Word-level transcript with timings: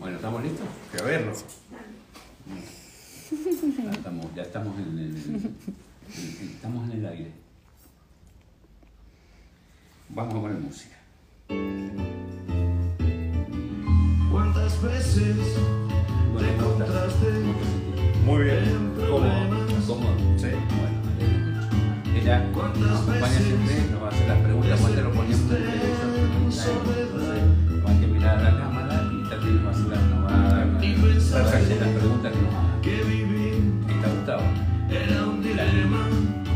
Bueno, 0.00 0.16
¿estamos 0.16 0.42
listos? 0.42 0.66
Que 0.92 0.98
a 0.98 1.02
verlo. 1.06 1.32
Ya 3.82 3.90
estamos, 3.90 4.26
ya 4.36 4.42
estamos 4.42 4.78
en 4.78 4.98
el, 4.98 5.16
en- 5.16 5.56
estamos 6.52 6.90
en 6.90 6.98
el 6.98 7.06
aire. 7.06 7.32
Vamos 10.10 10.34
a 10.34 10.40
poner 10.42 10.58
música. 10.58 10.96
¿Cuántas 14.30 14.82
veces 14.82 15.36
Bueno, 16.34 16.48
te 16.48 16.56
¿cómo 16.56 16.74
encontraste 16.74 17.26
Muy 18.26 18.44
bien. 18.44 18.58
en 18.58 18.94
¿Cómo? 19.08 19.26
mucho. 19.26 20.46
Ella 22.14 22.44
nos 22.50 23.00
acompaña 23.00 23.38
siempre, 23.38 23.90
nos 23.90 24.02
va 24.02 24.06
a 24.06 24.10
hacer 24.10 24.28
las 24.28 24.38
preguntas 24.42 24.80
cuando 24.80 25.02
lo 25.02 25.12
ponemos 25.12 25.40
en 25.50 25.56
el 25.56 27.11
las 31.80 31.88
preguntas 31.88 32.32
que 32.32 32.42
nos 32.42 32.54
hagan. 32.54 32.80
¿Está 33.88 34.08
Gustavo? 34.08 34.42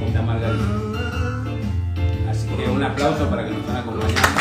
Está 0.06 0.22
Margarita. 0.22 0.64
Así 2.30 2.48
que 2.48 2.68
un 2.68 2.82
aplauso 2.82 3.30
para 3.30 3.44
que 3.44 3.50
nos 3.50 3.60
están 3.60 3.76
acompañando. 3.76 4.35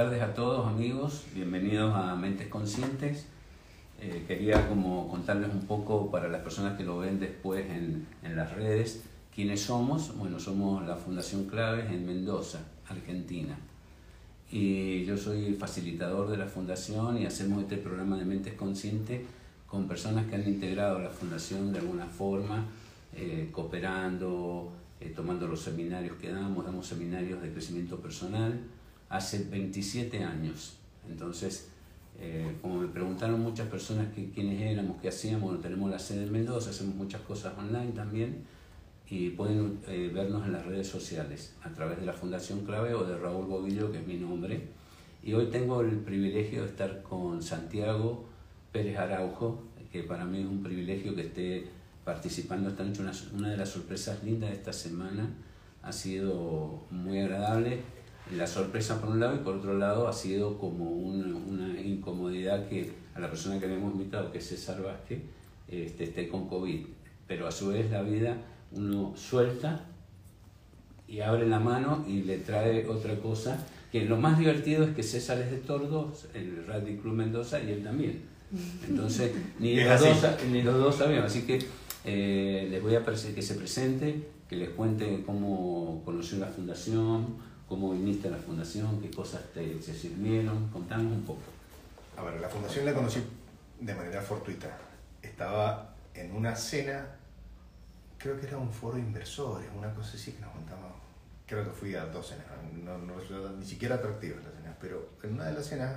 Tardes 0.00 0.22
a 0.22 0.32
todos 0.32 0.66
amigos, 0.66 1.26
bienvenidos 1.34 1.94
a 1.94 2.16
Mentes 2.16 2.48
Conscientes. 2.48 3.26
Eh, 4.00 4.24
quería 4.26 4.66
como 4.66 5.06
contarles 5.10 5.52
un 5.52 5.66
poco 5.66 6.10
para 6.10 6.26
las 6.26 6.40
personas 6.40 6.78
que 6.78 6.84
lo 6.84 7.00
ven 7.00 7.20
después 7.20 7.66
en, 7.66 8.06
en 8.22 8.34
las 8.34 8.50
redes, 8.54 9.02
quiénes 9.34 9.60
somos. 9.60 10.16
Bueno, 10.16 10.40
somos 10.40 10.86
la 10.86 10.96
Fundación 10.96 11.44
Claves 11.44 11.90
en 11.90 12.06
Mendoza, 12.06 12.60
Argentina. 12.88 13.58
Y 14.50 15.04
yo 15.04 15.18
soy 15.18 15.52
facilitador 15.52 16.30
de 16.30 16.38
la 16.38 16.46
fundación 16.46 17.18
y 17.18 17.26
hacemos 17.26 17.62
este 17.62 17.76
programa 17.76 18.16
de 18.16 18.24
Mentes 18.24 18.54
Conscientes 18.54 19.20
con 19.66 19.86
personas 19.86 20.24
que 20.28 20.36
han 20.36 20.48
integrado 20.48 20.98
la 20.98 21.10
fundación 21.10 21.74
de 21.74 21.80
alguna 21.80 22.06
forma, 22.06 22.64
eh, 23.14 23.50
cooperando, 23.52 24.72
eh, 24.98 25.12
tomando 25.14 25.46
los 25.46 25.60
seminarios 25.60 26.16
que 26.16 26.32
damos, 26.32 26.64
damos 26.64 26.86
seminarios 26.86 27.42
de 27.42 27.52
crecimiento 27.52 27.98
personal 27.98 28.58
hace 29.10 29.44
27 29.44 30.24
años. 30.24 30.78
Entonces, 31.08 31.68
eh, 32.18 32.56
como 32.62 32.76
me 32.80 32.88
preguntaron 32.88 33.40
muchas 33.40 33.68
personas 33.68 34.12
que, 34.14 34.30
quiénes 34.30 34.60
éramos, 34.60 35.00
qué 35.02 35.08
hacíamos, 35.08 35.42
bueno, 35.42 35.58
tenemos 35.58 35.90
la 35.90 35.98
sede 35.98 36.24
en 36.24 36.32
Mendoza, 36.32 36.70
hacemos 36.70 36.94
muchas 36.94 37.20
cosas 37.22 37.52
online 37.58 37.92
también 37.92 38.44
y 39.08 39.30
pueden 39.30 39.80
eh, 39.88 40.10
vernos 40.14 40.46
en 40.46 40.52
las 40.52 40.64
redes 40.64 40.86
sociales 40.86 41.54
a 41.62 41.70
través 41.70 41.98
de 41.98 42.06
la 42.06 42.12
Fundación 42.12 42.64
Clave 42.64 42.94
o 42.94 43.04
de 43.04 43.18
Raúl 43.18 43.46
Bobillo, 43.46 43.90
que 43.90 43.98
es 43.98 44.06
mi 44.06 44.16
nombre. 44.16 44.68
Y 45.22 45.32
hoy 45.32 45.46
tengo 45.46 45.80
el 45.80 45.96
privilegio 45.98 46.62
de 46.62 46.68
estar 46.68 47.02
con 47.02 47.42
Santiago 47.42 48.24
Pérez 48.70 48.96
Araujo, 48.96 49.64
que 49.90 50.04
para 50.04 50.24
mí 50.24 50.40
es 50.40 50.46
un 50.46 50.62
privilegio 50.62 51.14
que 51.16 51.22
esté 51.22 51.66
participando 52.04 52.68
esta 52.68 52.84
noche. 52.84 53.02
Una, 53.02 53.12
una 53.34 53.50
de 53.50 53.56
las 53.56 53.68
sorpresas 53.68 54.22
lindas 54.22 54.50
de 54.50 54.56
esta 54.56 54.72
semana 54.72 55.28
ha 55.82 55.92
sido 55.92 56.84
muy 56.90 57.18
agradable. 57.18 57.80
La 58.36 58.46
sorpresa 58.46 59.00
por 59.00 59.10
un 59.10 59.20
lado 59.20 59.36
y 59.36 59.38
por 59.38 59.56
otro 59.56 59.76
lado 59.76 60.08
ha 60.08 60.12
sido 60.12 60.58
como 60.58 60.90
una, 60.90 61.36
una 61.36 61.80
incomodidad 61.80 62.68
que 62.68 62.92
a 63.14 63.20
la 63.20 63.28
persona 63.28 63.58
que 63.58 63.66
le 63.66 63.74
hemos 63.74 63.92
invitado, 63.92 64.30
que 64.30 64.38
es 64.38 64.46
César 64.46 64.82
Vázquez, 64.82 65.20
este, 65.68 66.04
esté 66.04 66.28
con 66.28 66.48
COVID. 66.48 66.86
Pero 67.26 67.46
a 67.46 67.52
su 67.52 67.68
vez 67.68 67.90
la 67.90 68.02
vida 68.02 68.36
uno 68.72 69.12
suelta 69.16 69.84
y 71.08 71.20
abre 71.20 71.46
la 71.48 71.58
mano 71.58 72.04
y 72.08 72.22
le 72.22 72.38
trae 72.38 72.86
otra 72.86 73.16
cosa. 73.16 73.58
Que 73.90 74.04
lo 74.04 74.16
más 74.16 74.38
divertido 74.38 74.84
es 74.84 74.94
que 74.94 75.02
César 75.02 75.40
es 75.40 75.50
de 75.50 75.56
Tordos, 75.56 76.26
el 76.34 76.64
Rally 76.66 76.96
Club 76.98 77.14
Mendoza, 77.14 77.60
y 77.60 77.70
él 77.70 77.82
también. 77.82 78.22
Entonces, 78.88 79.32
ni 79.58 79.80
los, 79.80 80.00
dos, 80.00 80.36
ni 80.50 80.62
los 80.62 80.78
dos 80.78 80.96
sabíamos. 80.96 81.26
Así 81.26 81.42
que 81.42 81.58
eh, 82.04 82.68
les 82.70 82.82
voy 82.82 82.94
a 82.94 83.04
pedir 83.04 83.34
que 83.34 83.42
se 83.42 83.54
presente, 83.54 84.28
que 84.48 84.56
les 84.56 84.70
cuente 84.70 85.22
cómo 85.26 86.02
conoció 86.04 86.38
la 86.38 86.46
fundación, 86.46 87.36
cómo 87.70 87.92
viniste 87.92 88.26
a 88.26 88.32
la 88.32 88.36
fundación, 88.36 89.00
qué 89.00 89.10
cosas 89.12 89.42
te, 89.54 89.64
te 89.76 89.94
sirvieron. 89.94 90.68
Contanos 90.70 91.12
un 91.12 91.22
poco. 91.22 91.40
A 92.18 92.22
ver, 92.22 92.40
la 92.40 92.48
fundación 92.48 92.84
la 92.84 92.92
conocí 92.92 93.22
de 93.80 93.94
manera 93.94 94.20
fortuita. 94.20 94.76
Estaba 95.22 95.94
en 96.12 96.32
una 96.34 96.56
cena, 96.56 97.06
creo 98.18 98.38
que 98.40 98.48
era 98.48 98.58
un 98.58 98.72
foro 98.72 98.96
de 98.96 99.02
inversores, 99.02 99.68
una 99.78 99.94
cosa 99.94 100.16
así 100.16 100.32
que 100.32 100.40
nos 100.40 100.50
contamos. 100.50 100.90
Creo 101.46 101.64
que 101.64 101.70
fui 101.70 101.94
a 101.94 102.06
dos 102.06 102.26
cenas, 102.26 102.44
no, 102.84 102.98
no 102.98 103.14
resultaron 103.20 103.58
ni 103.60 103.64
siquiera 103.64 103.94
atractivas 103.94 104.44
las 104.44 104.54
cenas, 104.54 104.74
pero 104.80 105.10
en 105.22 105.34
una 105.34 105.44
de 105.46 105.52
las 105.54 105.66
cenas, 105.66 105.94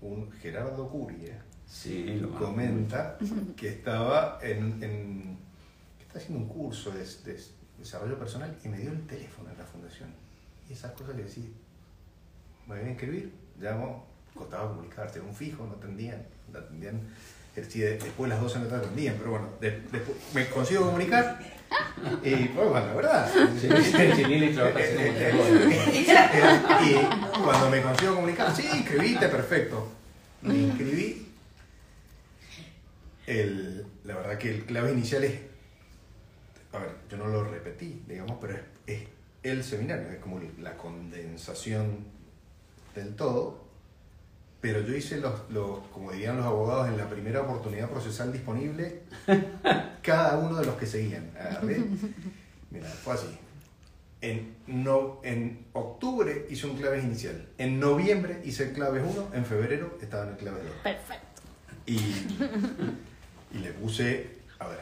un 0.00 0.30
Gerardo 0.32 0.88
Curia 0.88 1.42
Sí, 1.66 2.18
lo 2.20 2.30
comenta 2.34 3.16
que 3.56 3.68
estaba 3.68 4.38
en, 4.42 4.82
en- 4.82 5.38
que 5.98 6.04
está 6.04 6.18
haciendo 6.18 6.38
un 6.44 6.48
curso 6.48 6.90
de, 6.90 7.00
de 7.04 7.40
desarrollo 7.78 8.18
personal 8.18 8.56
y 8.64 8.68
me 8.68 8.78
dio 8.78 8.90
el 8.90 9.06
teléfono 9.06 9.48
de 9.50 9.56
la 9.56 9.64
fundación. 9.64 10.08
Y 10.68 10.72
esas 10.72 10.92
cosas 10.92 11.16
le 11.16 11.24
decía, 11.24 11.44
me 12.66 12.76
voy 12.78 12.84
a 12.86 12.90
inscribir, 12.90 13.32
llamo, 13.58 14.06
costaba 14.34 14.68
comunicarse, 14.70 15.18
era 15.18 15.26
un 15.28 15.34
fijo, 15.34 15.64
no 15.66 15.72
atendían, 15.74 16.22
no 16.52 16.58
atendían, 16.58 17.00
después 17.54 18.28
de 18.28 18.28
las 18.28 18.40
12 18.40 18.58
no 18.60 18.66
te 18.66 18.74
atendían, 18.74 19.14
pero 19.18 19.30
bueno, 19.30 19.48
de- 19.60 19.80
después 19.90 20.16
me 20.34 20.48
consigo 20.48 20.84
comunicar 20.86 21.40
y 22.22 22.34
pues 22.48 22.68
bueno, 22.68 22.86
la 22.86 22.94
verdad. 22.94 23.30
Sí, 23.60 23.68
sí, 23.68 23.92
te 23.96 24.08
y 26.84 27.42
cuando 27.42 27.70
me 27.70 27.82
consigo 27.82 28.14
comunicar, 28.14 28.54
sí, 28.54 28.68
inscribiste, 28.72 29.28
perfecto. 29.28 29.88
Me 30.42 30.54
inscribí. 30.54 31.24
El, 33.26 33.84
la 34.04 34.14
verdad 34.16 34.38
que 34.38 34.50
el 34.50 34.64
clave 34.64 34.92
inicial 34.92 35.24
es, 35.24 35.38
a 36.72 36.78
ver, 36.78 36.90
yo 37.10 37.16
no 37.18 37.26
lo 37.26 37.44
repetí, 37.44 38.02
digamos, 38.06 38.38
pero 38.40 38.54
es, 38.54 38.60
es 38.86 39.02
el 39.48 39.64
seminario, 39.64 40.08
es 40.08 40.18
como 40.18 40.40
la 40.60 40.76
condensación 40.76 42.04
del 42.94 43.14
todo. 43.14 43.66
Pero 44.60 44.80
yo 44.80 44.96
hice 44.96 45.18
los, 45.18 45.48
los, 45.50 45.78
como 45.92 46.10
dirían 46.10 46.36
los 46.36 46.46
abogados, 46.46 46.88
en 46.88 46.96
la 46.96 47.08
primera 47.08 47.42
oportunidad 47.42 47.88
procesal 47.88 48.32
disponible, 48.32 49.02
cada 50.02 50.38
uno 50.38 50.56
de 50.56 50.66
los 50.66 50.74
que 50.74 50.86
seguían. 50.86 51.30
Agarré, 51.38 51.80
mira, 52.70 52.88
fue 52.88 53.14
así. 53.14 53.38
En, 54.20 54.56
no, 54.66 55.20
en 55.22 55.66
octubre 55.74 56.46
hice 56.50 56.66
un 56.66 56.76
claves 56.76 57.04
inicial. 57.04 57.48
En 57.56 57.78
noviembre 57.78 58.40
hice 58.44 58.64
el 58.64 58.72
claves 58.72 59.04
1. 59.06 59.30
En 59.32 59.44
febrero 59.44 59.96
estaba 60.02 60.24
en 60.24 60.30
el 60.30 60.36
claves 60.36 60.64
2. 60.64 60.72
Perfecto. 60.82 61.42
Y, 61.86 61.98
y 63.54 63.58
le 63.58 63.70
puse, 63.74 64.38
a 64.58 64.66
ver, 64.66 64.80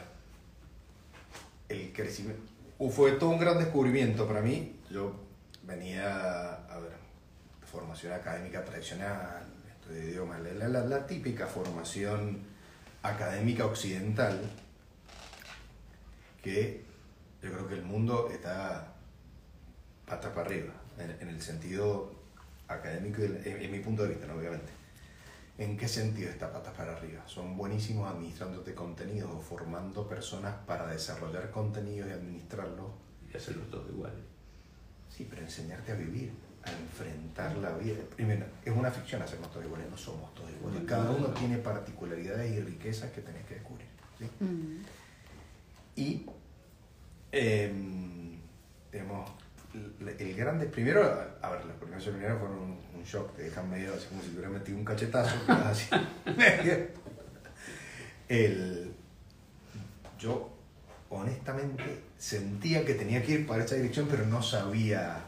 el 1.69 1.93
crecimiento. 1.93 2.56
Fue 2.91 3.13
todo 3.13 3.31
un 3.31 3.39
gran 3.39 3.57
descubrimiento 3.57 4.27
para 4.27 4.41
mí. 4.41 4.79
Yo 4.89 5.15
venía, 5.63 6.53
a 6.65 6.79
ver, 6.79 6.91
formación 7.71 8.13
académica 8.13 8.63
tradicional, 8.63 9.43
estudio 9.69 10.01
de 10.01 10.09
idiomas, 10.11 10.39
la, 10.41 10.67
la- 10.67 10.85
la- 10.85 11.07
típica 11.07 11.47
formación 11.47 12.39
académica 13.03 13.65
occidental 13.65 14.39
que 16.41 16.85
yo 17.41 17.51
creo 17.51 17.67
que 17.67 17.73
el 17.75 17.83
mundo 17.83 18.29
está 18.31 18.93
patas 20.05 20.31
para 20.31 20.47
arriba, 20.47 20.73
en, 20.97 21.27
el 21.27 21.41
sentido 21.41 22.11
académico, 22.67 23.21
en, 23.21 23.41
en 23.45 23.71
mi 23.71 23.79
punto 23.79 24.03
de 24.03 24.09
vista, 24.09 24.27
¿no? 24.27 24.35
obviamente. 24.35 24.71
¿En 25.57 25.75
qué 25.75 25.87
sentido 25.87 26.29
está 26.29 26.51
patas 26.51 26.73
para 26.75 26.95
arriba? 26.95 27.23
Son 27.25 27.57
buenísimos 27.57 28.11
administrándote 28.11 28.75
contenidos 28.75 29.31
o 29.31 29.39
formando 29.39 30.07
personas 30.07 30.55
para 30.67 30.87
desarrollar 30.87 31.49
contenidos 31.49 32.09
y 32.09 32.13
administrarlos. 32.13 32.91
Y 33.33 33.37
hacerlos 33.37 33.69
todos 33.71 33.89
iguales. 33.89 34.19
Sí, 35.09 35.25
pero 35.27 35.41
enseñarte 35.41 35.91
a 35.91 35.95
vivir, 35.95 36.31
a 36.63 36.71
enfrentar 36.71 37.57
la 37.57 37.75
vida. 37.75 37.97
Primero, 38.15 38.45
es 38.63 38.75
una 38.75 38.91
ficción 38.91 39.21
hacernos 39.23 39.51
todos 39.51 39.65
iguales, 39.65 39.89
no 39.89 39.97
somos 39.97 40.31
todos 40.35 40.51
iguales. 40.51 40.83
Cada 40.85 41.09
uno 41.09 41.29
tiene 41.29 41.57
particularidades 41.57 42.51
y 42.51 42.61
riquezas 42.61 43.11
que 43.11 43.21
tenés 43.21 43.43
que 43.45 43.55
descubrir. 43.55 43.87
¿sí? 44.19 44.25
Mm. 44.39 44.83
Y, 45.95 46.25
em, 47.31 48.39
digamos, 48.91 49.31
el, 50.19 50.35
grande, 50.35 50.65
primero, 50.67 51.03
a 51.41 51.49
ver, 51.49 51.65
los 51.65 51.75
primeros 51.77 52.03
seminarios 52.03 52.39
fueron 52.39 52.59
un, 52.59 53.03
shock, 53.03 53.35
te 53.35 53.43
dejan 53.43 53.69
medio 53.69 53.93
así 53.93 54.07
como 54.07 54.21
si 54.21 54.27
te 54.29 54.33
hubieran 54.33 54.53
metido 54.53 54.77
un 54.77 54.83
cachetazo. 54.83 55.35
El, 58.27 58.91
yo 60.19 60.49
honestamente 61.09 62.01
sentía 62.17 62.83
que 62.85 62.95
tenía 62.95 63.23
que 63.23 63.31
ir 63.33 63.47
para 63.47 63.63
esa 63.63 63.75
dirección, 63.75 64.07
pero 64.09 64.25
no 64.25 64.41
sabía 64.41 65.23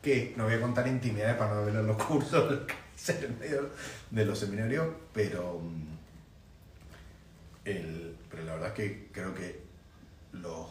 qué. 0.00 0.34
No 0.36 0.44
voy 0.44 0.54
a 0.54 0.60
contar 0.60 0.86
intimidades 0.86 1.36
para 1.36 1.54
no 1.54 1.64
ver 1.64 1.74
los 1.74 2.00
cursos 2.02 2.60
en 3.08 3.38
medio 3.38 3.70
de 4.10 4.24
los 4.24 4.38
seminarios, 4.38 4.94
pero, 5.12 5.60
mm, 5.60 5.96
el, 7.64 8.16
pero 8.30 8.44
la 8.44 8.54
verdad 8.54 8.68
es 8.68 8.74
que 8.74 9.08
creo 9.10 9.34
que 9.34 9.60
los, 10.32 10.68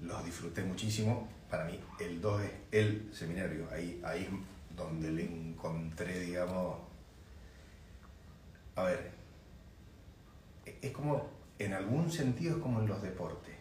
los 0.00 0.24
disfruté 0.24 0.64
muchísimo. 0.64 1.28
Para 1.50 1.64
mí, 1.64 1.80
el 1.98 2.20
2 2.20 2.42
es 2.42 2.50
el 2.70 3.10
seminario. 3.12 3.66
Ahí, 3.72 4.00
ahí 4.04 4.22
es 4.22 4.76
donde 4.76 5.10
le 5.10 5.24
encontré, 5.24 6.20
digamos. 6.20 6.78
A 8.76 8.84
ver, 8.84 9.10
es 10.80 10.92
como, 10.92 11.28
en 11.58 11.74
algún 11.74 12.10
sentido, 12.10 12.56
es 12.56 12.62
como 12.62 12.80
en 12.80 12.86
los 12.86 13.02
deportes. 13.02 13.54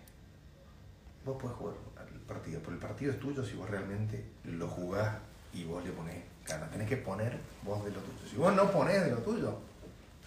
Vos 1.26 1.42
podés 1.42 1.58
jugar 1.58 1.76
al 1.98 2.08
partido, 2.22 2.60
pero 2.62 2.74
el 2.74 2.80
partido 2.80 3.12
es 3.12 3.20
tuyo 3.20 3.44
si 3.44 3.56
vos 3.56 3.70
realmente 3.70 4.24
lo 4.46 4.68
jugás 4.68 5.18
y 5.54 5.66
vos 5.66 5.84
le 5.84 5.92
ponés 5.92 6.24
ganas. 6.48 6.70
Tenés 6.72 6.88
que 6.88 6.98
poner 6.98 7.40
vos 7.64 7.84
de 7.84 7.92
lo 7.92 8.00
tuyo. 8.00 8.30
Si 8.30 8.36
vos 8.38 8.56
no 8.56 8.72
ponés 8.72 9.04
de 9.04 9.12
lo 9.12 9.18
tuyo, 9.18 9.58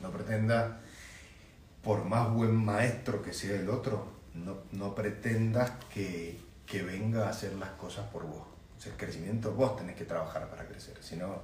no 0.00 0.11
pretendas, 0.11 0.73
por 1.82 2.05
más 2.05 2.32
buen 2.32 2.55
maestro 2.55 3.23
que 3.23 3.32
sea 3.32 3.56
el 3.56 3.70
otro, 3.70 4.06
no, 4.35 4.59
no 4.73 4.94
pretendas 4.94 5.73
que, 5.93 6.38
que 6.73 6.83
venga 6.83 7.27
a 7.27 7.29
hacer 7.29 7.53
las 7.57 7.69
cosas 7.73 8.09
por 8.09 8.23
vos. 8.23 8.47
O 8.79 8.81
sea, 8.81 8.91
el 8.93 8.99
crecimiento 8.99 9.53
vos 9.53 9.77
tenés 9.77 9.95
que 9.95 10.07
trabajar 10.07 10.49
para 10.49 10.67
crecer, 10.67 10.97
si 11.03 11.17
no, 11.17 11.39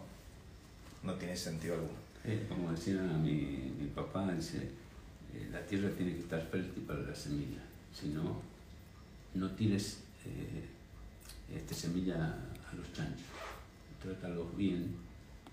no 1.03 1.15
tiene 1.17 1.37
sentido 1.37 1.75
alguno. 1.75 1.99
Como 2.49 2.73
decía 2.73 2.95
mi, 2.95 3.75
mi 3.79 3.89
papá, 3.89 4.33
dice, 4.33 4.57
eh, 5.35 5.51
la 5.53 5.61
tierra 5.67 5.91
tiene 5.91 6.15
que 6.15 6.21
estar 6.21 6.41
fértil 6.41 6.83
para 6.85 7.01
la 7.01 7.15
semilla. 7.15 7.61
Si 7.93 8.09
no, 8.09 8.41
no 9.35 9.51
tires 9.51 9.99
eh, 10.25 10.65
este 11.55 11.75
semilla 11.75 12.17
a 12.17 12.75
los 12.75 12.91
chanchos. 12.95 13.27
Trátalos 14.03 14.57
bien, 14.57 14.97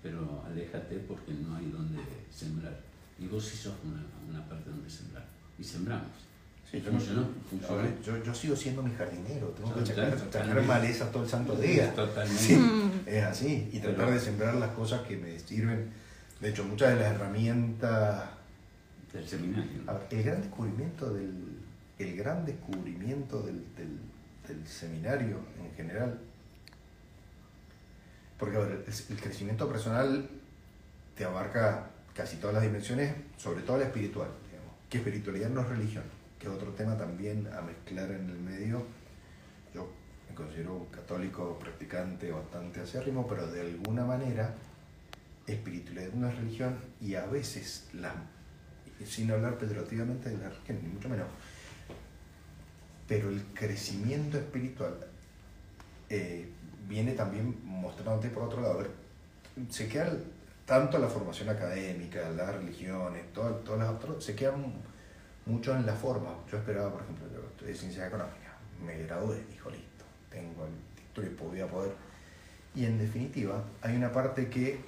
pero 0.02 0.42
aléjate 0.46 1.00
porque 1.00 1.34
no 1.34 1.54
hay 1.54 1.70
donde 1.70 2.00
sembrar. 2.32 2.80
Y 3.20 3.28
vos 3.28 3.44
sí 3.44 3.58
sos 3.58 3.76
una, 3.84 4.02
una 4.30 4.48
parte 4.48 4.70
donde 4.70 4.90
sembrar. 4.90 5.26
Y 5.60 5.64
sembramos. 5.66 6.35
Sí, 6.80 6.82
yo, 6.86 6.92
funcionó, 6.92 7.22
no- 7.22 7.28
funcionó. 7.50 7.74
ahora, 7.76 7.90
yo, 8.06 8.24
yo 8.24 8.34
sigo 8.36 8.56
siendo 8.56 8.84
mi 8.84 8.94
jardinero, 8.96 9.48
tengo 9.50 9.74
que 9.76 9.94
totalmente. 9.94 10.62
malezas 10.64 11.12
todo 11.12 11.24
el 11.24 11.30
santo 11.30 11.56
día. 11.56 11.94
Totalmente. 11.94 12.42
Sí, 12.42 12.60
es 13.06 13.24
así. 13.24 13.70
Y 13.72 13.80
tratar 13.80 13.98
Pero- 14.06 14.12
de 14.12 14.20
sembrar 14.20 14.56
las 14.56 14.72
cosas 14.72 15.02
que 15.08 15.16
me 15.18 15.40
sirven. 15.40 15.90
De 16.42 16.50
hecho, 16.50 16.64
muchas 16.66 16.90
de 16.94 17.00
las 17.02 17.14
herramientas. 17.14 18.30
Del 19.14 19.26
seminario. 19.28 19.82
a 19.88 19.94
ver, 19.94 20.08
el 20.12 20.24
gran 20.24 20.42
descubrimiento 20.42 21.14
del. 21.14 21.32
El 21.98 22.18
gran 22.18 22.46
descubrimiento 22.46 23.42
del, 23.42 23.64
del, 23.78 23.98
del 24.46 24.68
seminario 24.68 25.38
en 25.64 25.74
general. 25.78 26.20
Porque 28.38 28.58
a 28.58 28.60
ver, 28.60 28.84
el, 28.86 29.14
el 29.16 29.22
crecimiento 29.22 29.70
personal 29.70 30.28
te 31.16 31.24
abarca 31.24 31.88
casi 32.14 32.36
todas 32.38 32.56
las 32.56 32.64
dimensiones, 32.64 33.14
sobre 33.38 33.62
todo 33.62 33.78
la 33.78 33.86
espiritual. 33.86 34.28
Digamos. 34.52 34.74
Que 34.90 34.98
espiritualidad 34.98 35.50
no 35.50 35.62
es 35.62 35.70
religión, 35.70 36.04
que 36.46 36.52
es 36.52 36.56
otro 36.56 36.74
tema 36.74 36.96
también 36.96 37.48
a 37.48 37.62
mezclar 37.62 38.12
en 38.12 38.30
el 38.30 38.38
medio. 38.38 38.86
Yo 39.74 39.90
me 40.30 40.36
considero 40.36 40.88
católico 40.92 41.58
practicante 41.58 42.32
bastante 42.32 42.82
acérrimo, 42.82 43.28
pero 43.28 43.48
de 43.48 43.62
alguna 43.62 44.06
manera 44.06 44.54
espiritualidad 45.48 46.14
no 46.14 46.30
es 46.30 46.36
religión 46.38 46.78
y 47.02 47.16
a 47.16 47.26
veces, 47.26 47.90
la, 47.94 48.14
sin 49.04 49.32
hablar 49.32 49.58
peyorativamente 49.58 50.30
de 50.30 50.38
la 50.38 50.50
religión, 50.50 50.80
ni 50.84 50.90
mucho 50.90 51.10
menos, 51.10 51.28
pero 53.08 53.30
el 53.30 53.44
crecimiento 53.54 54.38
espiritual 54.38 54.98
eh, 56.10 56.48
viene 56.88 57.14
también 57.14 57.58
mostrándote 57.64 58.30
por 58.30 58.44
otro 58.44 58.62
lado. 58.62 58.84
Se 59.70 59.88
queda 59.88 60.16
tanto 60.66 61.00
la 61.00 61.08
formación 61.08 61.50
académica, 61.50 62.30
las 62.30 62.54
religiones, 62.54 63.34
todas 63.34 63.80
las 63.80 63.90
otras, 63.90 64.24
se 64.24 64.36
quedan 64.36 64.74
mucho 65.46 65.76
en 65.76 65.86
la 65.86 65.94
forma. 65.94 66.30
Yo 66.52 66.58
esperaba, 66.58 66.92
por 66.92 67.02
ejemplo, 67.04 67.28
yo 67.34 67.48
estudié 67.48 67.76
ciencias 67.76 68.08
económicas, 68.08 68.54
me 68.84 68.98
gradué, 69.04 69.44
dijo 69.50 69.70
listo, 69.70 70.06
tengo 70.30 70.66
el 70.66 70.74
título 70.96 71.28
y 71.28 71.30
podía 71.32 71.68
poder. 71.68 71.92
Y 72.74 72.86
en 72.86 72.98
definitiva, 72.98 73.64
hay 73.82 73.96
una 73.96 74.12
parte 74.12 74.50
que 74.50 74.80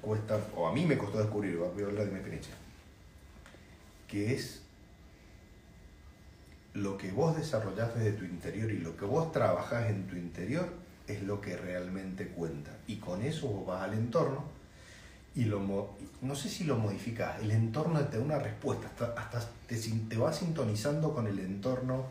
cuesta, 0.00 0.38
o 0.54 0.66
a 0.66 0.72
mí 0.72 0.86
me 0.86 0.96
costó 0.96 1.18
descubrir, 1.18 1.56
voy 1.56 1.82
a 1.82 1.86
hablar 1.86 2.06
de 2.06 2.10
mi 2.10 2.16
experiencia, 2.16 2.54
que 4.08 4.34
es 4.34 4.62
lo 6.72 6.96
que 6.98 7.10
vos 7.10 7.36
desarrollás 7.36 7.94
desde 7.94 8.12
tu 8.12 8.24
interior 8.24 8.70
y 8.70 8.78
lo 8.78 8.96
que 8.96 9.04
vos 9.04 9.32
trabajás 9.32 9.90
en 9.90 10.06
tu 10.06 10.14
interior 10.14 10.68
es 11.06 11.22
lo 11.22 11.40
que 11.40 11.56
realmente 11.56 12.28
cuenta. 12.28 12.70
Y 12.86 12.96
con 12.96 13.22
eso 13.22 13.48
vos 13.48 13.66
vas 13.66 13.82
al 13.82 13.94
entorno 13.94 14.44
y 15.36 15.44
lo 15.44 15.60
no 16.22 16.34
sé 16.34 16.48
si 16.48 16.64
lo 16.64 16.76
modificás, 16.76 17.40
el 17.42 17.50
entorno 17.50 18.00
te 18.00 18.16
da 18.18 18.24
una 18.24 18.38
respuesta, 18.38 18.86
hasta, 18.86 19.20
hasta 19.20 19.50
te, 19.68 19.76
te 19.76 20.16
vas 20.16 20.38
sintonizando 20.38 21.14
con 21.14 21.26
el 21.26 21.38
entorno 21.38 22.06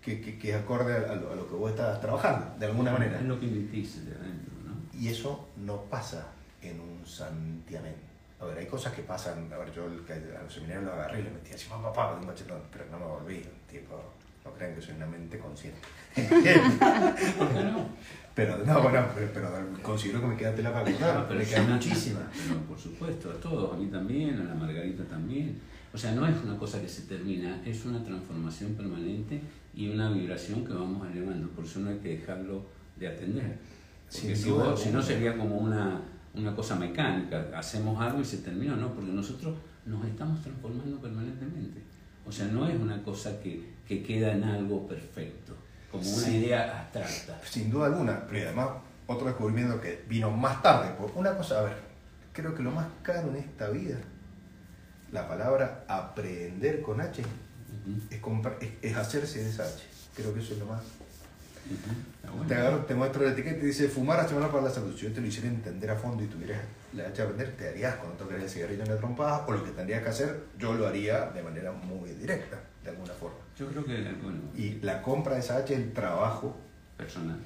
que, 0.00 0.20
que, 0.20 0.38
que 0.38 0.50
es 0.50 0.56
acorde 0.56 0.94
a 0.94 1.14
lo, 1.16 1.32
a 1.32 1.34
lo 1.34 1.48
que 1.48 1.54
vos 1.54 1.70
estás 1.72 2.00
trabajando, 2.00 2.54
de 2.58 2.66
alguna 2.66 2.92
manera. 2.92 3.18
Es 3.18 3.24
lo 3.24 3.38
que 3.38 3.46
emitís 3.46 4.06
de 4.06 4.12
adentro, 4.12 4.54
¿no? 4.64 4.98
Y 4.98 5.08
eso 5.08 5.48
no 5.56 5.82
pasa 5.82 6.28
en 6.62 6.80
un 6.80 7.04
santiamén. 7.04 7.96
A 8.40 8.44
ver, 8.46 8.58
hay 8.58 8.66
cosas 8.66 8.92
que 8.92 9.02
pasan. 9.02 9.52
A 9.52 9.58
ver, 9.58 9.72
yo 9.72 9.86
el, 9.86 10.00
a 10.36 10.42
los 10.42 10.52
seminarios 10.52 10.84
lo 10.84 10.92
agarré 10.92 11.20
y 11.20 11.22
le 11.24 11.30
metí 11.30 11.52
así, 11.52 11.68
papá, 11.68 11.92
papá, 11.92 12.14
un 12.20 12.26
machetón, 12.26 12.60
pero 12.72 12.84
no 12.90 12.98
me 12.98 13.06
volví. 13.06 13.44
Tipo, 13.70 14.02
no 14.44 14.52
crean 14.52 14.74
que 14.74 14.82
soy 14.82 14.94
una 14.94 15.06
mente 15.06 15.38
consciente. 15.38 15.80
¿Por 17.38 17.52
qué 17.52 17.64
no? 17.64 17.86
Pero, 18.34 18.58
no, 18.64 18.82
bueno, 18.82 19.06
pero, 19.14 19.30
pero 19.34 19.48
considero 19.82 20.20
que 20.20 20.26
me 20.26 20.36
queda 20.36 20.54
tela 20.54 20.72
para 20.72 20.90
Ah, 20.90 21.24
pero 21.26 21.38
me 21.38 21.44
es 21.44 21.50
queda 21.50 21.62
muchísima. 21.64 22.20
Pero 22.48 22.60
por 22.60 22.78
supuesto, 22.78 23.30
a 23.30 23.34
todos, 23.34 23.74
a 23.74 23.76
mí 23.76 23.86
también, 23.86 24.40
a 24.40 24.44
la 24.44 24.54
Margarita 24.54 25.04
también. 25.04 25.58
O 25.94 25.98
sea, 25.98 26.12
no 26.12 26.26
es 26.26 26.34
una 26.42 26.56
cosa 26.56 26.80
que 26.80 26.88
se 26.88 27.02
termina, 27.02 27.60
es 27.66 27.84
una 27.84 28.02
transformación 28.02 28.72
permanente 28.74 29.40
y 29.74 29.88
una 29.90 30.10
vibración 30.10 30.64
que 30.64 30.72
vamos 30.72 31.06
elevando. 31.10 31.48
Por 31.50 31.64
eso 31.64 31.80
no 31.80 31.90
hay 31.90 31.98
que 31.98 32.16
dejarlo 32.18 32.64
de 32.96 33.08
atender. 33.08 33.58
Porque 34.10 34.34
si, 34.36 34.48
duda 34.50 34.70
vos- 34.70 34.80
si 34.82 34.90
no 34.90 35.02
sería 35.02 35.36
como 35.36 35.56
una, 35.58 36.00
una 36.34 36.54
cosa 36.56 36.76
mecánica, 36.76 37.46
hacemos 37.54 38.00
algo 38.00 38.20
y 38.22 38.24
se 38.24 38.38
termina, 38.38 38.74
no, 38.76 38.94
porque 38.94 39.12
nosotros 39.12 39.54
nos 39.84 40.04
estamos 40.06 40.40
transformando 40.42 40.98
permanentemente. 40.98 41.80
O 42.26 42.32
sea, 42.32 42.46
no 42.46 42.66
es 42.68 42.78
una 42.80 43.02
cosa 43.02 43.38
que, 43.42 43.72
que 43.86 44.02
queda 44.02 44.32
en 44.32 44.44
algo 44.44 44.86
perfecto, 44.86 45.54
como 45.92 46.02
una 46.02 46.24
Sí. 46.24 46.36
idea 46.38 46.80
abstracta. 46.80 47.40
Sin 47.48 47.70
duda 47.70 47.86
alguna, 47.86 48.26
pero 48.28 48.46
además 48.46 48.68
otro 49.06 49.26
descubrimiento 49.26 49.80
que 49.80 50.02
vino 50.08 50.30
más 50.30 50.62
tarde. 50.62 50.90
Por 50.98 51.12
una 51.14 51.36
cosa, 51.36 51.60
a 51.60 51.62
ver, 51.62 51.76
creo 52.32 52.54
que 52.54 52.62
lo 52.62 52.70
más 52.72 52.86
caro 53.02 53.28
en 53.28 53.36
esta 53.36 53.68
vida, 53.68 53.96
la 55.12 55.28
palabra 55.28 55.84
aprender 55.88 56.80
con 56.82 57.00
H, 57.00 57.22
es, 58.10 58.20
compra- 58.22 58.56
es, 58.60 58.70
es 58.80 58.96
hacerse 58.96 59.44
de 59.44 59.50
esa 59.50 59.64
H. 59.64 59.82
Creo 60.16 60.32
que 60.34 60.40
eso 60.40 60.54
es 60.54 60.58
lo 60.60 60.66
más 60.66 60.82
bueno. 62.34 62.46
Te 62.48 62.54
agarro, 62.54 62.78
te 62.84 62.94
muestro 62.94 63.24
la 63.24 63.32
etiqueta 63.32 63.58
y 63.62 63.66
dice 63.66 63.88
fumar 63.88 64.18
hace 64.20 64.34
mal 64.34 64.50
para 64.50 64.64
la 64.64 64.70
salud. 64.70 64.94
Si 64.96 65.02
yo 65.06 65.12
te 65.12 65.20
lo 65.20 65.26
hiciera 65.26 65.48
entender 65.48 65.90
a 65.90 65.96
fondo 65.96 66.22
y 66.22 66.26
tuvieras 66.26 66.58
la 66.94 67.06
hacha 67.06 67.22
a 67.22 67.26
aprender, 67.26 67.56
te 67.56 67.68
harías 67.68 67.94
cuando 67.96 68.16
tocarías 68.16 68.44
el 68.44 68.50
cigarrillo 68.50 68.82
en 68.82 68.88
la 68.90 68.96
trompada 68.96 69.44
o 69.46 69.52
lo 69.52 69.62
que 69.64 69.70
tendrías 69.70 70.02
que 70.02 70.08
hacer, 70.08 70.44
yo 70.58 70.74
lo 70.74 70.86
haría 70.86 71.26
de 71.30 71.42
manera 71.42 71.70
muy 71.72 72.10
directa, 72.10 72.58
de 72.82 72.90
alguna 72.90 73.12
forma. 73.14 73.36
Yo 73.62 73.68
creo 73.68 73.84
que, 73.84 74.02
bueno, 74.22 74.40
Y 74.56 74.80
la 74.80 75.00
compra 75.02 75.34
de 75.34 75.40
es 75.40 75.50
el 75.70 75.92
trabajo, 75.92 76.56
personal. 76.96 77.38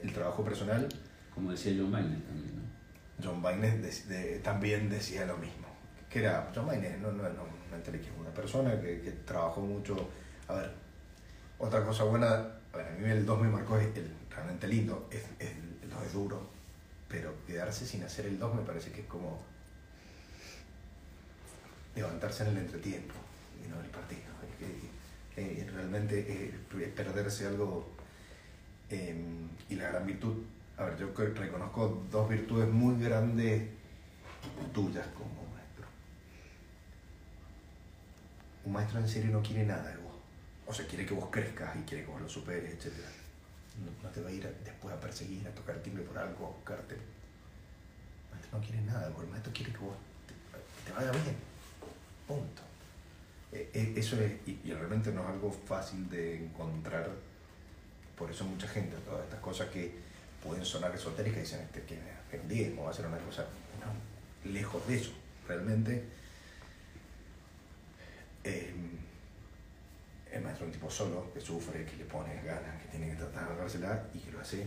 el 0.00 0.12
trabajo 0.12 0.44
personal. 0.44 0.88
Como 1.34 1.50
decía 1.50 1.72
John 1.76 1.90
Biden 1.90 2.22
también, 2.22 2.52
¿no? 2.56 2.62
John 3.24 3.42
Baines 3.42 4.06
de- 4.08 4.14
de- 4.14 4.38
también 4.38 4.88
decía 4.88 5.26
lo 5.26 5.36
mismo. 5.36 5.66
Que 6.08 6.20
era, 6.20 6.48
John 6.54 6.66
Baines 6.68 7.00
no, 7.00 7.10
no, 7.10 7.24
no, 7.24 7.42
no 7.70 7.76
enteré 7.76 8.00
que 8.00 8.06
es 8.06 8.12
una 8.16 8.30
persona 8.30 8.80
que, 8.80 9.00
que 9.00 9.10
trabajó 9.10 9.62
mucho. 9.62 9.96
A 10.46 10.54
ver, 10.54 10.70
otra 11.58 11.84
cosa 11.84 12.04
buena, 12.04 12.28
a 12.72 12.76
ver, 12.76 12.86
a 12.86 12.90
mí 12.96 13.10
el 13.10 13.26
2 13.26 13.42
me 13.42 13.48
marcó, 13.48 13.76
es 13.76 13.86
el, 13.96 14.12
realmente 14.30 14.68
lindo, 14.68 15.08
es, 15.10 15.24
es- 15.40 15.56
el 15.82 15.90
2 15.90 16.02
es 16.06 16.12
duro, 16.12 16.48
pero 17.08 17.34
quedarse 17.48 17.84
sin 17.84 18.04
hacer 18.04 18.26
el 18.26 18.38
2 18.38 18.54
me 18.54 18.62
parece 18.62 18.92
que 18.92 19.00
es 19.00 19.06
como 19.08 19.42
levantarse 21.96 22.44
en 22.44 22.50
el 22.50 22.58
entretiempo 22.58 23.14
y 23.64 23.68
no 23.68 23.78
en 23.80 23.84
el 23.86 23.90
partido. 23.90 24.33
Eh, 25.36 25.68
realmente 25.74 26.20
eh, 26.20 26.92
perderse 26.94 27.46
algo 27.46 27.88
eh, 28.88 29.14
y 29.68 29.74
la 29.74 29.88
gran 29.88 30.06
virtud. 30.06 30.34
A 30.76 30.84
ver, 30.84 30.98
yo 30.98 31.12
reconozco 31.14 32.04
dos 32.10 32.28
virtudes 32.28 32.68
muy 32.68 33.02
grandes 33.02 33.68
tuyas 34.72 35.06
como 35.08 35.52
maestro. 35.52 35.86
Un 38.64 38.72
maestro 38.72 39.00
en 39.00 39.08
serio 39.08 39.32
no 39.32 39.42
quiere 39.42 39.66
nada 39.66 39.90
de 39.90 39.96
vos. 39.96 40.14
O 40.66 40.72
sea, 40.72 40.86
quiere 40.86 41.04
que 41.04 41.14
vos 41.14 41.28
crezcas 41.30 41.74
y 41.76 41.82
quiere 41.82 42.04
que 42.04 42.10
vos 42.10 42.20
lo 42.20 42.28
superes, 42.28 42.72
etc. 42.72 42.92
No, 44.02 44.08
te 44.10 44.20
va 44.20 44.28
a 44.28 44.32
ir 44.32 44.48
después 44.64 44.94
a 44.94 45.00
perseguir, 45.00 45.46
a 45.48 45.50
tocar 45.50 45.76
timbre 45.78 46.04
por 46.04 46.16
algo, 46.16 46.46
a 46.46 46.50
buscarte. 46.50 46.94
El 46.94 48.30
maestro 48.30 48.58
no 48.58 48.64
quiere 48.64 48.82
nada. 48.82 49.08
El 49.08 49.28
maestro 49.28 49.52
quiere 49.52 49.72
que 49.72 49.78
vos 49.78 49.96
te 50.86 50.92
vaya 50.92 51.10
bien. 51.10 51.36
Punto. 52.28 52.62
Eh, 53.54 53.70
eh, 53.72 53.94
eso 53.96 54.20
es, 54.20 54.32
y, 54.46 54.72
realmente 54.72 55.12
no 55.12 55.22
es 55.22 55.28
algo 55.28 55.52
fácil 55.52 56.10
de 56.10 56.44
encontrar, 56.44 57.08
por 58.18 58.28
eso 58.28 58.44
mucha 58.44 58.66
gente, 58.66 58.96
todas 59.06 59.22
estas 59.24 59.38
cosas 59.38 59.68
que 59.68 59.94
pueden 60.42 60.64
sonar 60.64 60.92
esotéricas, 60.92 61.42
dicen 61.42 61.60
este, 61.60 61.82
que 61.82 61.94
es 61.94 62.78
va 62.78 62.88
a 62.88 62.90
hacer 62.90 63.06
una 63.06 63.18
cosa, 63.18 63.46
no, 63.80 64.50
lejos 64.50 64.84
de 64.88 64.96
eso, 64.96 65.12
realmente 65.46 66.04
eh, 68.42 68.74
el 70.32 70.42
maestro 70.42 70.66
es 70.66 70.74
un 70.74 70.80
tipo 70.80 70.90
solo, 70.90 71.32
que 71.32 71.40
sufre, 71.40 71.84
que 71.84 71.96
le 71.96 72.04
pone 72.06 72.34
ganas, 72.42 72.82
que 72.82 72.88
tiene 72.88 73.10
que 73.10 73.16
tratar 73.16 73.46
de 73.46 73.52
agarrársela 73.52 74.04
y 74.12 74.18
que 74.18 74.32
lo 74.32 74.40
hace 74.40 74.66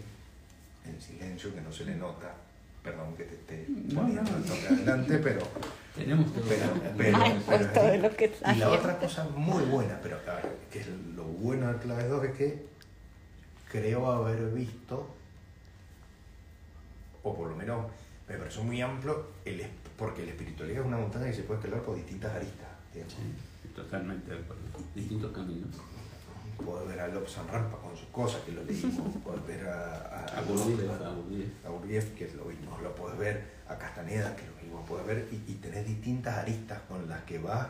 en 0.85 1.01
silencio, 1.01 1.53
que 1.53 1.59
no 1.59 1.73
se 1.73 1.83
le 1.83 1.95
nota. 1.95 2.33
Perdón 2.83 3.15
que 3.17 3.23
te 3.25 3.35
esté 3.35 3.65
No, 3.69 4.01
poniendo 4.01 4.31
no. 4.31 4.37
el 4.37 4.43
toque 4.43 4.67
adelante, 4.67 5.17
pero 5.19 5.39
Tenemos 5.95 6.33
todo. 6.33 6.43
pero, 6.47 6.65
pero, 6.97 7.17
Ay, 7.17 7.99
lo 8.01 8.15
que 8.15 8.31
y 8.53 8.55
la 8.59 8.69
otra 8.69 8.97
cosa 8.99 9.23
muy 9.35 9.63
buena, 9.65 9.99
pero 10.01 10.17
que 10.71 10.79
es 10.79 10.87
lo 11.15 11.23
bueno 11.23 11.71
de 11.73 11.79
Claves 11.79 12.09
2 12.09 12.23
es 12.25 12.31
que 12.37 12.65
creo 13.71 14.09
haber 14.11 14.51
visto, 14.51 15.07
o 17.23 17.35
por 17.35 17.49
lo 17.49 17.55
menos 17.55 17.87
me 18.29 18.37
pareció 18.37 18.63
muy 18.63 18.81
amplio, 18.81 19.27
el, 19.45 19.59
es- 19.61 19.69
porque 19.97 20.23
la 20.23 20.31
espiritualidad 20.31 20.81
es 20.81 20.87
una 20.87 20.97
montaña 20.97 21.25
que 21.25 21.33
se 21.33 21.43
puede 21.43 21.59
escalar 21.59 21.81
por 21.83 21.95
distintas 21.95 22.35
aristas. 22.35 22.67
digamos. 22.93 23.13
Sí, 23.13 23.69
totalmente 23.75 24.31
de 24.31 24.37
acuerdo. 24.37 24.61
Distintos 24.95 25.31
caminos. 25.31 25.69
Puedes 26.63 26.87
ver 26.87 26.99
a 26.99 27.07
Lobsang 27.07 27.47
Rampa 27.47 27.77
con 27.77 27.95
sus 27.95 28.07
cosas, 28.09 28.41
que 28.41 28.51
lo 28.51 28.63
leímos, 28.63 29.15
puedes 29.23 29.45
ver 29.45 29.67
a, 29.67 29.95
a, 29.95 30.25
A 30.25 30.39
a 30.39 31.69
Gurdjieff, 31.69 32.15
que 32.15 32.25
lo 32.35 32.45
mismo, 32.45 32.77
lo 32.81 32.93
puedes 32.95 33.17
ver. 33.17 33.57
A 33.67 33.77
Castaneda, 33.77 34.35
que 34.35 34.43
lo 34.45 34.55
mismo, 34.61 34.85
puedes 34.85 35.05
ver, 35.05 35.27
y, 35.31 35.51
y 35.51 35.55
tenés 35.55 35.85
distintas 35.85 36.37
aristas 36.37 36.79
con 36.87 37.07
las 37.09 37.21
que 37.23 37.37
vas, 37.37 37.67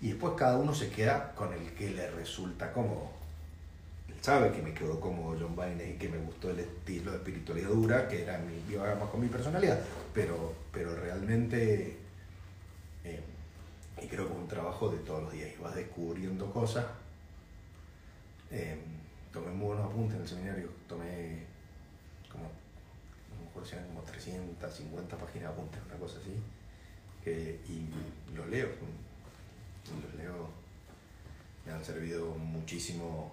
y 0.00 0.08
después 0.08 0.34
cada 0.36 0.58
uno 0.58 0.74
se 0.74 0.90
queda 0.90 1.32
con 1.34 1.52
el 1.52 1.72
que 1.74 1.90
le 1.90 2.10
resulta 2.10 2.72
cómodo. 2.72 3.10
Él 4.08 4.16
sabe 4.20 4.50
que 4.50 4.62
me 4.62 4.74
quedó 4.74 4.98
cómodo 4.98 5.36
John 5.40 5.54
Baines 5.54 5.94
y 5.94 5.98
que 5.98 6.08
me 6.08 6.18
gustó 6.18 6.50
el 6.50 6.60
estilo 6.60 7.12
de 7.12 7.18
espiritualidad 7.18 7.68
dura, 7.68 8.08
que 8.08 8.22
era 8.22 8.38
mi, 8.38 8.72
iba 8.72 8.94
más 8.96 9.08
con 9.08 9.20
mi 9.20 9.28
personalidad, 9.28 9.78
pero, 10.12 10.54
pero 10.72 10.94
realmente, 10.96 11.96
eh, 13.04 13.20
y 14.02 14.06
creo 14.06 14.26
que 14.26 14.32
es 14.32 14.38
un 14.38 14.48
trabajo 14.48 14.88
de 14.88 14.98
todos 14.98 15.22
los 15.22 15.32
días, 15.32 15.50
y 15.56 15.62
vas 15.62 15.74
descubriendo 15.74 16.50
cosas. 16.52 16.86
Eh, 18.50 18.76
tomé 19.32 19.50
muy 19.52 19.68
buenos 19.68 19.86
apuntes 19.86 20.16
en 20.16 20.22
el 20.22 20.28
seminario, 20.28 20.68
tomé 20.88 21.44
como, 22.30 22.44
a 22.46 23.38
lo 23.38 23.44
mejor 23.46 23.66
sean 23.66 23.86
como 23.86 24.00
350 24.02 25.16
páginas 25.16 25.42
de 25.48 25.54
apuntes, 25.54 25.80
una 25.86 25.96
cosa 25.98 26.18
así, 26.18 26.32
que, 27.24 27.60
y 27.68 28.34
los 28.36 28.48
leo, 28.48 28.66
los 28.66 30.14
leo, 30.20 30.48
me 31.64 31.72
han 31.72 31.84
servido 31.84 32.34
muchísimo 32.34 33.32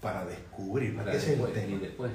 para 0.00 0.24
descubrir, 0.24 0.96
Para 0.96 1.14
ese 1.14 1.34
es 1.34 1.38
el 1.38 1.44
después, 1.46 1.50
y 1.64 1.66
tema. 1.68 1.80
después, 1.80 2.12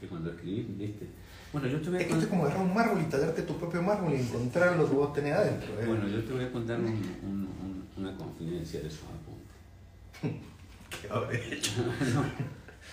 que 0.00 0.06
cuando 0.08 0.30
escribí, 0.30 0.62
viste. 0.78 1.06
Bueno, 1.52 1.66
yo 1.66 1.80
te 1.80 1.90
voy 1.90 1.98
a 1.98 2.00
Es 2.00 2.06
que 2.06 2.12
esto 2.12 2.24
es 2.24 2.30
como 2.30 2.44
agarrar 2.44 2.62
un 2.64 2.72
mármol 2.74 3.02
y 3.02 3.04
tallarte 3.10 3.42
tu 3.42 3.58
propio 3.58 3.82
mármol 3.82 4.14
y 4.14 4.20
encontrar 4.20 4.76
lo 4.76 4.88
que 4.88 4.94
vos 4.94 5.12
tenés 5.12 5.34
adentro. 5.34 5.78
¿eh? 5.80 5.84
Bueno, 5.86 6.06
yo 6.08 6.24
te 6.24 6.32
voy 6.32 6.44
a 6.44 6.52
contar 6.52 6.78
un- 6.78 6.86
un- 6.86 7.48
un- 7.60 7.88
una 7.98 8.16
confidencia 8.16 8.80
de 8.80 8.86
esos 8.88 9.02
apuntes. 9.02 10.40
¿Qué 11.00 11.08
habré 11.10 11.54
hecho? 11.54 11.72
No, 12.14 12.24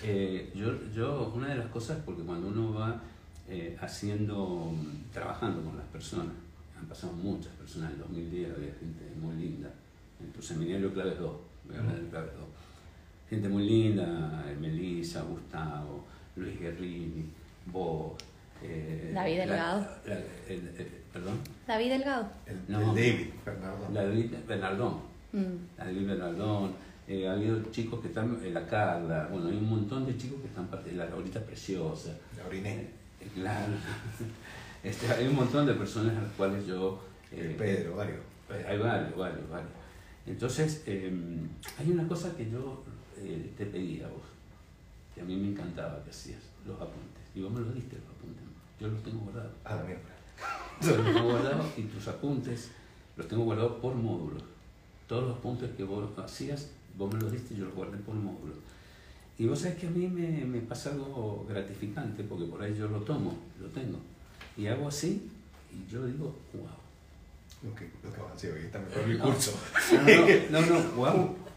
eh, 0.04 0.52
yo, 0.56 0.74
yo, 0.94 1.32
una 1.36 1.50
de 1.50 1.56
las 1.56 1.68
cosas, 1.68 2.00
porque 2.06 2.22
cuando 2.24 2.48
uno 2.50 2.74
va 2.74 3.02
eh, 3.50 3.78
haciendo, 3.82 4.72
trabajando 5.14 5.64
con 5.64 5.78
las 5.78 5.88
personas, 5.88 6.34
han 6.80 6.86
pasado 6.86 7.14
muchas 7.14 7.52
personas, 7.54 7.92
en 7.94 8.00
2010 8.00 8.52
había 8.56 8.74
gente 8.80 9.06
muy 9.20 9.36
linda, 9.36 9.70
en 10.20 10.32
tu 10.32 10.42
seminario 10.42 10.94
Claves 10.94 11.20
2, 11.20 11.32
voy 11.68 11.76
a 11.76 11.80
hablar 11.80 11.96
del 11.96 12.08
Claves 12.08 12.32
2, 12.36 12.44
gente 13.30 13.50
muy 13.50 13.68
linda, 13.68 14.46
eh, 14.48 14.56
Melissa, 14.60 15.22
Gustavo, 15.24 16.06
Luis 16.36 16.60
Guerrini, 16.60 17.26
vos, 17.66 18.14
eh, 18.62 19.12
David 19.14 19.38
la- 19.40 19.46
Delgado. 19.46 19.88
la- 20.06 20.14
el- 20.54 20.68
el- 20.78 20.92
perdón, 21.12 21.40
David 21.66 21.90
Delgado. 21.90 22.30
El, 22.46 22.60
No. 22.68 22.80
el 22.80 22.86
David, 22.88 23.28
Bernardo. 23.46 23.88
David 23.94 24.32
Bernardón, 24.48 24.94
Mm. 25.34 25.78
David 25.78 26.08
Bernardón, 26.08 26.72
eh, 27.08 27.28
ha 27.28 27.34
habido 27.34 27.62
chicos 27.72 28.02
que 28.02 28.08
están, 28.10 28.38
eh, 28.44 28.52
la 28.52 28.66
Carla, 28.66 29.28
bueno, 29.32 29.48
hay 29.48 29.56
un 29.58 29.70
montón 29.70 30.06
de 30.06 30.18
chicos 30.18 30.42
que 30.42 30.48
están, 30.48 30.68
parte- 30.68 30.92
la 30.94 31.06
Laurita 31.06 31.40
Preciosa, 31.42 32.16
La 32.38 32.46
oriné. 32.48 32.82
eh, 33.22 33.28
claro, 33.34 33.74
este, 34.84 35.08
hay 35.08 35.28
un 35.28 35.36
montón 35.36 35.66
de 35.66 35.74
personas 35.74 36.16
a 36.18 36.22
las 36.22 36.32
cuales 36.34 36.66
yo... 36.66 37.02
Eh, 37.32 37.56
Pedro, 37.58 37.96
varios. 37.98 38.20
eh, 38.50 38.66
Hay 38.68 38.78
varios, 38.78 39.16
varios, 39.18 39.50
varios. 39.50 39.70
Entonces, 40.26 40.84
eh, 40.86 41.12
hay 41.78 41.92
una 41.92 42.08
cosa 42.08 42.36
que 42.36 42.50
yo 42.50 42.84
eh, 43.18 43.52
te 43.58 43.66
pedí 43.66 44.02
a 44.02 44.08
vos, 44.08 44.22
que 45.16 45.22
a 45.22 45.24
mí 45.26 45.36
me 45.36 45.50
encantaba 45.50 46.02
que 46.04 46.10
hacías, 46.10 46.40
los 46.66 46.76
apuntes. 46.76 47.24
Y 47.36 47.42
vos 47.42 47.52
me 47.52 47.60
los 47.62 47.74
diste 47.74 47.96
los 47.98 48.06
apuntes, 48.16 48.44
yo 48.80 48.88
los 48.90 49.04
tengo 49.04 49.20
guardados. 49.22 49.52
Ah, 49.66 49.76
la 49.76 49.84
mierda. 49.84 50.02
Los 50.82 51.04
tengo 51.16 51.32
guardados 51.32 51.66
y 51.78 51.82
tus 51.84 52.08
apuntes 52.08 52.70
los 53.16 53.28
tengo 53.28 53.44
guardados 53.46 53.80
por 53.82 53.96
módulos. 53.96 54.44
Todos 55.08 55.24
los 55.30 55.38
apuntes 55.38 55.72
que 55.76 55.84
vos 55.84 56.08
hacías, 56.20 56.70
vos 56.98 57.14
me 57.14 57.20
los 57.20 57.32
diste 57.32 57.54
y 57.54 57.58
yo 57.58 57.66
los 57.66 57.76
guardé 57.76 57.98
por 58.00 58.16
módulos. 58.16 58.58
Y 59.38 59.46
vos 59.46 59.60
sabés 59.60 59.78
que 59.78 59.88
a 59.88 59.92
mí 59.92 60.08
me, 60.08 60.44
me 60.46 60.60
pasa 60.62 60.92
algo 60.92 61.46
gratificante, 61.48 62.24
porque 62.24 62.46
por 62.46 62.62
ahí 62.62 62.76
yo 62.76 62.88
lo 62.88 63.00
tomo, 63.02 63.38
lo 63.62 63.68
tengo. 63.68 64.00
Y 64.58 64.66
hago 64.68 64.88
así, 64.88 65.30
y 65.72 65.92
yo 65.92 66.06
digo, 66.06 66.36
wow. 66.54 66.64
Lo 67.64 67.74
que, 67.76 67.90
lo 68.04 68.14
que 68.14 68.22
avancé 68.22 68.52
hoy 68.52 68.62
está 68.62 68.80
mejor 68.80 69.08
mi 69.08 69.16
No. 69.16 69.24
curso. 69.26 69.52
No, 70.52 70.62
no, 70.62 70.68
no, 70.68 70.92
wow. 70.96 71.36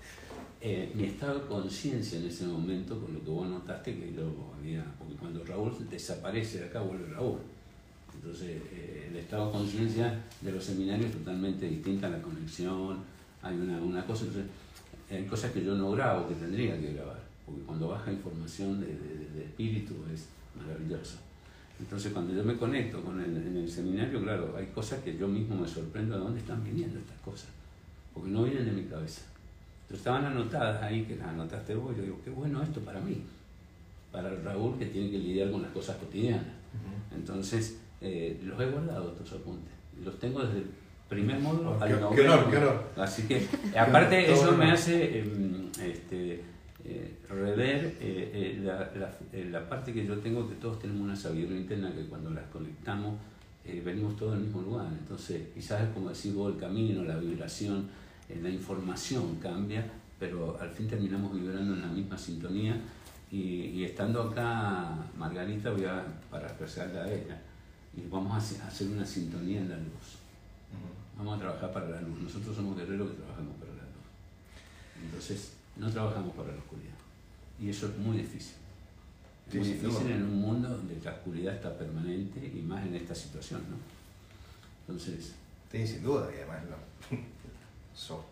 Eh, 0.63 0.93
mi 0.95 1.05
estado 1.05 1.41
de 1.41 1.47
conciencia 1.47 2.19
en 2.19 2.27
ese 2.27 2.45
momento, 2.45 3.01
con 3.01 3.15
lo 3.15 3.25
que 3.25 3.31
vos 3.31 3.49
notaste, 3.49 3.95
que 3.99 4.13
yo 4.13 4.31
había, 4.59 4.85
porque 4.99 5.15
cuando 5.15 5.43
Raúl 5.43 5.73
desaparece 5.89 6.59
de 6.59 6.65
acá, 6.67 6.83
vuelve 6.83 7.09
Raúl. 7.15 7.39
Entonces, 8.15 8.61
eh, 8.71 9.07
el 9.11 9.17
estado 9.17 9.47
de 9.47 9.53
conciencia 9.53 10.23
de 10.43 10.53
los 10.53 10.63
seminarios 10.63 11.07
es 11.07 11.17
totalmente 11.17 11.67
distinta 11.67 12.11
la 12.11 12.21
conexión, 12.21 12.99
hay 13.41 13.55
una, 13.57 13.79
una 13.81 14.05
cosa, 14.05 14.27
entonces, 14.27 14.51
hay 15.17 15.25
cosas 15.27 15.53
que 15.53 15.65
yo 15.65 15.75
no 15.75 15.91
grabo, 15.93 16.29
que 16.29 16.35
tendría 16.35 16.79
que 16.81 16.93
grabar, 16.95 17.21
porque 17.47 17.63
cuando 17.63 17.89
baja 17.89 18.13
información 18.13 18.81
de, 18.81 18.87
de- 18.87 19.29
de 19.35 19.45
espíritu 19.45 19.95
es 20.13 20.29
maravilloso. 20.57 21.17
Entonces, 21.79 22.13
cuando 22.13 22.35
yo 22.35 22.45
me 22.45 22.57
conecto 22.57 23.01
con 23.03 23.21
el, 23.21 23.37
en 23.37 23.57
el 23.57 23.69
seminario, 23.71 24.23
claro, 24.23 24.55
hay 24.57 24.67
cosas 24.67 25.03
que 25.03 25.17
yo 25.17 25.27
mismo 25.27 25.57
me 25.57 25.67
sorprendo 25.67 26.15
de 26.17 26.21
dónde 26.21 26.41
están 26.41 26.63
viniendo 26.63 26.99
estas 26.99 27.19
cosas, 27.21 27.49
porque 28.13 28.31
no 28.31 28.45
vienen 28.45 28.67
de 28.67 28.73
mi 28.73 28.85
cabeza. 28.85 29.23
Entonces, 29.83 29.99
estaban 29.99 30.25
anotadas 30.27 30.83
ahí, 30.83 31.05
que 31.05 31.17
las 31.17 31.29
anotaste 31.29 31.75
vos, 31.75 31.97
yo 31.97 32.03
digo, 32.03 32.21
qué 32.25 32.31
bueno 32.31 32.63
esto 32.63 32.81
para 32.81 33.01
mí, 33.01 33.23
para 34.13 34.29
el 34.29 34.45
Raúl 34.45 34.79
que 34.79 34.87
tiene 34.87 35.11
que 35.11 35.19
lidiar 35.19 35.51
con 35.51 35.63
las 35.63 35.71
cosas 35.73 35.97
cotidianas. 35.97 36.45
Entonces, 37.15 37.79
eh, 38.01 38.39
los 38.45 38.61
he 38.61 38.67
guardado 38.67 39.13
estos 39.13 39.33
apuntes. 39.41 39.73
Los 40.05 40.19
tengo 40.19 40.45
desde 40.45 40.65
primer 41.11 41.39
módulo 41.41 41.73
Oh, 41.79 41.83
al 41.83 41.89
qué- 41.89 42.01
noveno. 42.01 42.17
qué 42.17 42.29
honor, 42.29 42.51
qué 42.51 42.57
honor. 42.57 42.85
Así 42.97 43.23
que, 43.25 43.47
aparte, 43.79 44.33
eso 44.33 44.53
me 44.57 44.71
hace 44.73 45.19
em, 45.21 45.67
este, 45.83 46.43
eh, 46.85 47.17
rever 47.29 47.97
eh, 48.01 48.31
eh, 48.33 48.61
la, 48.65 48.91
la- 48.97 49.45
la 49.61 49.69
parte 49.69 49.93
que 49.93 50.07
yo 50.07 50.17
tengo, 50.21 50.49
que 50.49 50.55
todos 50.55 50.79
tenemos 50.79 51.03
una 51.03 51.17
sabiduría 51.17 51.59
interna 51.59 51.93
que 51.93 52.07
cuando 52.07 52.31
las 52.31 52.45
conectamos 52.47 53.17
venimos 53.85 54.17
todos 54.17 54.33
del 54.33 54.43
mismo 54.45 54.63
lugar. 54.63 54.87
Entonces, 54.99 55.43
quizás 55.55 55.83
es 55.83 55.89
como 55.91 56.09
decir 56.09 56.33
vos, 56.35 56.53
el 56.55 56.59
camino, 56.59 57.05
la 57.05 57.17
vibración, 57.19 57.87
la 58.43 58.49
información 58.49 59.37
cambia, 59.37 59.85
pero 60.19 60.59
al 60.61 60.71
fin 60.71 60.89
terminamos 60.89 61.33
vibrando 61.35 61.75
en 61.75 61.83
la 61.83 61.87
misma 61.89 62.17
sintonía. 62.19 62.77
Y, 63.31 63.39
y 63.67 63.85
estando 63.85 64.23
acá, 64.23 64.97
Margarita, 65.17 65.71
voy 65.71 65.85
a 65.85 66.05
parafrasearla 66.31 67.05
a 67.05 67.13
ella, 67.13 67.41
y 67.97 68.09
vamos 68.11 68.33
a 68.33 68.67
hacer 68.67 68.89
una 68.89 69.05
sintonía 69.07 69.61
en 69.61 69.69
la 69.69 69.77
luz. 69.77 70.19
Vamos 71.21 71.37
a 71.37 71.41
trabajar 71.41 71.71
para 71.71 71.87
la 71.91 72.01
luz. 72.01 72.19
Nosotros 72.23 72.57
somos 72.57 72.79
guerreros 72.79 73.11
que 73.11 73.17
trabajamos 73.19 73.55
para 73.57 73.73
la 73.73 73.83
luz. 73.83 75.05
Entonces, 75.05 75.53
no 75.77 75.91
trabajamos 75.91 76.35
para 76.35 76.49
la 76.49 76.57
oscuridad. 76.59 76.95
Y 77.61 77.69
eso 77.69 77.89
es 77.89 77.97
muy 77.99 78.17
difícil. 78.17 78.55
Es 79.47 79.53
Sí, 79.53 79.59
muy 79.59 79.69
difícil 79.69 80.11
en 80.13 80.23
un 80.23 80.41
mundo 80.41 80.69
donde 80.71 80.97
la 81.05 81.11
oscuridad 81.13 81.55
está 81.57 81.77
permanente 81.77 82.41
y 82.55 82.63
más 82.63 82.87
en 82.87 82.95
esta 82.95 83.15
situación, 83.15 83.61
¿no? 83.69 83.77
Entonces, 84.89 85.35
Sí, 85.71 85.87
sin 85.87 86.03
duda, 86.03 86.29
y 86.33 86.39
además 86.39 86.63
no. 86.71 87.17
sos 87.95 88.25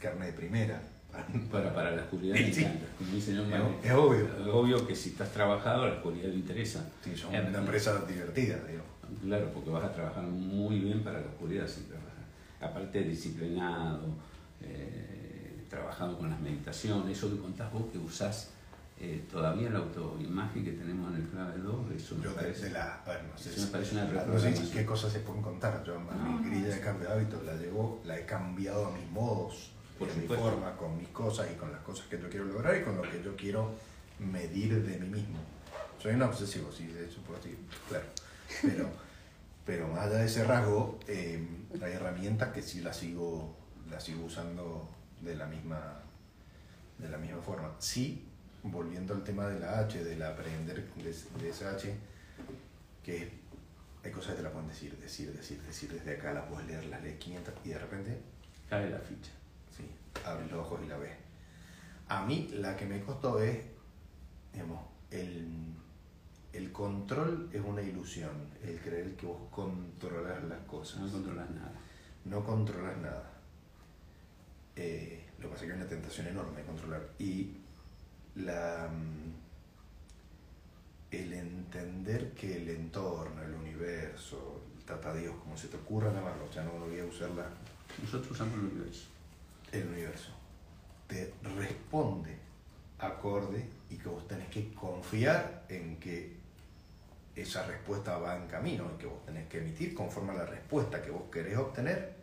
carne 0.00 0.26
de 0.26 0.32
primera. 0.34 0.80
para, 1.50 1.74
para 1.74 1.90
la 1.96 2.02
oscuridad 2.02 2.36
Sí. 2.36 2.64
Como 2.96 3.10
dice 3.12 3.34
John 3.36 3.52
Es- 3.52 3.86
es 3.86 3.92
obvio. 3.92 4.24
Es 4.24 4.46
obvio 4.46 4.86
que 4.86 4.94
si 4.94 5.08
estás 5.10 5.32
trabajado, 5.32 5.82
a 5.82 5.88
la 5.88 5.94
oscuridad 5.96 6.28
le 6.28 6.36
interesa. 6.36 6.88
Sí, 7.02 7.16
son 7.16 7.34
Eh, 7.34 7.44
una 7.48 7.58
empresa 7.58 8.00
divertida, 8.06 8.56
digo. 8.68 8.82
Claro, 9.22 9.50
porque 9.52 9.70
vas 9.70 9.84
a 9.84 9.92
trabajar 9.92 10.22
muy 10.24 10.80
bien 10.80 11.02
para 11.02 11.20
la 11.20 11.26
oscuridad 11.26 11.66
si 11.66 11.82
trabajas. 11.82 12.08
Aparte 12.60 13.02
disciplinado, 13.04 14.06
eh, 14.62 15.64
trabajado 15.68 16.18
con 16.18 16.30
las 16.30 16.40
meditaciones, 16.40 17.16
eso 17.16 17.30
que 17.30 17.38
contás 17.40 17.72
vos 17.72 17.84
que 17.92 17.98
usás 17.98 18.50
eh, 19.00 19.24
todavía 19.30 19.70
la 19.70 19.78
autoimagen 19.78 20.64
que 20.64 20.72
tenemos 20.72 21.14
en 21.14 21.22
el 21.22 21.28
clave 21.28 21.58
2, 21.60 21.92
eso 21.96 22.16
me 22.16 22.24
Yo 22.24 22.34
parece- 22.34 22.64
de 22.64 22.70
la. 22.70 23.00
Eso 23.38 23.60
me 23.60 23.66
parece 23.68 23.92
una 23.94 24.06
reprogramación. 24.06 24.70
qué 24.72 24.84
cosas 24.84 25.12
se 25.12 25.20
pueden 25.20 25.40
contar. 25.40 25.84
Yo 25.84 26.00
No, 26.00 26.38
mi 26.40 26.50
grilla 26.50 26.74
de 26.74 26.80
cambio 26.80 27.06
de 27.08 27.14
hábitos 27.14 27.44
la 27.44 27.54
llevo, 27.54 28.00
la 28.04 28.18
he 28.18 28.26
cambiado 28.26 28.86
a 28.86 28.90
mis 28.90 29.08
modos. 29.10 29.70
Por 30.00 30.08
mi 30.16 30.26
forma, 30.26 30.76
con 30.76 30.96
mis 30.96 31.08
cosas 31.08 31.48
y 31.52 31.56
con 31.56 31.70
las 31.72 31.80
cosas 31.82 32.06
que 32.06 32.20
yo 32.20 32.28
quiero 32.28 32.46
lograr 32.46 32.76
y 32.76 32.82
con 32.84 32.96
lo 32.96 33.02
que 33.02 33.20
yo 33.22 33.34
quiero 33.36 33.72
medir 34.18 34.82
de 34.84 34.98
mí 34.98 35.08
mismo. 35.08 35.38
Soy 36.00 36.14
un 36.14 36.22
obsesivo, 36.22 36.70
sí, 36.72 36.86
de 36.86 37.04
hecho, 37.04 37.20
por 37.22 37.36
así, 37.36 37.56
claro. 37.88 38.04
Pero, 38.62 38.88
pero 39.64 39.88
más 39.88 40.06
allá 40.06 40.18
de 40.18 40.26
ese 40.26 40.44
rasgo, 40.44 40.98
eh, 41.06 41.46
hay 41.82 41.92
herramientas 41.92 42.52
que 42.52 42.62
sí 42.62 42.80
las 42.80 42.96
sigo, 42.96 43.54
las 43.90 44.04
sigo 44.04 44.24
usando 44.24 44.88
de 45.20 45.34
la 45.36 45.46
misma, 45.46 46.00
de 46.98 47.08
la 47.08 47.18
misma 47.18 47.42
forma. 47.42 47.74
Sí, 47.78 48.26
volviendo 48.62 49.14
al 49.14 49.22
tema 49.22 49.46
de 49.46 49.60
la 49.60 49.80
H, 49.80 50.02
del 50.02 50.22
aprender 50.22 50.88
de, 50.94 51.14
de 51.42 51.50
esa 51.50 51.70
H, 51.72 51.94
que 53.02 53.30
hay 54.04 54.10
cosas 54.10 54.30
que 54.30 54.36
te 54.38 54.42
la 54.42 54.50
pueden 54.50 54.68
decir, 54.68 54.96
decir, 54.98 55.32
decir, 55.32 55.60
decir, 55.62 55.92
desde 55.92 56.16
acá 56.16 56.32
la 56.32 56.46
puedes 56.46 56.66
leer, 56.66 56.84
las 56.86 57.02
lees 57.02 57.18
500 57.18 57.54
y 57.64 57.68
de 57.68 57.78
repente 57.78 58.18
Cae 58.68 58.90
la 58.90 58.98
ficha. 58.98 59.30
Sí, 59.74 59.90
abres 60.24 60.50
los 60.50 60.60
ojos 60.60 60.80
y 60.84 60.88
la 60.88 60.98
ves. 60.98 61.16
A 62.08 62.24
mí 62.24 62.48
la 62.52 62.76
que 62.76 62.84
me 62.84 63.00
costó 63.00 63.42
es, 63.42 63.58
digamos, 64.52 64.84
el, 65.10 65.48
el 66.52 66.72
control 66.72 67.50
es 67.52 67.60
una 67.60 67.82
ilusión, 67.82 68.30
el 68.64 68.78
creer 68.80 69.14
que 69.16 69.26
vos 69.26 69.40
controlas 69.50 70.42
las 70.44 70.60
cosas. 70.60 71.00
No 71.00 71.10
controlas 71.10 71.50
nada. 71.50 71.72
No 72.24 72.44
controlas 72.44 72.96
nada. 72.98 73.30
Eh, 74.76 75.24
lo 75.38 75.48
que 75.48 75.52
pasa 75.52 75.64
es 75.64 75.68
que 75.68 75.74
hay 75.74 75.80
una 75.80 75.88
tentación 75.88 76.26
enorme 76.28 76.60
de 76.60 76.66
controlar. 76.66 77.02
Y 77.18 77.56
la, 78.36 78.88
mm, 78.90 79.32
el 81.10 81.32
entender 81.32 82.32
que 82.32 82.56
el 82.56 82.68
entorno, 82.70 83.42
el 83.42 83.54
universo, 83.54 84.62
el 84.76 84.84
tata 84.84 85.14
Dios, 85.14 85.34
como 85.42 85.56
se 85.56 85.68
te 85.68 85.76
ocurra 85.76 86.12
llamarlo, 86.12 86.50
ya 86.50 86.64
no 86.64 86.72
voy 86.72 86.98
a 86.98 87.04
usar 87.04 87.30
la, 87.30 87.48
Nosotros 88.02 88.32
usamos 88.32 88.54
el 88.54 88.60
universo. 88.60 89.08
el 89.72 89.86
universo 89.88 90.30
te 91.08 91.32
responde 91.56 92.36
acorde 92.98 93.66
y 93.90 93.96
que 93.96 94.08
vos 94.08 94.26
tenés 94.28 94.48
que 94.48 94.72
confiar 94.74 95.64
en 95.68 95.96
que 95.98 96.36
esa 97.42 97.66
respuesta 97.66 98.18
va 98.18 98.36
en 98.36 98.46
camino 98.48 98.90
y 98.94 98.98
que 98.98 99.06
vos 99.06 99.24
tenés 99.24 99.46
que 99.48 99.58
emitir 99.58 99.94
conforme 99.94 100.32
a 100.32 100.36
la 100.36 100.46
respuesta 100.46 101.02
que 101.02 101.10
vos 101.10 101.22
querés 101.30 101.56
obtener, 101.58 102.16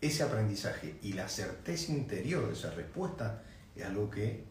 ese 0.00 0.22
aprendizaje 0.22 0.96
y 1.02 1.12
la 1.12 1.28
certeza 1.28 1.92
interior 1.92 2.46
de 2.46 2.52
esa 2.54 2.70
respuesta 2.70 3.42
es 3.76 3.84
algo 3.84 4.10
que 4.10 4.44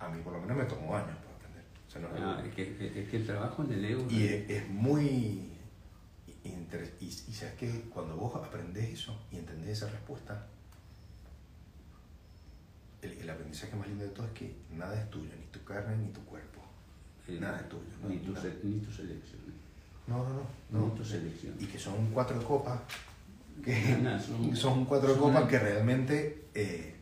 a 0.00 0.08
mí 0.08 0.20
por 0.22 0.32
lo 0.32 0.40
menos 0.40 0.56
me 0.56 0.64
tomó 0.64 0.96
años 0.96 1.16
para 1.18 1.36
aprender. 1.36 1.62
O 1.86 1.90
sea, 1.90 2.00
no 2.00 2.08
es 2.08 2.14
Ah, 2.22 2.42
que, 2.54 2.62
es- 2.62 2.96
es 2.96 3.08
que 3.08 3.16
el 3.18 3.26
trabajo 3.26 3.62
en 3.64 3.72
el 3.72 3.84
ego. 3.84 4.06
y 4.10 4.24
es, 4.24 4.50
es 4.50 4.68
muy... 4.68 5.50
Y, 6.42 7.06
y 7.06 7.10
sabes 7.10 7.54
que 7.54 7.70
cuando 7.92 8.16
vos 8.16 8.34
aprendés 8.36 8.90
eso 8.94 9.18
y 9.32 9.36
entendés 9.36 9.78
esa 9.78 9.88
respuesta, 9.90 10.46
el, 13.02 13.12
el 13.12 13.30
aprendizaje 13.30 13.76
más 13.76 13.86
lindo 13.88 14.04
de 14.04 14.10
todo 14.10 14.26
es 14.26 14.32
que 14.32 14.54
nada 14.70 14.98
es 15.00 15.08
tuyo, 15.10 15.30
ni 15.38 15.46
tu 15.46 15.62
carne 15.64 15.96
ni 15.96 16.08
tu 16.12 16.24
cuerpo. 16.24 16.53
Eh, 17.28 17.38
nada 17.40 17.56
es 17.58 17.68
tuyo, 17.68 17.82
¿no? 18.02 18.08
Ni 18.08 18.18
tu, 18.18 18.34
se- 18.34 18.58
ni 18.62 18.78
tu 18.80 18.90
selección. 18.92 19.40
No, 20.06 20.18
no, 20.18 20.28
no. 20.70 20.80
Ni 20.80 20.86
no. 20.86 20.92
tu 20.92 21.04
selección. 21.04 21.54
Y 21.58 21.64
que 21.66 21.78
son 21.78 22.06
cuatro 22.12 22.42
copas, 22.44 22.80
que 23.64 23.96
Nada, 24.02 24.20
son- 24.20 24.54
son 24.64 24.84
cuatro 24.84 25.10
son 25.10 25.18
copas 25.20 25.42
una- 25.42 25.48
que 25.50 25.58
realmente 25.58 26.44
eh, 26.54 26.94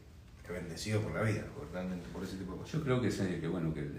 he 0.48 0.52
bendecido 0.52 1.00
por 1.00 1.14
la 1.14 1.22
vida, 1.22 1.44
por, 1.56 1.70
realmente 1.72 2.06
por 2.12 2.22
ese 2.22 2.36
tipo 2.36 2.52
de 2.52 2.58
cosas. 2.58 2.72
Yo 2.74 2.82
creo 2.84 3.00
que, 3.00 3.08
ese- 3.08 3.40
que 3.40 3.48
bueno, 3.48 3.72
que 3.74 3.90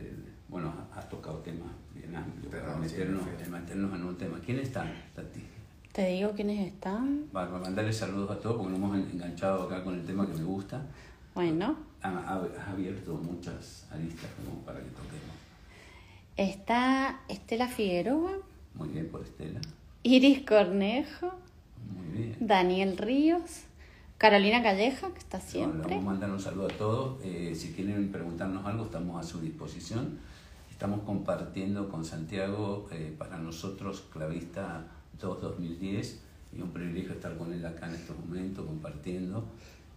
bueno, 0.50 0.72
has 0.96 1.10
tocado 1.10 1.40
temas 1.40 1.70
bien 1.96 2.16
amplios 2.16 2.48
Pero 2.52 2.64
para 2.64 2.76
no, 2.78 2.84
sí, 2.86 2.92
meternos, 2.92 3.24
perfecto. 3.24 3.52
meternos 3.52 3.96
en 3.96 4.04
un 4.06 4.18
tema. 4.18 4.40
¿Quién 4.46 4.60
está, 4.60 4.86
Tati? 5.16 5.44
Te 5.92 6.08
digo 6.08 6.32
quiénes 6.32 6.68
están. 6.74 7.26
Para 7.32 7.50
mandarle 7.52 7.92
saludos 7.94 8.32
a 8.32 8.40
todos 8.40 8.58
porque 8.58 8.78
nos 8.78 8.80
hemos 8.80 9.12
enganchado 9.14 9.64
acá 9.64 9.84
con 9.84 9.94
el 9.96 10.06
tema 10.06 10.26
que 10.28 10.34
me 10.34 10.44
gusta. 10.44 10.82
Bueno, 11.36 11.76
Ha- 12.02 12.10
ha- 12.10 12.62
Has 12.62 12.68
abierto 12.70 13.16
muchas 13.16 13.86
aristas 13.92 14.30
como 14.38 14.60
para 14.66 14.80
que 14.80 14.90
toquemos. 14.90 15.36
Está 16.38 17.22
Estela 17.28 17.68
Figueroa, 17.68 18.32
Muy 18.76 18.90
bien 18.90 19.08
por 19.10 19.22
Estela. 19.22 19.62
Iris 20.04 20.42
Cornejo, 20.46 21.32
Muy 21.96 22.18
bien. 22.18 22.38
Daniel 22.40 22.98
Ríos, 22.98 23.62
Carolina 24.18 24.62
Calleja, 24.64 25.12
que 25.12 25.20
está 25.20 25.40
siempre. 25.40 25.96
vamos 25.96 26.04
a 26.04 26.10
mandar 26.12 26.32
un 26.32 26.40
saludo 26.40 26.66
a 26.66 26.78
todos. 26.78 27.24
Eh, 27.24 27.54
si 27.56 27.74
quieren 27.74 28.12
preguntarnos 28.12 28.66
algo, 28.66 28.86
estamos 28.86 29.24
a 29.24 29.28
su 29.28 29.40
disposición. 29.40 30.20
Estamos 30.72 31.02
compartiendo 31.02 31.88
con 31.90 32.04
Santiago, 32.04 32.88
eh, 32.92 33.14
para 33.18 33.38
nosotros, 33.38 34.04
Clavista 34.12 34.86
2-2010, 35.22 36.18
y 36.58 36.62
un 36.62 36.72
privilegio 36.72 37.14
estar 37.14 37.38
con 37.38 37.54
él 37.54 37.66
acá 37.66 37.88
en 37.88 37.96
estos 37.96 38.18
momentos, 38.20 38.66
compartiendo 38.66 39.46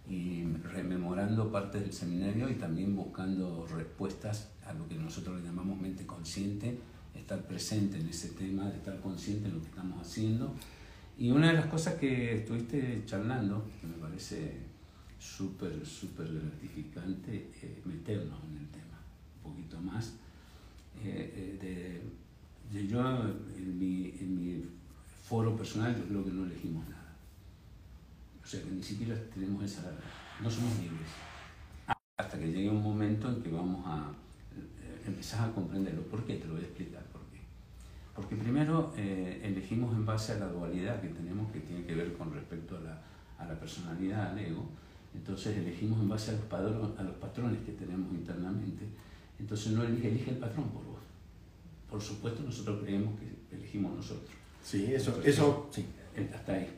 y 0.09 0.43
rememorando 0.63 1.51
partes 1.51 1.81
del 1.81 1.93
seminario 1.93 2.49
y 2.49 2.55
también 2.55 2.95
buscando 2.95 3.65
respuestas 3.67 4.49
a 4.65 4.73
lo 4.73 4.87
que 4.87 4.95
nosotros 4.95 5.39
le 5.39 5.45
llamamos 5.45 5.79
mente 5.79 6.05
consciente, 6.05 6.77
estar 7.13 7.41
presente 7.45 7.99
en 7.99 8.07
ese 8.07 8.29
tema, 8.29 8.69
de 8.69 8.77
estar 8.77 8.99
consciente 9.01 9.49
de 9.49 9.55
lo 9.55 9.61
que 9.61 9.67
estamos 9.67 10.01
haciendo. 10.01 10.53
Y 11.17 11.31
una 11.31 11.47
de 11.47 11.53
las 11.53 11.65
cosas 11.65 11.95
que 11.95 12.35
estuviste 12.35 13.03
charlando, 13.05 13.65
que 13.81 13.87
me 13.87 13.95
parece 13.95 14.53
súper, 15.19 15.85
súper 15.85 16.31
gratificante, 16.31 17.49
es 17.61 17.85
meternos 17.85 18.39
en 18.49 18.57
el 18.57 18.67
tema 18.67 18.99
un 19.43 19.51
poquito 19.51 19.79
más. 19.81 20.13
Eh, 21.03 21.57
eh, 21.61 22.01
de 22.71 22.87
yo, 22.87 22.99
en 23.57 23.79
mi, 23.79 24.13
en 24.19 24.35
mi 24.35 24.63
foro 25.23 25.55
personal, 25.55 25.95
yo 25.95 26.05
creo 26.05 26.25
que 26.25 26.31
no 26.31 26.45
elegimos 26.45 26.87
nada. 26.87 26.96
O 28.47 28.49
sea 28.49 28.61
que 28.63 28.69
ni 28.71 28.81
siquiera 28.81 29.13
tenemos 29.33 29.61
esa. 29.61 29.91
No 30.41 30.49
somos 30.49 30.79
libres. 30.79 31.09
Hasta 32.17 32.39
que 32.39 32.47
llegue 32.47 32.69
un 32.69 32.81
momento 32.81 33.27
en 33.27 33.43
que 33.43 33.49
vamos 33.51 33.85
a. 33.85 34.09
eh, 34.55 35.01
empezás 35.05 35.41
a 35.41 35.51
comprenderlo. 35.51 36.03
¿Por 36.03 36.23
qué? 36.25 36.35
Te 36.37 36.47
lo 36.47 36.53
voy 36.53 36.61
a 36.61 36.65
explicar 36.65 37.03
por 37.11 37.19
qué. 37.23 37.39
Porque 38.15 38.37
primero 38.37 38.93
eh, 38.95 39.41
elegimos 39.43 39.93
en 39.93 40.05
base 40.05 40.31
a 40.31 40.39
la 40.39 40.47
dualidad 40.47 41.01
que 41.01 41.09
tenemos, 41.09 41.51
que 41.51 41.59
tiene 41.59 41.83
que 41.85 41.93
ver 41.93 42.13
con 42.13 42.33
respecto 42.33 42.77
a 42.77 42.79
la, 42.79 43.01
a 43.37 43.45
la 43.45 43.59
personalidad, 43.59 44.31
al 44.31 44.39
ego. 44.39 44.65
Entonces 45.13 45.57
elegimos 45.57 45.99
en 45.99 46.07
base 46.07 46.31
a 46.31 46.35
los, 46.35 46.45
padro- 46.45 46.95
a 46.97 47.03
los 47.03 47.15
patrones 47.17 47.59
que 47.65 47.73
tenemos 47.73 48.09
internamente. 48.13 48.85
Entonces 49.39 49.73
no 49.73 49.83
elige, 49.83 50.07
elige 50.07 50.31
el 50.31 50.37
patrón 50.37 50.69
por 50.69 50.85
vos. 50.85 50.99
Por 51.89 52.01
supuesto, 52.01 52.43
nosotros 52.43 52.81
creemos 52.81 53.13
que 53.19 53.55
elegimos 53.57 53.93
nosotros. 53.93 54.29
Sí, 54.63 54.93
eso, 54.93 55.21
eso, 55.21 55.67
sí. 55.69 55.85
Hasta 56.33 56.53
ahí. 56.53 56.69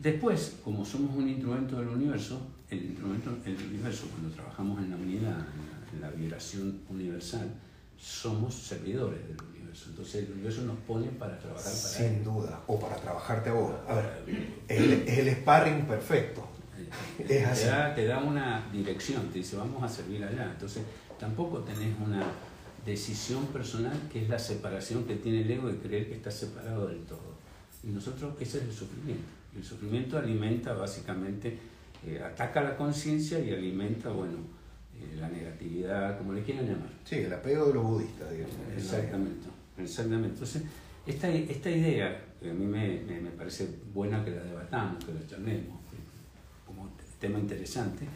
Después, 0.00 0.56
como 0.64 0.84
somos 0.84 1.14
un 1.16 1.28
instrumento 1.28 1.76
del 1.78 1.88
universo, 1.88 2.40
el 2.70 2.82
instrumento 2.84 3.30
el 3.44 3.56
universo, 3.56 4.06
cuando 4.10 4.30
trabajamos 4.34 4.80
en 4.82 4.90
la 4.90 4.96
unidad, 4.96 5.38
en 5.38 5.70
la, 5.70 5.92
en 5.92 6.00
la 6.00 6.10
vibración 6.10 6.80
universal, 6.88 7.48
somos 7.98 8.54
servidores 8.54 9.20
del 9.28 9.36
universo. 9.50 9.90
Entonces 9.90 10.26
el 10.26 10.32
universo 10.32 10.62
nos 10.62 10.76
pone 10.80 11.06
para 11.08 11.38
trabajar 11.38 11.64
para 11.64 11.74
Sin 11.76 12.06
él. 12.06 12.24
duda. 12.24 12.60
O 12.66 12.80
para 12.80 12.96
trabajarte 12.96 13.50
a 13.50 13.52
vos. 13.52 13.72
A 13.88 13.94
ver, 13.94 14.24
es 14.68 14.80
el, 14.80 14.92
es 15.06 15.18
el 15.18 15.34
sparring 15.36 15.86
perfecto. 15.86 16.48
Es 17.18 17.46
así. 17.46 17.62
Te 17.64 17.68
da, 17.70 17.94
te 17.94 18.06
da 18.06 18.18
una 18.18 18.68
dirección, 18.72 19.28
te 19.28 19.38
dice 19.38 19.56
vamos 19.56 19.82
a 19.82 19.88
servir 19.88 20.22
allá. 20.24 20.50
Entonces 20.52 20.82
tampoco 21.18 21.60
tenés 21.60 21.94
una 22.04 22.24
decisión 22.84 23.46
personal 23.46 23.96
que 24.10 24.24
es 24.24 24.28
la 24.28 24.38
separación 24.38 25.04
que 25.04 25.14
tiene 25.16 25.42
el 25.42 25.50
ego 25.50 25.68
de 25.68 25.78
creer 25.78 26.08
que 26.08 26.16
está 26.16 26.30
separado 26.30 26.88
del 26.88 27.00
todo. 27.04 27.36
Y 27.84 27.88
nosotros, 27.88 28.34
ese 28.40 28.58
es 28.58 28.64
el 28.64 28.72
sufrimiento. 28.72 29.24
El 29.56 29.62
sufrimiento 29.64 30.18
alimenta 30.18 30.72
básicamente, 30.72 31.58
eh, 32.06 32.20
ataca 32.24 32.62
la 32.62 32.76
conciencia 32.76 33.38
y 33.38 33.52
alimenta, 33.52 34.10
bueno, 34.10 34.38
eh, 34.98 35.16
la 35.20 35.28
negatividad, 35.28 36.16
como 36.18 36.32
le 36.32 36.42
quieran 36.42 36.66
llamar. 36.66 36.88
Sí, 37.04 37.16
el 37.16 37.32
apego 37.32 37.66
de 37.66 37.74
los 37.74 37.82
budistas, 37.84 38.30
digamos. 38.30 38.54
Exactamente, 38.76 39.46
exactamente. 39.78 40.28
Entonces, 40.30 40.62
esta, 41.06 41.28
esta 41.28 41.70
idea, 41.70 42.24
que 42.40 42.50
a 42.50 42.54
mí 42.54 42.64
me, 42.66 43.00
me- 43.02 43.20
me 43.20 43.30
parece 43.30 43.68
buena 43.92 44.24
que 44.24 44.30
la 44.30 44.42
debatamos, 44.42 45.04
que 45.04 45.12
la 45.12 45.26
charlemos, 45.26 45.78
como 46.66 46.88
tema 47.20 47.38
interesante, 47.38 48.06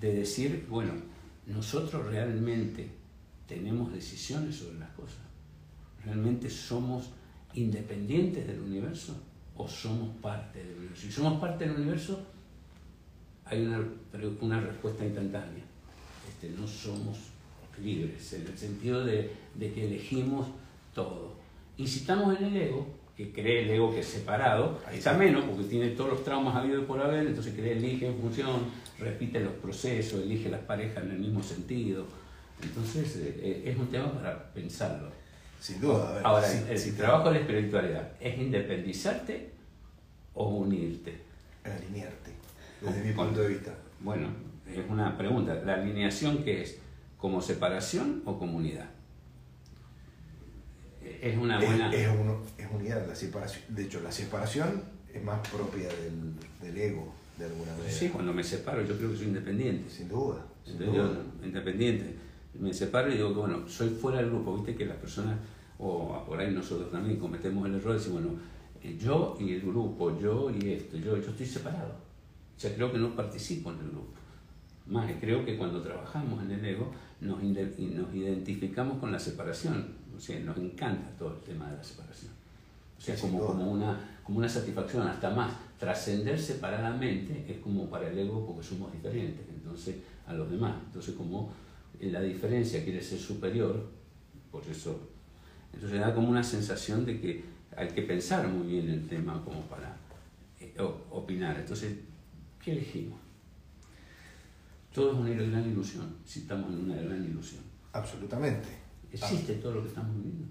de 0.00 0.14
decir, 0.14 0.66
bueno, 0.68 0.92
nosotros 1.46 2.06
realmente 2.06 2.88
tenemos 3.48 3.92
decisiones 3.92 4.56
sobre 4.56 4.78
las 4.78 4.90
cosas, 4.90 5.18
realmente 6.04 6.48
somos 6.50 7.10
independientes 7.54 8.46
del 8.46 8.60
universo 8.60 9.16
o 9.56 9.68
somos 9.68 10.16
parte 10.20 10.58
del 10.62 10.76
universo. 10.76 11.02
Si 11.02 11.12
somos 11.12 11.40
parte 11.40 11.66
del 11.66 11.76
universo, 11.76 12.20
hay 13.44 13.64
una, 13.64 13.84
una 14.40 14.60
respuesta 14.60 15.04
instantánea. 15.04 15.64
Este, 16.28 16.50
no 16.50 16.66
somos 16.66 17.18
libres, 17.82 18.32
en 18.32 18.46
el 18.46 18.58
sentido 18.58 19.04
de, 19.04 19.30
de 19.54 19.72
que 19.72 19.86
elegimos 19.86 20.48
todo. 20.94 21.34
Incitamos 21.76 22.38
en 22.38 22.46
el 22.46 22.56
ego, 22.56 22.86
que 23.16 23.32
cree 23.32 23.64
el 23.64 23.70
ego 23.70 23.92
que 23.92 24.00
es 24.00 24.06
separado, 24.06 24.80
Ahí 24.86 24.98
está 24.98 25.12
menos 25.12 25.44
porque 25.44 25.64
tiene 25.64 25.90
todos 25.90 26.10
los 26.10 26.24
traumas 26.24 26.56
habidos 26.56 26.82
y 26.82 26.86
por 26.86 27.00
haber, 27.00 27.26
entonces 27.26 27.54
cree, 27.54 27.72
elige 27.72 28.06
en 28.08 28.18
función, 28.18 28.60
repite 28.98 29.40
los 29.40 29.52
procesos, 29.54 30.22
elige 30.22 30.48
las 30.48 30.60
parejas 30.60 31.04
en 31.04 31.12
el 31.12 31.18
mismo 31.18 31.42
sentido. 31.42 32.06
Entonces 32.62 33.16
eh, 33.16 33.40
eh, 33.40 33.62
es 33.66 33.78
un 33.78 33.88
tema 33.88 34.12
para 34.12 34.52
pensarlo. 34.52 35.10
Sin 35.64 35.80
duda. 35.80 36.10
A 36.10 36.12
ver, 36.12 36.26
Ahora, 36.26 36.46
sí, 36.46 36.62
el, 36.68 36.78
sí, 36.78 36.92
trabajo 36.92 37.28
de 37.28 37.36
la 37.36 37.40
espiritualidad 37.40 38.12
es 38.20 38.38
independizarte 38.38 39.50
o 40.34 40.48
unirte. 40.48 41.18
Alinearte, 41.64 42.32
desde 42.82 43.02
mi 43.02 43.12
punto 43.14 43.40
de 43.40 43.48
vista. 43.48 43.74
Bueno, 44.00 44.28
es 44.70 44.78
una 44.90 45.16
pregunta. 45.16 45.54
¿La 45.64 45.76
alineación 45.76 46.44
qué 46.44 46.60
es? 46.60 46.76
¿Como 47.16 47.40
separación 47.40 48.20
o 48.26 48.38
comunidad? 48.38 48.90
Es 51.22 51.34
una 51.38 51.58
Es- 51.58 51.66
buena... 51.66 51.94
Es, 51.94 52.08
uno- 52.08 52.42
es 52.58 52.66
unidad, 52.70 53.06
la 53.08 53.14
separación. 53.14 53.62
De 53.74 53.84
hecho, 53.84 54.00
la 54.00 54.12
separación 54.12 54.82
es 55.14 55.24
más 55.24 55.40
propia 55.48 55.88
del, 55.88 56.34
del 56.60 56.76
ego, 56.76 57.10
de 57.38 57.46
alguna 57.46 57.72
manera. 57.72 57.90
Sí, 57.90 58.10
cuando 58.10 58.34
me 58.34 58.44
separo 58.44 58.82
yo 58.84 58.98
creo 58.98 59.12
que 59.12 59.16
soy 59.16 59.26
independiente. 59.28 59.88
Sin 59.90 60.08
duda. 60.10 60.44
Sin 60.62 60.74
Entonces, 60.74 61.02
duda. 61.02 61.22
yo, 61.40 61.46
independiente. 61.46 62.14
Me 62.60 62.74
separo 62.74 63.10
y 63.10 63.16
digo 63.16 63.32
que 63.32 63.40
bueno, 63.40 63.66
soy 63.66 63.88
fuera 63.88 64.18
del 64.18 64.28
grupo, 64.28 64.54
viste 64.56 64.76
que 64.76 64.84
las 64.86 64.96
personas, 64.98 65.36
o 65.78 66.24
por 66.26 66.38
ahí 66.38 66.52
nosotros 66.52 66.90
también 66.90 67.18
cometemos 67.18 67.66
el 67.66 67.74
error 67.74 67.92
de 67.92 67.98
decir, 67.98 68.12
bueno, 68.12 68.30
eh, 68.82 68.96
yo 69.00 69.36
y 69.40 69.52
el 69.52 69.62
grupo, 69.62 70.18
yo 70.18 70.50
y 70.50 70.72
esto, 70.72 70.96
yo, 70.96 71.16
yo 71.16 71.30
estoy 71.30 71.46
separado. 71.46 71.92
O 72.56 72.60
sea, 72.60 72.74
creo 72.74 72.92
que 72.92 72.98
no 72.98 73.14
participo 73.16 73.72
en 73.72 73.78
el 73.78 73.88
grupo. 73.88 74.12
Más, 74.86 75.10
creo 75.20 75.44
que 75.44 75.56
cuando 75.56 75.80
trabajamos 75.80 76.42
en 76.42 76.50
el 76.50 76.64
ego 76.64 76.92
nos, 77.20 77.42
nos 77.42 78.14
identificamos 78.14 78.98
con 78.98 79.10
la 79.10 79.18
separación. 79.18 79.86
O 80.16 80.20
sea, 80.20 80.38
nos 80.40 80.56
encanta 80.58 81.10
todo 81.18 81.34
el 81.34 81.40
tema 81.40 81.70
de 81.70 81.76
la 81.78 81.82
separación. 81.82 82.32
O 82.96 83.00
sea, 83.00 83.16
como, 83.16 83.44
como, 83.44 83.70
una, 83.72 84.18
como 84.22 84.38
una 84.38 84.48
satisfacción, 84.48 85.06
hasta 85.08 85.30
más. 85.30 85.52
Trascender 85.78 86.38
separadamente 86.38 87.44
es 87.48 87.58
como 87.58 87.90
para 87.90 88.08
el 88.08 88.18
ego 88.18 88.46
porque 88.46 88.62
somos 88.62 88.92
diferentes 88.92 89.44
entonces, 89.48 89.96
a 90.26 90.32
los 90.32 90.50
demás. 90.50 90.74
Entonces, 90.86 91.14
como 91.14 91.50
la 92.00 92.20
diferencia 92.20 92.84
quiere 92.84 93.02
ser 93.02 93.18
superior, 93.18 93.88
por 94.50 94.62
eso. 94.70 95.13
Entonces, 95.74 96.00
da 96.00 96.14
como 96.14 96.28
una 96.28 96.42
sensación 96.42 97.04
de 97.04 97.20
que 97.20 97.44
hay 97.76 97.88
que 97.88 98.02
pensar 98.02 98.46
muy 98.48 98.66
bien 98.72 98.88
el 98.88 99.06
tema 99.08 99.42
como 99.44 99.62
para 99.62 99.96
eh, 100.60 100.74
opinar. 101.10 101.56
Entonces, 101.58 101.94
¿qué 102.62 102.72
elegimos? 102.72 103.18
Todo 104.92 105.12
es 105.12 105.18
una 105.18 105.30
gran 105.30 105.68
ilusión, 105.68 106.16
si 106.24 106.40
estamos 106.40 106.72
en 106.72 106.84
una 106.90 106.96
gran 106.96 107.24
ilusión. 107.24 107.62
Absolutamente. 107.92 108.68
¿Existe 109.12 109.54
todo 109.54 109.74
lo 109.74 109.82
que 109.82 109.88
estamos 109.88 110.14
viviendo? 110.16 110.46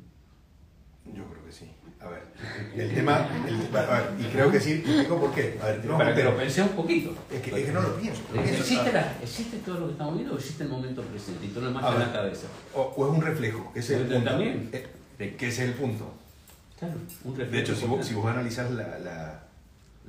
Yo 1.05 1.25
creo 1.29 1.45
que 1.45 1.51
sí. 1.51 1.69
A 1.99 2.07
ver, 2.09 2.23
el 2.75 2.93
tema, 2.93 3.27
el- 3.47 3.75
a 3.77 3.81
ver, 4.01 4.13
y 4.19 4.23
creo 4.25 4.51
que 4.51 4.59
sí, 4.59 4.73
explico 4.73 5.17
por 5.19 5.33
qué. 5.33 5.57
A 5.62 5.67
ver, 5.67 5.86
no, 5.86 5.97
Para 5.97 6.09
que 6.13 6.15
pero- 6.21 6.31
lo 6.31 6.38
pensé 6.38 6.62
un 6.62 6.69
poquito. 6.69 7.13
Es 7.31 7.41
que, 7.41 7.57
es 7.59 7.65
que 7.65 7.71
no 7.71 7.81
lo 7.81 7.95
pienso. 7.95 8.21
¿Existe, 8.36 8.91
la- 8.91 9.17
¿Existe 9.21 9.57
todo 9.59 9.79
lo 9.79 9.86
que 9.88 9.91
estamos 9.93 10.15
viendo 10.15 10.33
o 10.33 10.38
existe 10.38 10.63
el 10.63 10.69
momento 10.69 11.01
presente? 11.03 11.45
Y 11.45 11.49
tú 11.49 11.62
lo 11.62 11.71
más 11.71 11.83
A 11.83 11.91
en 11.93 11.97
ver. 11.99 12.07
la 12.07 12.13
cabeza. 12.13 12.47
O, 12.73 12.81
o 12.81 13.07
es 13.12 13.17
un 13.17 13.21
reflejo, 13.25 13.71
es 13.75 13.89
el 13.89 14.23
también. 14.23 14.69
Eh, 14.73 14.86
que 15.17 15.47
es 15.47 15.60
el 15.60 15.73
punto. 15.73 16.12
Claro, 16.80 16.95
un 17.23 17.36
reflejo 17.36 17.52
De 17.52 17.60
hecho, 17.62 17.76
si 17.76 17.86
vos, 17.86 18.06
si 18.06 18.13
vos 18.13 18.26
analizás 18.26 18.71
la, 18.71 18.99
la, 18.99 19.43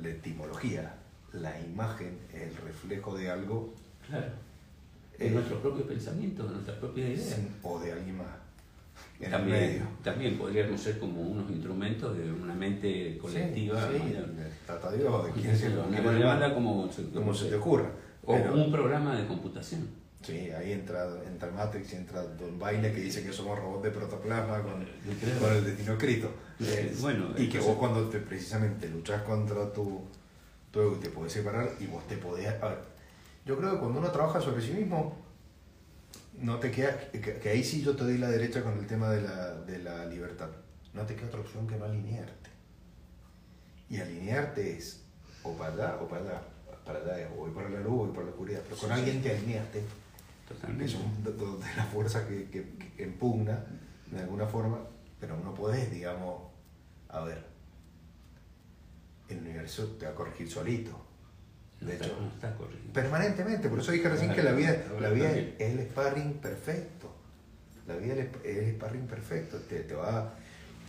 la 0.01 0.09
etimología, 0.09 0.95
la 1.33 1.61
imagen 1.61 2.19
es 2.33 2.43
el 2.43 2.57
reflejo 2.57 3.17
de 3.17 3.31
algo 3.31 3.73
Claro. 4.09 4.27
De 5.19 5.29
Eh, 5.29 5.31
nuestros 5.31 5.61
propios 5.61 5.87
pensamientos, 5.87 6.47
de 6.49 6.53
nuestras 6.55 6.77
propias 6.79 7.09
ideas. 7.09 7.35
sin- 7.37 7.49
o 7.63 7.79
de 7.79 7.93
alguien 7.93 8.19
más. 8.19 8.27
En 9.21 9.27
el 9.27 9.31
También, 9.31 9.61
medio. 9.61 9.83
también 10.03 10.37
podríamos 10.39 10.81
ser 10.81 10.99
como 10.99 11.21
unos 11.23 11.49
instrumentos 11.51 12.17
de 12.19 12.33
una 12.33 12.55
mente 12.55 13.17
colectiva. 13.19 13.81
Sí, 13.81 13.99
sí, 13.99 13.99
¿no? 13.99 14.09
de 14.11 14.15
de 15.25 15.33
Sí, 15.33 15.41
quién 15.41 15.57
se 15.57 15.69
lo 15.71 15.85
manda 15.87 16.53
como, 16.53 16.91
como 17.15 17.33
se 17.35 17.47
te 17.49 17.55
ocurra. 17.55 17.91
O 18.25 18.33
Pero- 18.35 18.55
un 18.55 18.73
programa 18.73 19.15
de 19.17 19.27
computación. 19.27 19.87
Sí, 20.25 20.51
ahí 20.51 20.73
entra, 20.73 21.07
entra 21.27 21.51
Matrix 21.51 21.93
y 21.93 21.97
entra 21.97 22.23
Don 22.23 22.59
Baile 22.59 22.93
que 22.93 23.01
dice 23.01 23.23
que 23.23 23.31
somos 23.33 23.59
robots 23.59 23.83
de 23.83 23.91
protoplasma 23.91 24.63
con, 24.63 24.87
con 25.41 25.53
el 25.53 25.65
destino 25.65 25.93
escrito. 25.93 26.31
Bueno, 27.01 27.35
y 27.37 27.49
que 27.49 27.59
vos 27.59 27.77
cuando 27.77 28.09
te, 28.09 28.21
precisamente 28.21 28.89
luchas 28.89 29.21
contra 29.23 29.71
tu, 29.73 30.03
tu 30.71 30.81
ego 30.81 30.97
y 30.97 31.01
te 31.01 31.11
podés 31.11 31.33
separar 31.33 31.69
y 31.79 31.87
vos 31.87 32.07
te 32.09 32.17
podés... 32.17 32.49
A 32.63 32.69
ver, 32.69 32.79
yo 33.45 33.59
creo 33.59 33.73
que 33.73 33.79
cuando 33.81 33.99
uno 33.99 34.11
trabaja 34.11 34.41
sobre 34.41 34.63
sí 34.63 34.73
mismo, 34.73 35.15
no 36.39 36.59
te 36.59 36.71
queda... 36.71 36.97
Que, 37.11 37.21
que 37.21 37.49
ahí 37.51 37.63
sí 37.63 37.83
yo 37.83 37.95
te 37.95 38.05
doy 38.05 38.17
la 38.17 38.31
derecha 38.31 38.63
con 38.63 38.79
el 38.79 38.87
tema 38.87 39.11
de 39.11 39.21
la, 39.21 39.55
de 39.61 39.79
la 39.81 40.07
libertad. 40.07 40.49
No 40.95 41.03
te 41.05 41.17
queda 41.17 41.27
otra 41.27 41.41
opción 41.41 41.67
que 41.67 41.77
no 41.77 41.85
alinearte. 41.85 42.49
Y 43.91 43.99
alinearte 44.01 44.79
es 44.79 45.03
o 45.43 45.53
para 45.53 45.75
allá 45.75 45.99
o 46.01 46.09
para 46.09 46.23
allá. 46.23 46.43
Para 46.87 47.01
allá 47.01 47.21
es 47.21 47.29
o 47.33 47.41
voy 47.41 47.51
para 47.51 47.69
la 47.69 47.81
luz 47.81 47.93
o 47.93 47.97
voy 48.07 48.11
para 48.13 48.25
la 48.25 48.31
oscuridad. 48.31 48.61
Pero 48.65 48.77
con 48.77 48.89
Sí, 48.89 48.95
sí. 48.95 49.01
alguien 49.01 49.23
te 49.23 49.31
alineaste 49.37 49.83
Totalmente. 50.49 50.89
son 50.93 51.25
de, 51.25 51.33
de- 51.33 51.39
de 51.69 51.77
la 51.77 51.85
fuerza 51.85 52.27
que, 52.29 52.49
que, 52.51 52.77
que 52.97 53.03
impugna 53.05 53.65
de 54.11 54.21
alguna 54.21 54.47
forma, 54.47 54.79
pero 55.21 55.37
no 55.39 55.55
podés, 55.55 55.91
digamos, 55.91 56.43
a 57.09 57.21
ver, 57.21 57.45
el 59.29 59.39
universo 59.39 59.87
te 59.99 60.07
va 60.07 60.13
a 60.13 60.15
corregir 60.15 60.51
solito. 60.51 60.93
No 61.81 61.89
De 61.89 61.95
está- 61.95 62.07
hecho, 62.07 62.17
no 62.21 62.29
está 62.29 62.55
corrigido. 62.57 62.93
permanentemente, 62.93 63.69
por 63.69 63.81
eso 63.81 63.93
dije 63.93 64.09
recién 64.09 64.33
que 64.33 64.43
la 64.43 64.53
vida, 64.53 64.77
la 65.01 65.11
vida 65.11 65.31
es 65.33 65.55
el 65.61 65.81
sparring 65.89 66.35
perfecto. 66.35 67.11
La 67.87 67.97
vida 67.97 68.15
es 68.15 68.29
el 68.45 68.75
sparring 68.77 69.07
perfecto, 69.07 69.59
te, 69.59 69.81
te 69.81 69.95
va 69.95 70.35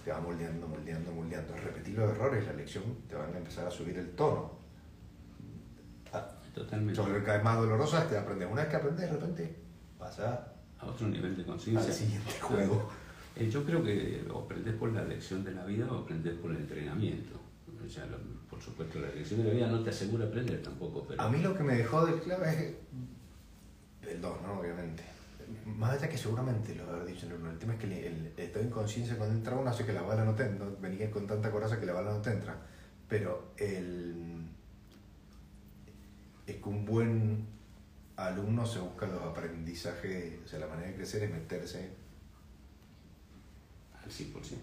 te 0.03 0.11
va 0.11 0.19
moldeando, 0.21 0.67
moldeando, 0.67 1.11
moldeando. 1.11 1.55
Repetir 1.55 1.97
los 1.97 2.11
errores, 2.11 2.45
la 2.45 2.53
lección, 2.53 2.83
te 3.09 3.15
van 3.15 3.33
a 3.33 3.37
empezar 3.39 3.65
a 3.65 3.71
subir 3.71 3.97
el 3.97 4.11
tono. 4.11 4.51
Totalmente. 6.55 6.95
sobre 6.95 7.21
cada 7.21 7.33
vez 7.37 7.43
más 7.43 7.57
dolorosas 7.57 8.09
te 8.09 8.17
aprendes. 8.17 8.49
Una 8.49 8.61
vez 8.61 8.69
que 8.71 8.75
aprendes, 8.77 9.01
de 9.01 9.11
repente 9.11 9.55
pasa 9.99 10.53
A 10.79 10.85
otro 10.87 11.07
nivel 11.07 11.35
de 11.35 11.41
al 11.41 11.47
conciencia. 11.47 11.91
siguiente 11.93 12.31
juego. 12.41 12.89
Eh, 13.35 13.49
Yo 13.49 13.63
creo 13.65 13.83
que 13.83 14.25
o 14.33 14.39
aprendes 14.39 14.73
por 14.75 14.91
la 14.93 15.03
lección 15.03 15.43
de 15.43 15.51
la 15.51 15.65
vida 15.65 15.85
o 15.91 15.99
aprendes 15.99 16.33
por 16.35 16.51
el 16.51 16.57
entrenamiento. 16.57 17.39
O 17.85 17.89
sea, 17.89 18.05
lo- 18.07 18.17
por 18.49 18.61
supuesto, 18.61 18.99
la 18.99 19.09
lección 19.09 19.41
de 19.43 19.49
la 19.49 19.53
vida 19.53 19.67
no 19.67 19.83
te 19.83 19.89
asegura 19.89 20.25
aprender 20.25 20.63
tampoco, 20.63 21.05
pero 21.07 21.21
A 21.21 21.29
mí 21.29 21.39
lo 21.41 21.53
que 21.55 21.63
me 21.63 21.75
dejó 21.75 22.05
de 22.05 22.17
clave 22.19 22.49
es 24.03 24.09
el 24.09 24.21
2, 24.21 24.41
¿no? 24.41 24.59
Obviamente. 24.59 25.03
Más 25.65 25.91
allá 25.97 26.09
que 26.09 26.17
seguramente 26.17 26.73
lo 26.73 26.83
haber 26.89 27.05
dicho 27.05 27.25
en 27.27 27.33
el 27.33 27.37
uno. 27.41 27.51
El 27.51 27.57
tema 27.59 27.73
es 27.73 27.79
que 27.79 27.85
el, 27.87 27.93
el 28.15 28.33
estado 28.37 28.63
de 28.63 28.69
inconsciencia 28.69 29.17
cuando 29.17 29.35
entra 29.35 29.55
uno 29.55 29.69
hace 29.69 29.85
que 29.85 29.93
la 29.93 30.01
bala 30.01 30.23
no 30.23 30.33
te 30.33 30.49
no 30.49 30.75
venía 30.79 31.11
con 31.11 31.27
tanta 31.27 31.51
coraza 31.51 31.79
que 31.79 31.85
la 31.85 31.93
bala 31.93 32.11
no 32.13 32.21
te 32.21 32.31
entra. 32.31 32.55
Pero 33.07 33.51
el, 33.57 34.35
es 36.47 36.55
que 36.58 36.69
un 36.69 36.86
buen 36.86 37.45
alumno 38.17 38.65
se 38.65 38.79
busca 38.79 39.08
los 39.08 39.21
aprendizajes, 39.23 40.39
o 40.45 40.47
sea, 40.47 40.60
la 40.60 40.67
manera 40.67 40.88
de 40.89 40.95
crecer 40.95 41.23
es 41.23 41.31
meterse 41.31 41.89
al 44.03 44.10
100%. 44.12 44.58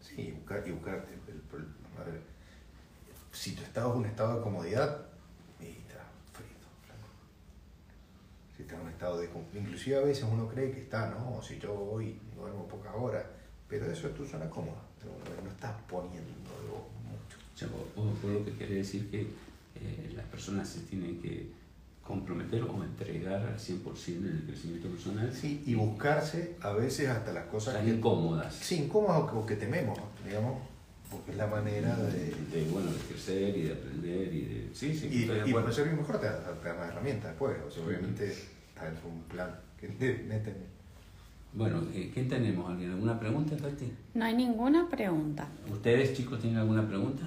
Sí, 0.00 0.22
y 0.22 0.30
buscar, 0.32 0.66
y 0.66 0.70
buscar 0.72 0.94
el- 0.94 1.34
el- 1.34 1.42
el- 1.60 2.00
a 2.00 2.04
ver, 2.04 2.20
si 3.32 3.52
tu 3.54 3.62
estado 3.62 3.90
es 3.92 3.96
un 3.96 4.06
estado 4.06 4.36
de 4.36 4.42
comodidad, 4.42 5.06
y 5.60 5.66
está 5.66 6.02
frito, 6.32 6.66
flaco. 6.84 7.08
Si 8.56 8.62
estás 8.62 8.78
en 8.80 8.86
un 8.86 8.90
estado 8.92 9.18
de... 9.20 9.28
Inclusive 9.54 9.96
a 9.98 10.00
veces 10.00 10.24
uno 10.30 10.48
cree 10.48 10.72
que 10.72 10.80
está, 10.80 11.10
¿no? 11.10 11.40
Si 11.42 11.58
yo 11.58 11.72
hoy 11.74 12.18
duermo 12.34 12.66
pocas 12.66 12.92
horas, 12.96 13.24
pero 13.68 13.86
eso 13.90 14.08
es 14.08 14.14
tu 14.14 14.26
zona 14.26 14.48
cómoda, 14.50 14.82
no, 15.04 15.42
no 15.44 15.50
estás 15.50 15.74
poniendo 15.88 16.28
de 16.62 16.68
vos 16.68 16.82
mucho. 17.04 17.38
O 17.54 17.56
sea, 17.56 17.68
vos- 17.68 17.94
vos- 17.94 18.20
vos 18.22 18.32
lo 18.32 18.44
que 18.44 18.52
quiere 18.56 18.74
decir 18.76 19.10
que 19.10 19.28
eh, 19.82 20.12
las 20.16 20.26
personas 20.26 20.68
se 20.68 20.80
tienen 20.80 21.20
que 21.20 21.48
comprometer 22.02 22.62
o 22.64 22.82
entregar 22.82 23.40
al 23.46 23.56
100% 23.58 24.08
en 24.08 24.26
el 24.38 24.42
crecimiento 24.46 24.88
personal. 24.88 25.32
Sí, 25.32 25.62
y 25.66 25.74
buscarse 25.74 26.56
a 26.60 26.72
veces 26.72 27.08
hasta 27.08 27.32
las 27.32 27.44
cosas 27.46 27.74
Están 27.74 27.86
que... 27.88 27.96
incómodas. 27.96 28.54
Sí, 28.54 28.76
incómodas 28.84 29.22
o 29.22 29.26
que, 29.30 29.36
o 29.36 29.46
que 29.46 29.56
tememos, 29.56 29.98
digamos, 30.26 30.58
porque 31.10 31.30
es 31.32 31.36
la 31.36 31.46
manera 31.46 31.96
de... 31.96 32.34
De, 32.52 32.68
bueno, 32.70 32.90
de 32.90 32.98
crecer 32.98 33.56
y 33.56 33.62
de 33.62 33.72
aprender 33.72 34.34
y 34.34 34.40
de... 34.44 34.70
Sí, 34.74 34.96
sí, 34.96 35.06
Y, 35.06 35.18
de 35.26 35.36
y 35.36 35.40
acuerdo. 35.40 35.60
para 35.62 35.72
ser 35.72 35.92
mejor 35.92 36.20
te 36.20 36.26
da, 36.26 36.60
te 36.60 36.68
da 36.68 36.74
más 36.74 36.88
herramientas 36.88 37.30
después. 37.30 37.56
O 37.66 37.70
sea, 37.70 37.84
obviamente 37.84 38.26
es 38.26 38.48
un 39.04 39.22
plan 39.24 39.50
que 39.78 39.88
te 39.88 40.14
meten. 40.24 40.54
Bueno, 41.52 41.82
eh, 41.94 42.10
¿qué 42.14 42.24
tenemos? 42.24 42.70
¿Alguien? 42.70 42.92
¿Alguna 42.92 43.18
pregunta, 43.18 43.56
Katy? 43.56 43.92
No 44.14 44.24
hay 44.24 44.36
ninguna 44.36 44.88
pregunta. 44.88 45.48
¿Ustedes, 45.70 46.16
chicos, 46.16 46.40
tienen 46.40 46.58
alguna 46.60 46.86
pregunta? 46.88 47.24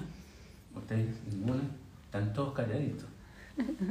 ¿Ustedes? 0.74 1.14
¿Ninguna? 1.30 1.62
Están 2.14 2.32
todos 2.32 2.54
calladitos. 2.54 3.08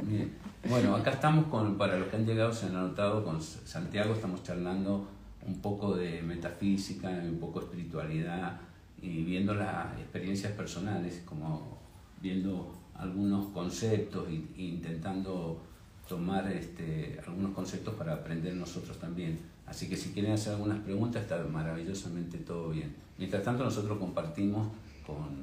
Bien. 0.04 0.32
Bueno, 0.66 0.96
acá 0.96 1.10
estamos 1.10 1.44
con, 1.48 1.76
para 1.76 1.98
los 1.98 2.08
que 2.08 2.16
han 2.16 2.24
llegado, 2.24 2.50
se 2.54 2.64
han 2.64 2.76
anotado 2.76 3.22
con 3.22 3.42
Santiago, 3.42 4.14
estamos 4.14 4.42
charlando 4.42 5.06
un 5.46 5.60
poco 5.60 5.94
de 5.94 6.22
metafísica, 6.22 7.10
un 7.10 7.38
poco 7.38 7.60
de 7.60 7.66
espiritualidad 7.66 8.58
y 9.02 9.24
viendo 9.24 9.52
las 9.52 9.98
experiencias 9.98 10.52
personales, 10.52 11.20
como 11.26 11.76
viendo 12.22 12.74
algunos 12.94 13.48
conceptos 13.48 14.26
e 14.30 14.62
intentando 14.62 15.60
tomar 16.08 16.50
este, 16.50 17.20
algunos 17.26 17.52
conceptos 17.52 17.92
para 17.92 18.14
aprender 18.14 18.54
nosotros 18.54 18.98
también. 18.98 19.38
Así 19.66 19.86
que 19.86 19.98
si 19.98 20.12
quieren 20.12 20.32
hacer 20.32 20.54
algunas 20.54 20.78
preguntas, 20.78 21.20
está 21.20 21.44
maravillosamente 21.44 22.38
todo 22.38 22.70
bien. 22.70 22.96
Mientras 23.18 23.42
tanto, 23.42 23.64
nosotros 23.64 23.98
compartimos 23.98 24.68
con 25.06 25.42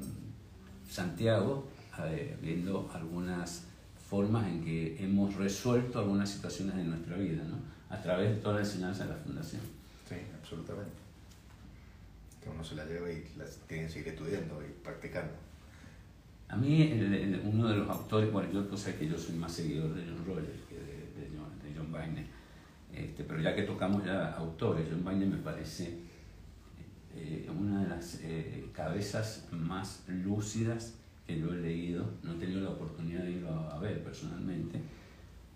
Santiago, 0.90 1.68
eh, 2.00 2.36
viendo 2.40 2.90
algunas 2.94 3.64
formas 4.08 4.46
en 4.46 4.64
que 4.64 5.02
hemos 5.02 5.34
resuelto 5.36 5.98
algunas 5.98 6.28
situaciones 6.30 6.76
de 6.76 6.84
nuestra 6.84 7.16
vida, 7.16 7.42
¿no? 7.44 7.56
a 7.94 8.00
través 8.00 8.30
de 8.30 8.36
toda 8.36 8.54
la 8.56 8.60
enseñanza 8.60 9.04
de 9.04 9.10
la 9.10 9.16
Fundación. 9.16 9.60
Sí, 10.08 10.16
absolutamente. 10.38 10.92
Que 12.42 12.48
uno 12.50 12.64
se 12.64 12.74
la 12.74 12.84
lleva 12.86 13.10
y 13.10 13.24
las 13.36 13.56
tiene 13.68 13.84
que 13.84 13.90
seguir 13.92 14.08
estudiando 14.08 14.60
y 14.62 14.82
practicando. 14.82 15.32
A 16.48 16.56
mí, 16.56 16.82
el- 16.82 17.14
el- 17.14 17.42
uno 17.44 17.68
de 17.68 17.76
los 17.76 17.88
autores, 17.88 18.30
bueno, 18.32 18.50
yo 18.52 18.66
pues, 18.68 18.80
sé 18.82 18.96
que 18.96 19.08
yo 19.08 19.16
soy 19.16 19.36
más 19.36 19.52
seguidor 19.52 19.94
de 19.94 20.02
John 20.04 20.24
Rogers 20.26 20.48
que 20.68 20.74
de, 20.76 21.28
de 21.28 21.28
John 21.36 21.50
John 21.76 21.92
Vine. 21.92 22.26
Este, 22.92 23.24
pero 23.24 23.40
ya 23.40 23.54
que 23.54 23.62
tocamos 23.62 24.04
ya 24.04 24.32
autores, 24.34 24.86
John 24.90 25.04
Vine 25.04 25.26
me 25.26 25.38
parece 25.38 25.98
eh, 27.14 27.48
una 27.58 27.82
de 27.82 27.88
las 27.88 28.18
eh, 28.22 28.66
cabezas 28.74 29.46
más 29.52 30.02
lúcidas 30.08 30.94
que 31.26 31.38
yo 31.38 31.52
he 31.52 31.56
leído. 31.56 32.04
No 32.22 32.32
he 32.32 32.36
tenido 32.36 32.60
la 32.60 32.70
oportunidad 32.70 33.22
de 33.22 33.32
irlo 33.32 33.50
a, 33.50 33.78
ver 33.78 34.02
personalmente, 34.02 34.80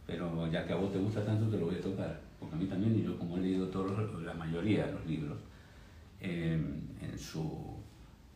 pero 0.06 0.50
ya 0.50 0.66
que 0.66 0.72
a 0.72 0.76
vos 0.76 0.92
te 0.92 0.98
gusta 0.98 1.24
tanto 1.24 1.48
te 1.48 1.58
lo 1.58 1.66
voy 1.66 1.76
a 1.76 1.80
tocar, 1.80 2.20
porque 2.40 2.56
a 2.56 2.58
mí 2.58 2.66
también, 2.66 2.98
y 2.98 3.02
yo 3.04 3.16
como 3.18 3.36
he 3.36 3.40
leído 3.40 3.68
todos 3.68 4.22
la 4.22 4.34
mayoría 4.34 4.86
de 4.86 4.92
los 4.92 5.06
libros, 5.06 5.38
eh, 6.20 6.60
en 7.00 7.18
su 7.18 7.76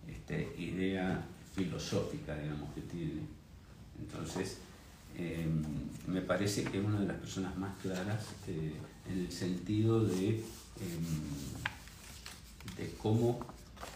este, 0.06 0.54
idea 0.58 1.24
filosófica, 1.54 2.36
digamos, 2.36 2.72
que 2.74 2.82
tiene. 2.82 3.22
Entonces, 3.98 4.58
eh, 5.16 5.46
me 6.06 6.20
parece 6.22 6.64
que 6.64 6.78
es 6.78 6.84
una 6.84 7.00
de 7.00 7.06
las 7.06 7.18
personas 7.18 7.56
más 7.58 7.76
claras 7.78 8.26
eh, 8.46 8.72
en 9.10 9.18
el 9.18 9.32
sentido 9.32 10.04
de, 10.04 10.36
eh, 10.36 10.42
de 12.76 12.94
cómo 12.96 13.40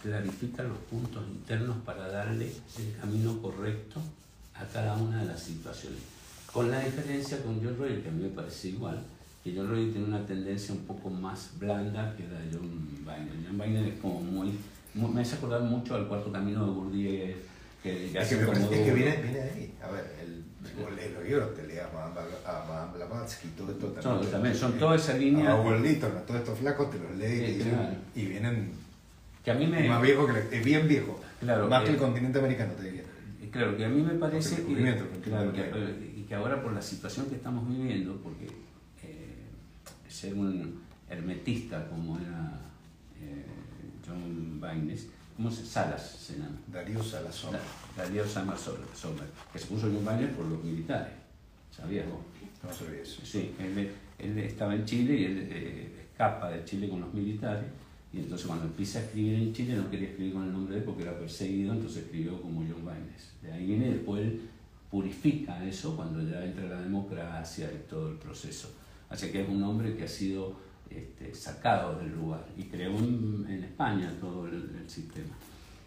clarifica 0.02 0.62
los 0.62 0.78
puntos 0.90 1.22
internos 1.28 1.76
para 1.84 2.08
darle 2.08 2.52
el 2.78 2.96
camino 3.00 3.40
correcto 3.40 4.00
a 4.54 4.64
cada 4.66 4.94
una 4.94 5.20
de 5.20 5.26
las 5.26 5.42
situaciones. 5.42 6.00
Con 6.52 6.70
la 6.70 6.80
diferencia 6.80 7.42
con 7.42 7.56
John 7.62 7.76
Roy, 7.78 8.00
que 8.00 8.08
a 8.08 8.12
mí 8.12 8.22
me 8.22 8.28
parece 8.28 8.68
igual, 8.68 9.02
que 9.42 9.52
John 9.56 9.68
Roy 9.68 9.90
tiene 9.90 10.06
una 10.06 10.24
tendencia 10.24 10.74
un 10.74 10.84
poco 10.84 11.10
más 11.10 11.50
blanda 11.58 12.14
que 12.16 12.22
la 12.28 12.38
de 12.40 12.50
John 12.52 12.88
Viner. 13.00 13.32
John 13.46 13.58
Viner 13.58 13.86
es 13.92 14.00
como 14.00 14.20
muy, 14.20 14.52
muy- 14.94 15.10
me 15.12 15.22
hace 15.22 15.34
acordar 15.36 15.62
mucho 15.62 15.94
al 15.96 16.06
cuarto 16.06 16.30
camino 16.30 16.64
de 16.66 16.70
Bourdieu, 16.72 17.34
que, 17.82 18.10
que 18.12 18.18
Es 18.18 18.28
que, 18.28 18.44
como 18.44 18.52
es 18.52 18.66
que 18.68 18.92
viene, 18.94 19.16
viene 19.22 19.40
ahí. 19.42 19.74
A 19.82 19.90
ver, 19.90 20.14
el, 20.22 20.44
lees 20.96 21.12
los 21.12 21.24
libros, 21.24 21.54
te 21.54 21.66
leas 21.66 21.88
a 21.92 22.64
Madame 22.66 22.92
Blavatsky, 22.96 23.48
todo 23.48 23.70
esto 23.72 23.94
Son, 24.00 24.20
te- 24.20 24.26
también, 24.28 24.54
son 24.54 24.72
eh, 24.72 24.76
toda 24.78 24.96
esa 24.96 25.14
línea 25.18 25.50
A 25.52 25.60
a 25.60 26.22
todos 26.24 26.40
estos 26.40 26.58
flacos 26.58 26.90
te 26.90 26.98
los 27.00 27.14
lees 27.16 27.60
y, 27.60 27.62
claro. 27.68 27.94
y 28.14 28.24
vienen 28.26 28.72
que 29.44 29.50
a 29.50 29.54
mí 29.54 29.66
me... 29.66 29.88
más 29.88 30.02
viejos 30.02 30.26
que 30.26 30.32
la- 30.32 30.56
eh, 30.56 30.62
bien 30.64 30.88
viejos. 30.88 31.16
Claro, 31.40 31.68
más 31.68 31.82
que 31.82 31.90
eh, 31.90 31.92
el 31.92 31.98
continente 31.98 32.38
americano, 32.38 32.72
te 32.74 32.84
diría. 32.84 33.02
Y 33.42 33.46
Claro, 33.48 33.76
que 33.76 33.84
a 33.84 33.88
mí 33.88 34.02
me 34.02 34.14
parece 34.14 34.56
el 34.62 34.66
que, 34.66 34.72
el 34.88 35.20
claro, 35.22 35.52
que- 35.52 36.14
y 36.16 36.22
que 36.26 36.34
ahora 36.34 36.62
por 36.62 36.72
la 36.72 36.80
situación 36.82 37.26
que 37.26 37.36
estamos 37.36 37.68
viviendo, 37.68 38.16
porque 38.22 38.46
eh, 39.02 39.44
ser 40.08 40.34
un 40.34 40.80
hermetista 41.10 41.86
como 41.88 42.18
era 42.18 42.58
eh, 43.20 43.44
John 44.06 44.58
Baines, 44.60 45.08
¿cómo 45.36 45.50
se 45.50 45.64
Salas 45.66 46.02
se 46.18 46.34
llama? 46.38 46.56
Darío 46.72 47.02
Salazar. 47.02 47.52
Da- 47.52 47.60
Darío 48.04 48.26
Sama 48.26 48.56
Sommer, 48.56 49.26
que 49.52 49.58
se 49.58 49.66
puso 49.66 49.86
John 49.92 50.04
Baines 50.04 50.30
por 50.34 50.46
los 50.46 50.64
militares, 50.64 51.12
¿sabías 51.70 52.06
vos? 52.08 52.20
No 52.62 52.72
sabía 52.72 53.02
eso. 53.02 53.20
Sí, 53.24 53.54
él, 53.60 53.90
él 54.18 54.38
estaba 54.38 54.74
en 54.74 54.84
Chile 54.86 55.14
y 55.14 55.24
él 55.26 55.48
eh, 55.50 56.06
escapa 56.10 56.48
de 56.50 56.64
Chile 56.64 56.88
con 56.88 57.02
los 57.02 57.12
militares 57.12 57.64
y 58.14 58.20
entonces 58.20 58.46
cuando 58.46 58.66
empieza 58.66 59.00
a 59.00 59.02
escribir 59.02 59.34
en 59.34 59.52
Chile 59.52 59.74
no 59.74 59.90
quería 59.90 60.08
escribir 60.08 60.34
con 60.34 60.44
el 60.44 60.52
nombre 60.52 60.74
de 60.74 60.80
él 60.80 60.84
porque 60.84 61.02
era 61.02 61.18
perseguido, 61.18 61.72
entonces 61.72 62.04
escribió 62.04 62.40
como 62.40 62.60
John 62.60 62.84
Baines. 62.84 63.32
De 63.42 63.52
ahí 63.52 63.66
viene 63.66 63.90
después 63.90 64.22
él 64.22 64.40
purifica 64.88 65.64
eso 65.64 65.96
cuando 65.96 66.22
ya 66.22 66.44
entra 66.44 66.64
la 66.66 66.80
democracia 66.80 67.68
y 67.74 67.88
todo 67.88 68.10
el 68.10 68.16
proceso. 68.16 68.72
Así 69.10 69.32
que 69.32 69.42
es 69.42 69.48
un 69.48 69.60
hombre 69.64 69.96
que 69.96 70.04
ha 70.04 70.08
sido 70.08 70.54
este, 70.88 71.34
sacado 71.34 71.98
del 71.98 72.14
lugar 72.14 72.46
y 72.56 72.64
creó 72.64 72.96
en, 72.98 73.46
en 73.48 73.64
España 73.64 74.12
todo 74.20 74.46
el, 74.46 74.70
el 74.80 74.88
sistema. 74.88 75.34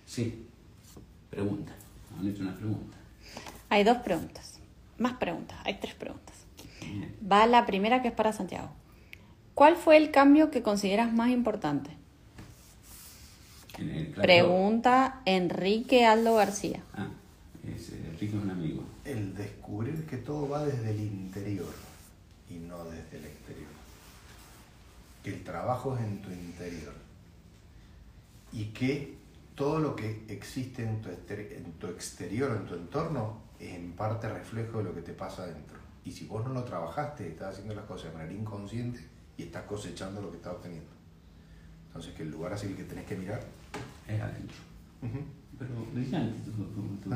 Sí, 0.05 0.45
pregunta, 1.29 1.71
han 2.19 2.27
hecho 2.27 2.41
una 2.41 2.55
pregunta. 2.55 2.97
Hay 3.69 3.85
dos 3.85 3.97
preguntas. 3.97 4.59
Más 4.97 5.13
preguntas. 5.13 5.57
Hay 5.63 5.77
tres 5.79 5.95
preguntas. 5.95 6.35
Bien. 6.81 7.15
Va 7.31 7.45
la 7.45 7.65
primera 7.65 8.01
que 8.01 8.09
es 8.09 8.13
para 8.13 8.33
Santiago. 8.33 8.69
¿Cuál 9.53 9.75
fue 9.75 9.97
el 9.97 10.11
cambio 10.11 10.51
que 10.51 10.61
consideras 10.61 11.13
más 11.13 11.29
importante? 11.29 11.96
En 13.79 13.89
el- 13.89 14.07
claro, 14.07 14.21
Pregunta 14.23 15.21
Enrique 15.25 16.05
Aldo 16.05 16.35
García. 16.35 16.81
Ah, 16.93 17.07
es, 17.67 17.89
eh, 17.89 18.01
Enrique 18.11 18.37
es 18.37 18.43
un 18.43 18.49
amigo. 18.51 18.83
El 19.05 19.35
descubrir 19.35 20.05
que 20.05 20.17
todo 20.17 20.47
va 20.49 20.63
desde 20.65 20.89
el 20.91 20.99
interior 20.99 21.71
y 22.49 22.55
no 22.55 22.83
desde 22.85 23.17
el 23.17 23.25
exterior. 23.25 23.67
Que 25.23 25.29
el 25.33 25.43
trabajo 25.43 25.95
es 25.95 26.03
en 26.03 26.21
tu 26.21 26.29
interior. 26.31 26.93
Y 28.53 28.65
que 28.67 29.15
todo 29.55 29.79
lo 29.79 29.95
que 29.95 30.23
existe 30.29 30.83
en 30.83 31.01
tu, 31.01 31.09
exter- 31.09 31.53
en 31.57 31.71
tu 31.73 31.87
exterior, 31.87 32.55
en 32.55 32.65
tu 32.65 32.75
entorno, 32.75 33.41
es 33.59 33.73
en 33.73 33.91
parte 33.93 34.29
reflejo 34.29 34.77
de 34.79 34.83
lo 34.85 34.93
que 34.95 35.01
te 35.01 35.13
pasa 35.13 35.43
adentro. 35.43 35.77
Y 36.05 36.11
si 36.11 36.25
vos 36.25 36.45
no 36.45 36.53
lo 36.53 36.63
trabajaste, 36.63 37.27
estás 37.27 37.53
haciendo 37.53 37.75
las 37.75 37.85
cosas 37.85 38.11
de 38.11 38.17
manera 38.17 38.33
inconsciente 38.33 39.03
y 39.37 39.43
estás 39.43 39.63
cosechando 39.63 40.21
lo 40.21 40.31
que 40.31 40.37
estás 40.37 40.53
obteniendo. 40.53 40.89
Entonces, 41.87 42.13
que 42.13 42.23
el 42.23 42.29
lugar 42.31 42.53
así 42.53 42.67
el 42.67 42.75
que 42.75 42.83
tenés 42.83 43.05
que 43.05 43.15
mirar. 43.17 43.41
Es 44.07 44.21
adentro. 44.21 44.57
Pero 45.59 45.71
brillante, 45.91 46.37
tu- 46.45 46.51
tu- 46.51 46.97
tu- 46.97 47.09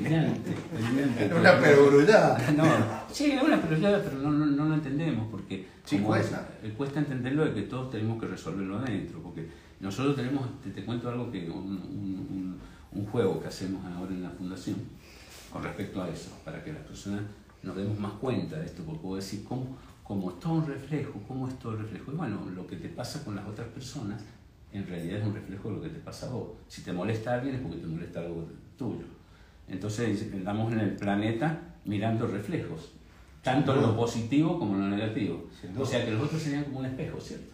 brillante, 0.00 0.54
brillante. 0.72 1.34
Una 1.34 1.58
perogrullada. 1.60 2.38
No, 2.56 2.64
sí, 3.12 3.32
es 3.32 3.42
una 3.42 3.60
perogrullada, 3.60 4.02
pero 4.04 4.18
no, 4.18 4.30
no, 4.30 4.46
no 4.46 4.64
lo 4.66 4.74
entendemos 4.74 5.26
porque 5.30 5.66
Sí, 5.84 5.96
como 5.96 6.08
cuesta. 6.08 6.48
es- 6.62 6.70
eh, 6.70 6.74
cuesta 6.76 7.00
entenderlo 7.00 7.44
de 7.44 7.54
que 7.54 7.62
todos 7.62 7.90
tenemos 7.90 8.20
que 8.20 8.28
resolverlo 8.28 8.78
adentro, 8.78 9.20
porque 9.20 9.48
nosotros 9.80 10.14
tenemos, 10.14 10.46
te, 10.62 10.70
te 10.70 10.84
cuento 10.84 11.10
algo 11.10 11.30
que 11.32 11.50
un, 11.50 11.70
un- 11.76 12.26
un- 12.30 12.58
un 13.00 13.06
juego 13.06 13.40
que 13.40 13.48
hacemos 13.48 13.84
ahora 13.84 14.12
en 14.12 14.22
la 14.22 14.30
fundación 14.30 14.76
con 15.52 15.62
respecto 15.64 16.00
a 16.02 16.08
eso, 16.08 16.30
para 16.44 16.62
que 16.62 16.72
las 16.72 16.82
personas 16.82 17.22
nos 17.64 17.74
demos 17.76 17.98
más 17.98 18.12
cuenta 18.12 18.58
de 18.60 18.66
esto, 18.66 18.84
porque 18.84 19.02
vos 19.02 19.24
decís, 19.24 19.44
¿cómo, 19.48 19.76
cómo 20.04 20.30
es 20.30 20.38
todo 20.40 20.52
un 20.54 20.66
reflejo? 20.66 21.20
¿Cómo 21.26 21.48
es 21.48 21.58
todo 21.58 21.72
el 21.72 21.78
reflejo? 21.80 22.12
Y 22.12 22.14
bueno, 22.16 22.46
lo 22.54 22.64
que 22.66 22.76
te 22.76 22.88
pasa 22.88 23.24
con 23.24 23.34
las 23.34 23.44
otras 23.46 23.66
personas 23.68 24.22
en 24.72 24.86
realidad 24.86 25.20
es 25.20 25.26
un 25.26 25.34
reflejo 25.34 25.68
de 25.68 25.76
lo 25.76 25.82
que 25.82 25.88
te 25.90 25.98
pasa 25.98 26.26
a 26.26 26.30
vos. 26.30 26.50
Si 26.68 26.82
te 26.82 26.92
molesta 26.92 27.32
a 27.32 27.34
alguien 27.34 27.56
es 27.56 27.60
porque 27.60 27.76
te 27.78 27.86
molesta 27.86 28.20
algo 28.20 28.48
tuyo. 28.76 29.04
Entonces 29.68 30.30
andamos 30.32 30.72
en 30.72 30.80
el 30.80 30.96
planeta 30.96 31.58
mirando 31.84 32.26
reflejos, 32.26 32.92
tanto 33.42 33.74
en 33.74 33.82
lo 33.82 33.96
positivo 33.96 34.58
como 34.58 34.74
en 34.74 34.90
lo 34.90 34.96
negativo. 34.96 35.48
O 35.78 35.84
sea 35.84 36.04
que 36.04 36.10
los 36.12 36.22
otros 36.22 36.42
serían 36.42 36.64
como 36.64 36.80
un 36.80 36.86
espejo, 36.86 37.20
¿cierto? 37.20 37.52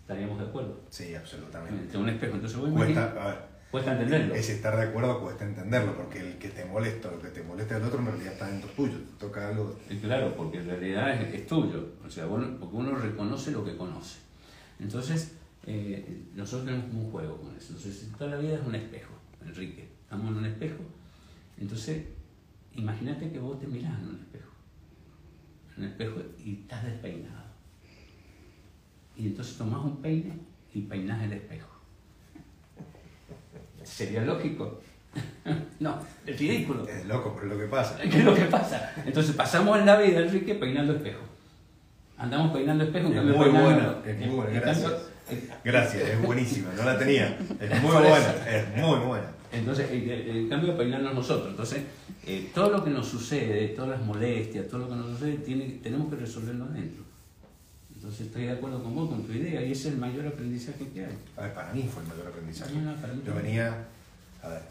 Estaríamos 0.00 0.38
de 0.40 0.46
acuerdo. 0.46 0.80
Sí, 0.88 1.14
absolutamente. 1.14 1.82
Entre 1.82 1.98
un 1.98 2.08
espejo, 2.08 2.34
entonces 2.34 2.58
vos 2.58 2.70
Cuesta, 2.70 3.04
a 3.22 3.26
ver, 3.28 3.38
cuesta 3.70 3.92
entenderlo. 3.92 4.34
Es 4.34 4.50
estar 4.50 4.76
de 4.76 4.82
acuerdo, 4.82 5.20
cuesta 5.20 5.44
entenderlo, 5.44 5.96
porque 5.96 6.18
el 6.18 6.38
que 6.38 6.48
te 6.48 6.64
molesta, 6.64 7.10
lo 7.10 7.20
que 7.20 7.28
te 7.28 7.42
molesta 7.42 7.74
del 7.74 7.84
otro, 7.84 8.00
en 8.00 8.06
realidad 8.06 8.32
está 8.32 8.48
dentro 8.48 8.70
tuyo. 8.70 8.94
Te 8.98 9.26
toca 9.26 9.48
algo. 9.48 9.76
Eh, 9.88 9.98
Claro, 10.02 10.34
porque 10.36 10.58
en 10.58 10.66
realidad 10.66 11.22
es, 11.22 11.34
es 11.34 11.46
tuyo, 11.46 11.90
o 12.04 12.10
sea, 12.10 12.26
bueno, 12.26 12.56
porque 12.58 12.76
uno 12.76 12.96
reconoce 12.96 13.52
lo 13.52 13.64
que 13.64 13.76
conoce. 13.76 14.18
Entonces, 14.80 15.36
eh, 15.66 16.24
nosotros 16.34 16.64
tenemos 16.66 16.86
como 16.86 17.04
un 17.04 17.10
juego 17.10 17.40
con 17.40 17.56
eso. 17.56 17.74
Entonces, 17.74 18.08
toda 18.18 18.30
la 18.30 18.36
vida 18.38 18.54
es 18.54 18.66
un 18.66 18.74
espejo, 18.74 19.12
Enrique. 19.44 19.88
Estamos 20.02 20.28
en 20.30 20.36
un 20.38 20.46
espejo. 20.46 20.82
Entonces, 21.58 22.04
imagínate 22.74 23.30
que 23.30 23.38
vos 23.38 23.60
te 23.60 23.66
mirás 23.66 23.98
en 24.00 24.08
un 24.08 24.20
espejo. 24.20 24.50
En 25.76 25.84
un 25.84 25.88
espejo 25.90 26.20
y 26.44 26.52
estás 26.62 26.84
despeinado. 26.84 27.44
Y 29.16 29.26
entonces 29.26 29.56
tomás 29.58 29.84
un 29.84 30.00
peine 30.00 30.32
y 30.72 30.80
peinás 30.82 31.22
el 31.22 31.32
espejo. 31.34 31.68
¿Sería 33.82 34.22
lógico? 34.24 34.80
no, 35.80 35.98
es 36.26 36.38
ridículo. 36.38 36.86
Es 36.88 37.04
loco, 37.06 37.34
pero 37.34 37.48
es 37.48 37.58
lo 37.58 37.64
que 37.64 37.68
pasa. 37.70 37.98
¿Qué 38.00 38.08
es 38.18 38.24
lo 38.24 38.34
que 38.34 38.44
pasa? 38.46 38.94
Entonces 39.04 39.34
pasamos 39.34 39.78
en 39.78 39.86
la 39.86 39.98
vida, 40.00 40.20
Enrique, 40.20 40.54
peinando 40.54 40.94
espejo. 40.94 41.20
Andamos 42.16 42.52
peinando 42.52 42.84
espejo, 42.84 43.06
en 43.08 43.12
Es 43.12 43.18
cambio 43.18 43.36
muy 43.36 43.46
peinando- 43.46 43.64
buena, 43.94 44.02
es 44.06 44.18
muy 44.26 44.36
buena, 44.36 44.52
en 44.54 44.60
gracias. 44.60 45.09
Gracias, 45.64 46.08
es 46.08 46.22
buenísima, 46.22 46.68
no 46.76 46.84
la 46.84 46.98
tenía. 46.98 47.38
Es 47.60 47.82
muy 47.82 47.90
buena, 47.92 48.34
es 48.48 48.76
muy 48.76 48.98
buena. 49.00 49.26
Entonces, 49.52 49.90
en- 49.90 50.08
en 50.10 50.36
en 50.36 50.48
cambio, 50.48 50.76
peinarnos 50.76 51.14
nosotros. 51.14 51.50
Entonces, 51.50 51.82
eh, 52.26 52.50
todo 52.54 52.70
lo 52.70 52.84
que 52.84 52.90
nos 52.90 53.08
sucede, 53.08 53.68
todas 53.68 53.90
las 53.90 54.00
molestias, 54.02 54.68
todo 54.68 54.80
lo 54.80 54.88
que 54.88 54.94
nos 54.94 55.06
sucede, 55.18 55.38
tiene, 55.38 55.64
tenemos 55.82 56.08
que 56.08 56.16
resolverlo 56.20 56.64
adentro. 56.66 57.02
Entonces, 57.94 58.28
estoy 58.28 58.44
de 58.44 58.52
acuerdo 58.52 58.82
con 58.82 58.94
vos, 58.94 59.10
con 59.10 59.24
tu 59.24 59.32
idea, 59.32 59.60
y 59.62 59.72
ese 59.72 59.88
es 59.88 59.94
el 59.94 60.00
mayor 60.00 60.26
aprendizaje 60.26 60.86
que 60.94 61.04
hay. 61.04 61.18
A 61.36 61.42
ver, 61.42 61.54
para 61.54 61.72
mí 61.72 61.88
fue 61.92 62.02
el 62.02 62.08
mayor 62.08 62.28
aprendizaje. 62.28 62.72
No, 62.74 62.92
no, 62.92 63.24
Yo 63.26 63.34
venía, 63.34 63.76
a 64.42 64.48
ver, 64.48 64.62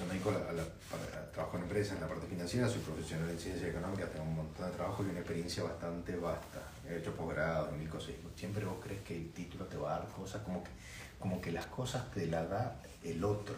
yo 0.00 0.06
me 0.06 0.12
dedico 0.14 0.30
a, 0.30 0.32
la- 0.32 0.48
a 0.50 0.52
la- 0.52 0.64
para- 0.90 1.30
trabajo 1.32 1.56
en 1.58 1.62
empresas, 1.64 1.94
en 1.96 2.00
la 2.00 2.08
parte 2.08 2.26
financiera, 2.26 2.68
soy 2.68 2.80
profesional 2.80 3.30
en 3.30 3.38
ciencias 3.38 3.68
económicas, 3.70 4.10
tengo 4.10 4.24
un 4.24 4.36
montón 4.36 4.66
de 4.70 4.76
trabajo 4.76 5.04
y 5.04 5.10
una 5.10 5.20
experiencia 5.20 5.62
bastante 5.62 6.16
vasta. 6.16 6.58
He 6.88 6.96
hecho 6.98 7.14
posgrado 7.14 7.70
mil 7.72 7.88
cosas. 7.88 8.10
Siempre 8.36 8.64
vos 8.64 8.78
crees 8.82 9.00
que 9.02 9.16
el 9.16 9.30
título 9.32 9.66
te 9.66 9.76
va 9.76 9.94
a 9.96 9.98
dar 10.00 10.08
cosas, 10.08 10.42
como 10.42 10.64
que, 10.64 10.70
como 11.18 11.40
que 11.40 11.52
las 11.52 11.66
cosas 11.66 12.10
te 12.12 12.26
las 12.26 12.48
da 12.50 12.76
el 13.04 13.22
otro. 13.22 13.54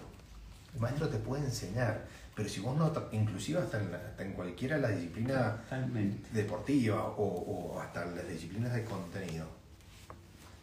El 0.75 0.81
maestro 0.81 1.09
te 1.09 1.19
puede 1.19 1.45
enseñar, 1.45 2.05
pero 2.35 2.49
si 2.49 2.61
vos 2.61 2.77
no, 2.77 2.93
inclusive 3.13 3.61
hasta 3.61 3.79
en, 3.81 3.91
la- 3.93 3.99
hasta 3.99 4.23
en 4.25 4.33
cualquiera 4.33 4.77
de 4.77 4.83
las 4.83 4.95
disciplinas 4.97 5.63
Totalmente. 5.65 6.29
deportiva 6.33 7.05
o, 7.07 7.25
o 7.75 7.81
hasta 7.81 8.05
las 8.07 8.29
disciplinas 8.29 8.73
de 8.75 8.85
contenido. 8.85 9.47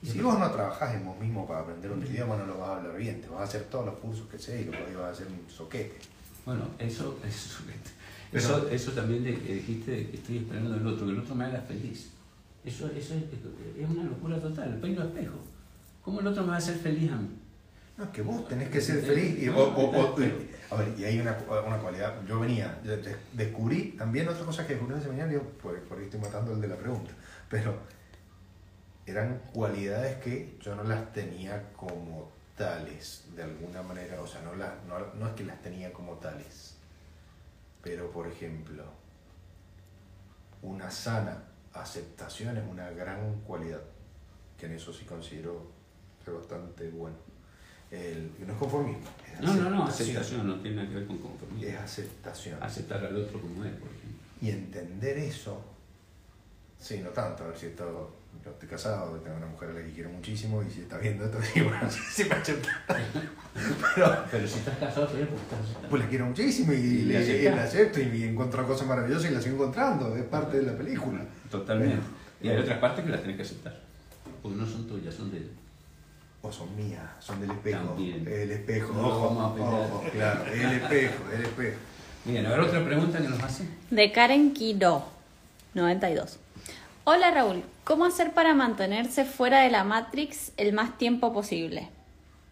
Si 0.04 0.22
vos 0.22 0.40
no 0.40 0.50
trabajás 0.52 0.96
en 0.96 1.06
vos 1.06 1.20
mismo 1.20 1.46
para 1.48 1.60
aprender 1.62 1.92
un 1.92 2.06
idioma, 2.06 2.38
no 2.38 2.46
lo 2.46 2.58
vas 2.58 2.70
a 2.70 2.76
hablar 2.78 2.96
bien. 2.98 3.20
Te 3.22 3.28
vas 3.28 3.42
a 3.42 3.44
hacer 3.44 3.64
todos 3.66 3.86
los 3.86 3.96
cursos 3.96 4.28
que 4.30 4.40
sé 4.40 4.62
y 4.62 4.66
lo 4.66 4.72
vas 5.02 5.10
a 5.10 5.12
hacer 5.12 5.28
un 5.28 5.50
soquete. 5.50 5.98
Bueno, 6.46 6.62
eso, 6.80 7.18
eso, 7.28 7.60
Pero- 8.32 8.44
Eso, 8.44 8.70
eso 8.70 8.92
también 8.94 9.24
de 9.24 9.36
que 9.40 9.56
dijiste 9.56 10.08
que 10.10 10.18
estoy 10.18 10.38
esperando 10.38 10.72
del 10.72 10.88
otro, 10.88 11.06
que 11.06 11.12
el 11.12 11.20
otro 11.20 11.36
me 11.36 11.46
haga 11.46 11.62
feliz. 11.62 12.12
Eso, 12.64 12.88
eso 12.88 13.14
es, 13.16 13.24
es 13.84 13.90
una 13.90 14.04
locura 14.04 14.40
total, 14.40 14.74
el 14.74 14.80
peino 14.80 15.04
espejo. 15.04 15.36
¿Cómo 16.02 16.20
el 16.22 16.28
otro 16.28 16.44
me 16.44 16.50
va 16.50 16.56
a 16.56 16.60
hacer 16.60 16.76
feliz 16.78 17.12
a 17.12 17.16
mí? 17.18 17.30
No, 17.98 18.06
es 18.06 18.10
que 18.12 18.22
vos 18.22 18.48
tenés 18.48 18.70
que 18.70 18.80
ser 18.80 19.02
feliz. 19.02 19.38
Y, 19.44 19.50
o- 19.50 19.58
o- 19.58 19.92
o- 20.14 20.16
a 20.72 20.76
ver, 20.78 20.94
y 20.98 21.04
hay 21.04 21.20
una, 21.20 21.38
una 21.68 21.78
cualidad. 21.80 22.16
Yo 22.28 22.40
venía, 22.40 22.80
yo 22.86 22.94
descubrí 23.34 23.96
también 23.98 24.28
otra 24.30 24.46
cosa 24.46 24.66
que 24.66 24.74
descubrí 24.74 24.94
en 24.94 25.00
el 25.00 25.06
seminario, 25.06 25.44
por, 25.62 25.78
por 25.82 25.98
ahí 25.98 26.06
estoy 26.06 26.20
matando 26.22 26.54
el 26.54 26.62
de 26.62 26.68
la 26.70 26.76
pregunta, 26.78 27.12
pero 27.50 27.74
eran 29.10 29.42
cualidades 29.54 30.18
que 30.18 30.58
yo 30.62 30.76
no 30.76 30.84
las 30.84 31.12
tenía 31.14 31.72
como 31.74 32.30
tales, 32.56 33.26
de 33.36 33.44
alguna 33.44 33.82
manera. 33.82 34.22
O 34.22 34.28
sea, 34.28 34.42
no, 34.42 34.56
las, 34.56 34.84
no, 34.86 35.00
no 35.16 35.28
es 35.28 35.34
que 35.34 35.46
las 35.46 35.62
tenía 35.62 35.92
como 35.92 36.14
tales, 36.16 36.76
pero 37.82 38.12
por 38.12 38.28
ejemplo, 38.28 38.84
una 40.62 40.92
sana 40.92 41.44
aceptación 41.74 42.58
es 42.58 42.64
una 42.70 42.90
gran 42.92 43.42
cualidad, 43.42 43.82
que 44.58 44.66
en 44.66 44.74
eso 44.74 44.92
sí 44.92 45.06
considero 45.06 45.72
ser 46.24 46.34
bastante 46.34 46.90
bueno. 46.90 47.16
El, 47.90 48.32
no 48.46 48.54
es 48.54 48.60
conformismo, 48.60 49.08
es 49.26 49.42
No, 49.42 49.54
no, 49.56 49.70
no, 49.70 49.86
aceptación 49.86 50.46
no 50.46 50.60
tiene 50.60 50.78
nada 50.78 50.90
que 50.90 50.96
ver 50.96 51.08
con 51.08 51.18
conformismo. 51.18 51.68
Es 51.68 51.76
aceptación. 51.76 52.62
Aceptar 52.62 53.04
al 53.04 53.16
otro 53.16 53.42
como 53.42 53.66
es, 53.66 53.72
por 53.72 53.90
ejemplo. 53.90 54.20
Y 54.42 54.50
entender 54.52 55.18
eso, 55.18 55.60
sí, 56.78 57.00
no 57.00 57.10
tanto, 57.10 57.44
a 57.44 57.48
ver 57.48 57.58
si 57.58 57.66
esto, 57.68 58.19
yo 58.44 58.52
estoy 58.52 58.70
casado, 58.70 59.12
tengo 59.20 59.38
una 59.38 59.48
mujer 59.48 59.70
a 59.70 59.74
la 59.74 59.82
que 59.82 59.92
quiero 59.92 60.10
muchísimo 60.10 60.64
y 60.64 60.72
si 60.72 60.82
está 60.82 60.98
viendo 60.98 61.26
esto, 61.26 61.40
sí, 61.54 61.62
bueno, 61.62 61.82
no 61.84 61.92
sé 61.92 62.00
si 62.12 62.24
me 62.26 62.36
acepta. 62.36 62.70
Pero, 63.96 64.26
Pero 64.32 64.48
si 64.48 64.60
estás 64.60 64.78
casado, 64.78 65.08
todavía 65.08 65.28
pues 65.28 65.42
pues 65.90 66.02
la 66.02 66.08
quiero 66.10 66.26
muchísimo 66.28 66.74
y, 66.74 66.76
Y 66.76 67.02
le, 67.04 67.50
acepto 67.50 68.00
y, 68.00 68.24
encuentro 68.24 68.66
cosas 68.66 68.88
maravillosas 68.88 69.30
y 69.30 69.34
las 69.34 69.44
sigo 69.44 69.58
encontrando, 69.58 70.16
es 70.16 70.24
parte 70.24 70.60
de 70.60 70.64
la 70.72 70.78
película. 70.78 71.20
Totalmente. 71.52 71.96
Bueno. 71.96 72.20
Y 72.42 72.50
hay 72.50 72.58
otras 72.58 72.80
partes 72.80 73.04
que 73.04 73.12
las 73.12 73.22
tenés 73.22 73.36
que 73.36 73.44
aceptar. 73.44 73.78
Porque 74.42 74.58
no 74.58 74.66
son 74.66 74.88
tuyas, 74.88 75.14
son 75.14 75.32
de 75.32 75.38
él. 75.38 75.52
O 76.42 76.50
son 76.50 76.74
mías, 76.76 77.02
son 77.20 77.42
del 77.42 77.52
espejo. 77.52 77.90
También. 77.90 78.26
El 78.26 78.52
espejo, 78.52 78.94
No 78.94 79.08
ojo, 79.08 79.36
vamos 79.36 79.52
a 79.52 79.56
pelear. 79.56 79.74
ojo, 79.74 80.04
claro, 80.14 80.46
el 80.46 80.72
espejo, 80.72 81.24
el 81.34 81.42
espejo. 81.42 81.78
Bien, 82.24 82.46
a 82.46 82.50
ver 82.50 82.60
otra 82.62 82.86
pregunta 82.86 83.18
que 83.18 83.28
nos 83.28 83.44
hacen. 83.44 83.70
De 83.90 84.12
Karen 84.14 84.54
Quiro, 84.54 85.04
92. 85.74 86.40
Hola 87.12 87.32
Raúl, 87.32 87.64
¿cómo 87.86 88.06
hacer 88.06 88.36
para 88.36 88.54
mantenerse 88.54 89.26
fuera 89.26 89.62
de 89.62 89.72
la 89.72 89.84
Matrix 89.84 90.54
el 90.58 90.74
más 90.74 91.00
tiempo 91.00 91.34
posible? 91.34 91.90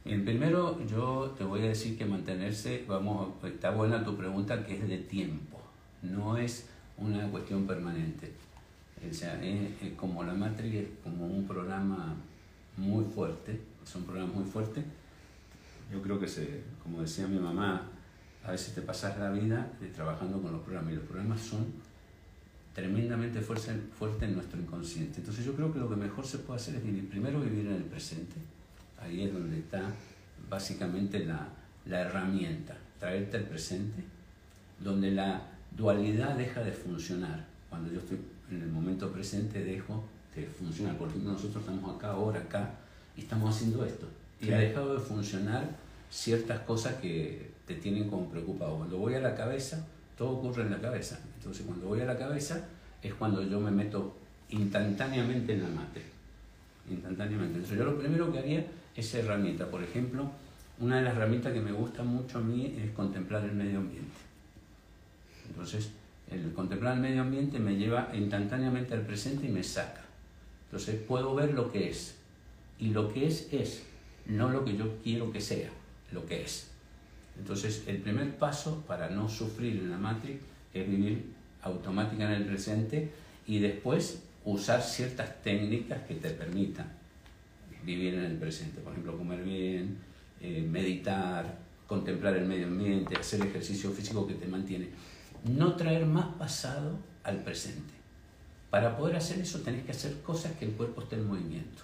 Bien, 0.03 0.25
primero 0.25 0.83
yo 0.87 1.35
te 1.37 1.43
voy 1.43 1.59
a 1.59 1.67
decir 1.67 1.95
que 1.95 2.05
mantenerse, 2.05 2.83
vamos, 2.87 3.35
está 3.43 3.69
buena 3.69 4.03
tu 4.03 4.17
pregunta 4.17 4.65
que 4.65 4.73
es 4.73 4.89
de 4.89 4.97
tiempo, 4.97 5.59
no 6.01 6.37
es 6.37 6.67
una 6.97 7.29
cuestión 7.29 7.67
permanente. 7.67 8.33
O 9.07 9.13
sea, 9.13 9.39
es, 9.43 9.93
como 9.95 10.23
la 10.23 10.33
Matrix 10.33 10.75
es 10.75 10.87
como 11.03 11.27
un 11.27 11.45
programa 11.45 12.15
muy 12.77 13.05
fuerte, 13.05 13.61
es 13.83 13.95
un 13.95 14.05
programa 14.05 14.33
muy 14.33 14.45
fuerte. 14.45 14.83
Yo 15.93 16.01
creo 16.01 16.19
que, 16.19 16.27
se, 16.27 16.63
como 16.81 17.01
decía 17.01 17.27
mi 17.27 17.37
mamá, 17.37 17.91
a 18.43 18.49
veces 18.49 18.73
te 18.73 18.81
pasas 18.81 19.19
la 19.19 19.29
vida 19.29 19.71
eh, 19.83 19.91
trabajando 19.93 20.41
con 20.41 20.51
los 20.51 20.61
programas 20.61 20.93
y 20.93 20.95
los 20.95 21.05
programas 21.05 21.41
son 21.41 21.86
tremendamente 22.77 23.41
fuertes 23.41 23.73
fuerte 23.97 24.25
en 24.25 24.35
nuestro 24.35 24.59
inconsciente. 24.61 25.17
Entonces 25.17 25.43
yo 25.43 25.55
creo 25.55 25.73
que 25.73 25.79
lo 25.79 25.89
que 25.89 25.95
mejor 25.95 26.27
se 26.27 26.37
puede 26.37 26.59
hacer 26.59 26.75
es 26.75 26.83
vivir, 26.83 27.09
primero 27.09 27.39
vivir 27.39 27.65
en 27.65 27.73
el 27.73 27.83
presente, 27.85 28.35
ahí 29.01 29.23
es 29.23 29.33
donde 29.33 29.57
está 29.57 29.81
básicamente 30.47 31.25
la, 31.25 31.49
la 31.87 32.01
herramienta, 32.01 32.77
traerte 32.99 33.37
al 33.37 33.45
presente, 33.45 34.03
donde 34.79 35.09
la 35.09 35.41
dualidad 35.75 36.37
deja 36.37 36.61
de 36.61 36.71
funcionar. 36.71 37.47
Cuando 37.67 37.91
yo 37.91 37.97
estoy 37.97 38.19
en 38.51 38.61
el 38.61 38.69
momento 38.69 39.11
presente 39.11 39.63
dejo 39.63 40.03
de 40.35 40.45
funcionar. 40.45 40.99
Por 40.99 41.09
ejemplo, 41.09 41.31
nosotros 41.31 41.63
estamos 41.63 41.95
acá, 41.95 42.11
ahora 42.11 42.41
acá, 42.41 42.75
y 43.15 43.21
estamos 43.21 43.55
haciendo 43.55 43.83
esto. 43.85 44.07
Y 44.39 44.51
ha 44.51 44.59
dejado 44.59 44.93
de 44.93 44.99
funcionar 44.99 45.67
ciertas 46.11 46.59
cosas 46.59 46.93
que 46.97 47.49
te 47.65 47.73
tienen 47.73 48.07
como 48.07 48.29
preocupado. 48.29 48.77
Cuando 48.77 48.99
voy 48.99 49.15
a 49.15 49.19
la 49.19 49.33
cabeza, 49.33 49.87
todo 50.17 50.31
ocurre 50.31 50.63
en 50.63 50.71
la 50.71 50.81
cabeza. 50.81 51.19
Entonces, 51.37 51.65
cuando 51.65 51.87
voy 51.87 52.01
a 52.01 52.05
la 52.05 52.17
cabeza 52.17 52.67
es 53.01 53.13
cuando 53.13 53.43
yo 53.43 53.59
me 53.59 53.71
meto 53.71 54.15
instantáneamente 54.49 55.53
en 55.53 55.63
la 55.63 55.69
matriz. 55.69 56.05
Instantáneamente. 56.89 57.55
Entonces, 57.55 57.77
yo 57.77 57.85
lo 57.85 57.99
primero 57.99 58.31
que 58.31 58.39
haría 58.39 58.65
es 58.95 59.13
herramienta. 59.13 59.69
Por 59.69 59.83
ejemplo, 59.83 60.29
una 60.79 60.97
de 60.97 61.03
las 61.03 61.15
herramientas 61.15 61.53
que 61.53 61.61
me 61.61 61.71
gusta 61.71 62.03
mucho 62.03 62.39
a 62.39 62.41
mí 62.41 62.75
es 62.77 62.91
contemplar 62.91 63.43
el 63.43 63.53
medio 63.53 63.79
ambiente. 63.79 64.17
Entonces, 65.49 65.91
el 66.31 66.51
contemplar 66.53 66.95
el 66.95 67.01
medio 67.01 67.21
ambiente 67.21 67.59
me 67.59 67.75
lleva 67.75 68.09
instantáneamente 68.13 68.93
al 68.93 69.01
presente 69.01 69.47
y 69.47 69.49
me 69.49 69.63
saca. 69.63 70.01
Entonces, 70.65 70.99
puedo 71.07 71.35
ver 71.35 71.53
lo 71.53 71.71
que 71.71 71.89
es. 71.89 72.15
Y 72.79 72.89
lo 72.89 73.11
que 73.11 73.27
es 73.27 73.51
es, 73.51 73.83
no 74.25 74.49
lo 74.49 74.65
que 74.65 74.75
yo 74.75 74.97
quiero 75.03 75.31
que 75.31 75.41
sea, 75.41 75.69
lo 76.11 76.25
que 76.25 76.43
es. 76.43 76.71
Entonces, 77.37 77.83
el 77.87 77.97
primer 77.97 78.35
paso 78.37 78.83
para 78.87 79.09
no 79.09 79.29
sufrir 79.29 79.77
en 79.77 79.89
la 79.89 79.97
Matrix 79.97 80.39
es 80.73 80.89
vivir 80.89 81.33
automática 81.61 82.25
en 82.25 82.41
el 82.41 82.45
presente 82.45 83.11
y 83.45 83.59
después 83.59 84.23
usar 84.45 84.81
ciertas 84.81 85.41
técnicas 85.41 86.01
que 86.07 86.15
te 86.15 86.29
permitan 86.31 86.87
vivir 87.83 88.15
en 88.15 88.23
el 88.23 88.37
presente. 88.37 88.81
Por 88.81 88.91
ejemplo, 88.91 89.17
comer 89.17 89.43
bien, 89.43 89.97
eh, 90.41 90.65
meditar, 90.69 91.57
contemplar 91.87 92.35
el 92.35 92.45
medio 92.45 92.67
ambiente, 92.67 93.15
hacer 93.17 93.41
ejercicio 93.41 93.91
físico 93.91 94.27
que 94.27 94.35
te 94.35 94.47
mantiene. 94.47 94.89
No 95.45 95.75
traer 95.75 96.05
más 96.05 96.27
pasado 96.35 96.97
al 97.23 97.43
presente. 97.43 97.93
Para 98.69 98.97
poder 98.97 99.15
hacer 99.15 99.39
eso 99.39 99.61
tenés 99.61 99.85
que 99.85 99.91
hacer 99.91 100.21
cosas 100.21 100.51
que 100.53 100.65
el 100.65 100.71
cuerpo 100.71 101.01
esté 101.01 101.15
en 101.15 101.27
movimiento. 101.27 101.83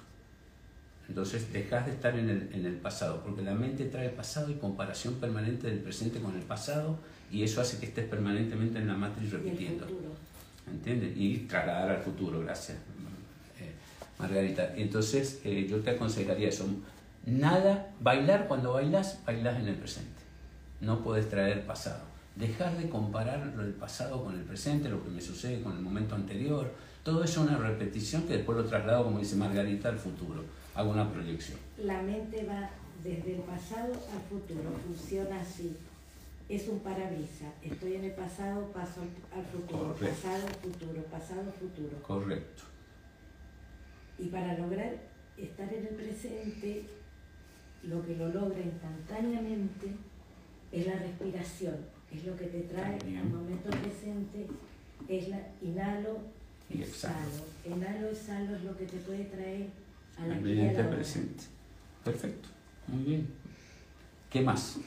Entonces 1.10 1.52
dejas 1.52 1.86
de 1.86 1.92
estar 1.92 2.18
en 2.18 2.30
el, 2.30 2.50
en 2.54 2.66
el 2.66 2.76
pasado, 2.76 3.22
porque 3.24 3.42
la 3.42 3.54
mente 3.54 3.86
trae 3.86 4.10
pasado 4.10 4.50
y 4.50 4.56
comparación 4.56 5.16
permanente 5.16 5.68
del 5.68 5.80
presente 5.80 6.20
con 6.20 6.36
el 6.36 6.44
pasado, 6.44 6.98
y 7.32 7.44
eso 7.44 7.62
hace 7.62 7.80
que 7.80 7.88
estés 7.88 8.08
permanentemente 8.08 8.80
en 8.80 8.88
la 8.88 8.96
matriz 8.96 9.32
repitiendo. 9.32 9.86
¿Entiendes? 10.70 11.18
Y 11.18 11.40
trasladar 11.40 11.90
al 11.90 12.02
futuro, 12.02 12.40
gracias, 12.40 12.78
eh, 13.60 13.74
Margarita. 14.18 14.74
Entonces, 14.76 15.42
eh, 15.44 15.68
yo 15.70 15.82
te 15.82 15.92
aconsejaría 15.92 16.50
eso. 16.50 16.66
Nada, 17.26 17.92
bailar, 18.00 18.48
cuando 18.48 18.74
bailas, 18.74 19.20
bailas 19.26 19.60
en 19.60 19.68
el 19.68 19.76
presente. 19.76 20.22
No 20.80 21.04
puedes 21.04 21.30
traer 21.30 21.66
pasado. 21.66 22.02
Dejar 22.36 22.78
de 22.78 22.90
comparar 22.90 23.54
el 23.60 23.74
pasado 23.74 24.24
con 24.24 24.36
el 24.36 24.44
presente, 24.44 24.90
lo 24.90 25.04
que 25.04 25.10
me 25.10 25.22
sucede 25.22 25.62
con 25.62 25.74
el 25.74 25.82
momento 25.82 26.16
anterior. 26.16 26.72
Todo 27.04 27.24
eso 27.24 27.44
es 27.44 27.50
una 27.50 27.58
repetición 27.58 28.24
que 28.24 28.38
después 28.38 28.58
lo 28.58 28.66
traslado, 28.66 29.04
como 29.04 29.20
dice 29.20 29.36
Margarita, 29.36 29.90
al 29.90 30.00
futuro. 30.00 30.44
Hago 30.76 30.92
una 30.92 31.12
proyección. 31.12 31.60
La 31.78 32.02
mente 32.02 32.46
va 32.46 32.70
desde 33.04 33.36
el 33.36 33.42
pasado 33.42 33.94
al 33.94 34.22
futuro, 34.30 34.72
funciona 34.86 35.40
así. 35.42 35.76
Es 36.50 36.68
un 36.68 36.80
parabrisas. 36.80 37.54
Estoy 37.62 37.96
en 37.96 38.06
el 38.06 38.12
pasado, 38.14 38.68
paso 38.74 39.02
al- 39.02 39.46
futuro, 39.46 39.94
Correcto. 39.94 40.16
pasado, 40.22 40.48
futuro, 40.62 41.04
pasado, 41.06 41.52
futuro. 41.60 42.02
Correcto. 42.04 42.64
Y 44.20 44.26
para 44.28 44.58
lograr 44.58 44.96
estar 45.38 45.74
en 45.74 45.88
el 45.88 45.96
presente, 45.96 46.86
lo 47.84 48.06
que 48.06 48.16
lo 48.16 48.30
logra 48.30 48.60
instantáneamente 48.60 49.88
es 50.72 50.88
la 50.88 50.94
respiración, 50.96 51.76
es 52.12 52.26
lo 52.26 52.36
que 52.36 52.46
te 52.48 52.62
trae 52.62 52.98
También. 52.98 53.22
al 53.22 53.30
momento 53.30 53.70
presente, 53.70 54.48
es 55.08 55.28
la 55.30 55.40
inhalo, 55.62 56.18
Y 56.70 56.82
exhalo. 56.82 57.16
exhalo 58.10 58.56
es 58.56 58.64
lo 58.64 58.78
que 58.78 58.86
te 58.86 58.98
puede 58.98 59.26
traer 59.26 59.68
a 60.20 60.28
la 60.28 60.90
presente. 60.90 61.44
Perfecto. 62.04 62.50
Muy 62.88 63.04
bien. 63.04 63.28
¿Qué 64.30 64.42
más? 64.42 64.78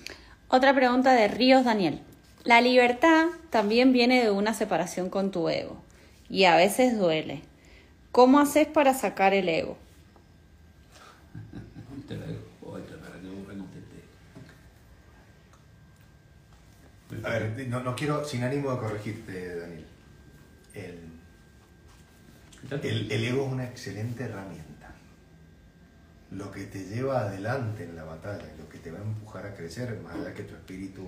Otra 0.49 0.75
pregunta 0.75 1.13
de 1.13 1.29
Ríos 1.29 1.65
Daniel. 1.65 2.01
La 2.45 2.61
libertad 2.61 3.27
también 3.51 3.93
viene 3.93 4.23
de 4.23 4.31
una 4.31 4.55
separación 4.55 5.11
con 5.11 5.31
tu 5.31 5.49
ego 5.49 5.83
y 6.29 6.45
a 6.45 6.57
veces 6.57 6.99
duele. 6.99 7.43
¿Cómo 8.13 8.39
haces 8.39 8.67
para 8.67 8.95
sacar 8.95 9.35
el 9.35 9.49
ego? 9.49 9.77
A 17.25 17.31
ver, 17.31 17.69
no, 17.69 17.83
no 17.83 17.95
quiero, 17.95 18.25
sin 18.25 18.43
ánimo 18.43 18.73
de 18.73 18.79
corregirte, 18.79 19.57
Daniel. 19.57 19.87
El, 20.75 20.99
el, 22.83 23.13
el 23.13 23.25
ego 23.25 23.47
es 23.47 23.53
una 23.53 23.65
excelente 23.65 24.25
herramienta. 24.25 24.66
Lo 26.37 26.51
que 26.51 26.65
te 26.67 26.85
lleva 26.85 27.21
adelante 27.23 27.85
en 27.85 27.97
la 27.97 28.05
batalla, 28.05 28.45
lo 28.59 28.69
que 28.69 28.79
te 28.79 28.91
va 28.91 28.99
a 28.99 29.03
empujar 29.03 29.47
a 29.47 29.55
crecer, 29.55 29.99
más 30.03 30.15
allá 30.15 30.35
que 30.35 30.43
tu 30.43 30.55
espíritu 30.55 31.03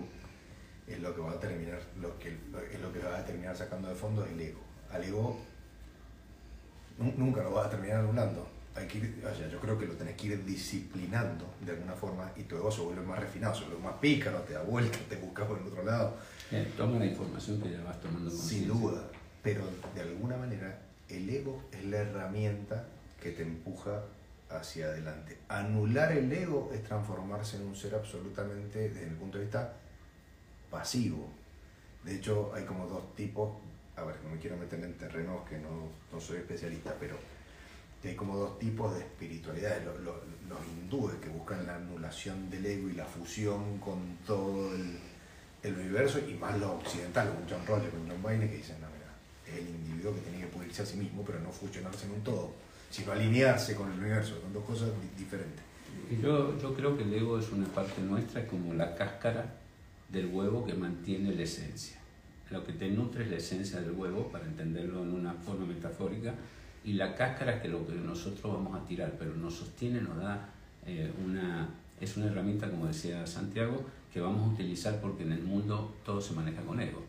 es 0.86 0.98
lo 1.00 1.14
que 1.14 1.20
va 1.20 1.32
a 1.32 1.40
terminar, 1.40 1.80
lo 2.00 2.18
que, 2.18 2.28
es 2.72 2.80
lo 2.80 2.92
que 2.92 2.98
va 3.00 3.18
a 3.18 3.24
terminar 3.24 3.54
sacando 3.56 3.88
de 3.88 3.94
fondo 3.94 4.24
es 4.24 4.32
el 4.32 4.40
ego. 4.40 4.60
Al 4.90 5.04
ego 5.04 5.38
nu- 6.98 7.12
nunca 7.16 7.42
lo 7.42 7.52
vas 7.52 7.66
a 7.66 7.70
terminar 7.70 7.98
anulando. 8.00 8.48
hay 8.76 8.86
que 8.86 8.98
ir- 8.98 9.24
o 9.26 9.34
sea, 9.34 9.48
yo 9.48 9.58
creo 9.58 9.76
que 9.76 9.86
lo 9.86 9.94
tenés 9.94 10.14
que 10.14 10.28
ir 10.28 10.44
disciplinando 10.44 11.44
de 11.66 11.72
alguna 11.72 11.94
forma 11.94 12.30
y 12.36 12.44
tu 12.44 12.54
ego 12.56 12.70
se 12.70 12.80
vuelve 12.82 13.02
más 13.02 13.18
refinado, 13.18 13.52
se 13.52 13.64
vuelve 13.64 13.82
más 13.82 13.94
pícaro, 13.94 14.38
te 14.42 14.52
da 14.52 14.62
vuelta, 14.62 14.96
te 15.08 15.16
busca 15.16 15.44
por 15.48 15.58
el 15.58 15.66
otro 15.66 15.82
lado. 15.84 16.14
Eh, 16.52 16.64
toma 16.76 16.96
la 17.00 17.06
información 17.06 17.60
que 17.60 17.72
ya 17.72 17.82
vas 17.82 18.00
tomando 18.00 18.30
Sin 18.30 18.68
duda, 18.68 19.02
pero 19.42 19.62
de 19.96 20.00
alguna 20.02 20.36
manera 20.36 20.78
el 21.08 21.28
ego 21.28 21.60
es 21.72 21.84
la 21.86 21.96
herramienta 21.98 22.84
que 23.20 23.32
te 23.32 23.42
empuja 23.42 24.00
hacia 24.50 24.86
adelante. 24.86 25.38
Anular 25.48 26.12
el 26.12 26.32
ego 26.32 26.70
es 26.72 26.82
transformarse 26.84 27.56
en 27.56 27.66
un 27.66 27.76
ser 27.76 27.94
absolutamente, 27.94 28.88
desde 28.88 29.06
mi 29.06 29.16
punto 29.16 29.38
de 29.38 29.44
vista, 29.44 29.74
pasivo. 30.70 31.28
De 32.04 32.16
hecho, 32.16 32.52
hay 32.54 32.64
como 32.64 32.86
dos 32.86 33.14
tipos, 33.14 33.50
a 33.96 34.02
ver, 34.02 34.16
no 34.22 34.30
me 34.30 34.38
quiero 34.38 34.56
meter 34.56 34.82
en 34.82 34.96
terrenos 34.96 35.46
que 35.48 35.58
no, 35.58 35.88
no 36.12 36.20
soy 36.20 36.38
especialista, 36.38 36.94
pero 36.98 37.16
hay 38.04 38.14
como 38.14 38.36
dos 38.36 38.58
tipos 38.58 38.94
de 38.94 39.00
espiritualidades. 39.00 39.84
Los, 40.04 40.16
hindúes 40.66 41.16
que 41.16 41.28
buscan 41.28 41.66
la 41.66 41.76
anulación 41.76 42.48
del 42.48 42.64
ego 42.64 42.88
y 42.88 42.92
la 42.94 43.04
fusión 43.04 43.78
con 43.78 44.16
todo 44.26 44.74
el, 44.74 45.74
universo, 45.74 46.18
y 46.18 46.32
más 46.34 46.58
los 46.58 46.70
occidentales, 46.70 47.34
con 47.34 47.44
John 47.48 47.66
Roger, 47.66 47.90
con 47.90 48.08
John 48.08 48.24
Wayne, 48.24 48.48
que 48.48 48.56
dicen, 48.56 48.80
no, 48.80 48.86
mira, 48.88 49.12
es 49.46 49.58
el 49.62 49.68
individuo 49.68 50.14
que 50.14 50.20
tiene 50.22 50.40
que 50.40 50.46
pulirse 50.46 50.82
a 50.82 50.86
sí 50.86 50.96
mismo, 50.96 51.22
pero 51.26 51.38
no 51.40 51.50
fusionarse 51.52 52.06
en 52.06 52.12
un 52.12 52.24
todo, 52.24 52.52
sino 52.90 53.12
alinearse 53.12 53.74
con 53.74 53.90
el 53.92 53.98
universo, 53.98 54.40
son 54.40 54.52
dos 54.52 54.64
cosas 54.64 54.88
di- 55.00 55.22
diferentes. 55.24 55.62
Yo, 56.22 56.58
yo 56.58 56.74
creo 56.74 56.96
que 56.96 57.04
el 57.04 57.12
ego 57.12 57.38
es 57.38 57.50
una 57.52 57.66
parte 57.66 58.00
nuestra 58.02 58.46
como 58.46 58.74
la 58.74 58.94
cáscara 58.94 59.54
del 60.08 60.26
huevo 60.26 60.64
que 60.64 60.74
mantiene 60.74 61.34
la 61.34 61.42
esencia. 61.42 61.98
Lo 62.50 62.64
que 62.64 62.72
te 62.72 62.88
nutre 62.88 63.24
es 63.24 63.30
la 63.30 63.36
esencia 63.36 63.80
del 63.80 63.90
huevo, 63.92 64.28
para 64.28 64.46
entenderlo 64.46 65.02
en 65.02 65.12
una 65.12 65.34
forma 65.34 65.66
metafórica, 65.66 66.34
y 66.84 66.94
la 66.94 67.14
cáscara 67.14 67.56
es 67.56 67.62
que 67.62 67.68
lo 67.68 67.86
que 67.86 67.92
nosotros 67.94 68.52
vamos 68.54 68.74
a 68.80 68.84
tirar, 68.86 69.16
pero 69.18 69.34
nos 69.34 69.54
sostiene, 69.54 70.00
nos 70.00 70.16
da 70.16 70.48
eh, 70.86 71.12
una... 71.24 71.68
Es 72.00 72.16
una 72.16 72.26
herramienta, 72.26 72.70
como 72.70 72.86
decía 72.86 73.26
Santiago, 73.26 73.84
que 74.12 74.20
vamos 74.20 74.48
a 74.48 74.52
utilizar 74.54 75.00
porque 75.00 75.24
en 75.24 75.32
el 75.32 75.42
mundo 75.42 75.96
todo 76.04 76.20
se 76.20 76.32
maneja 76.32 76.62
con 76.62 76.80
ego. 76.80 77.02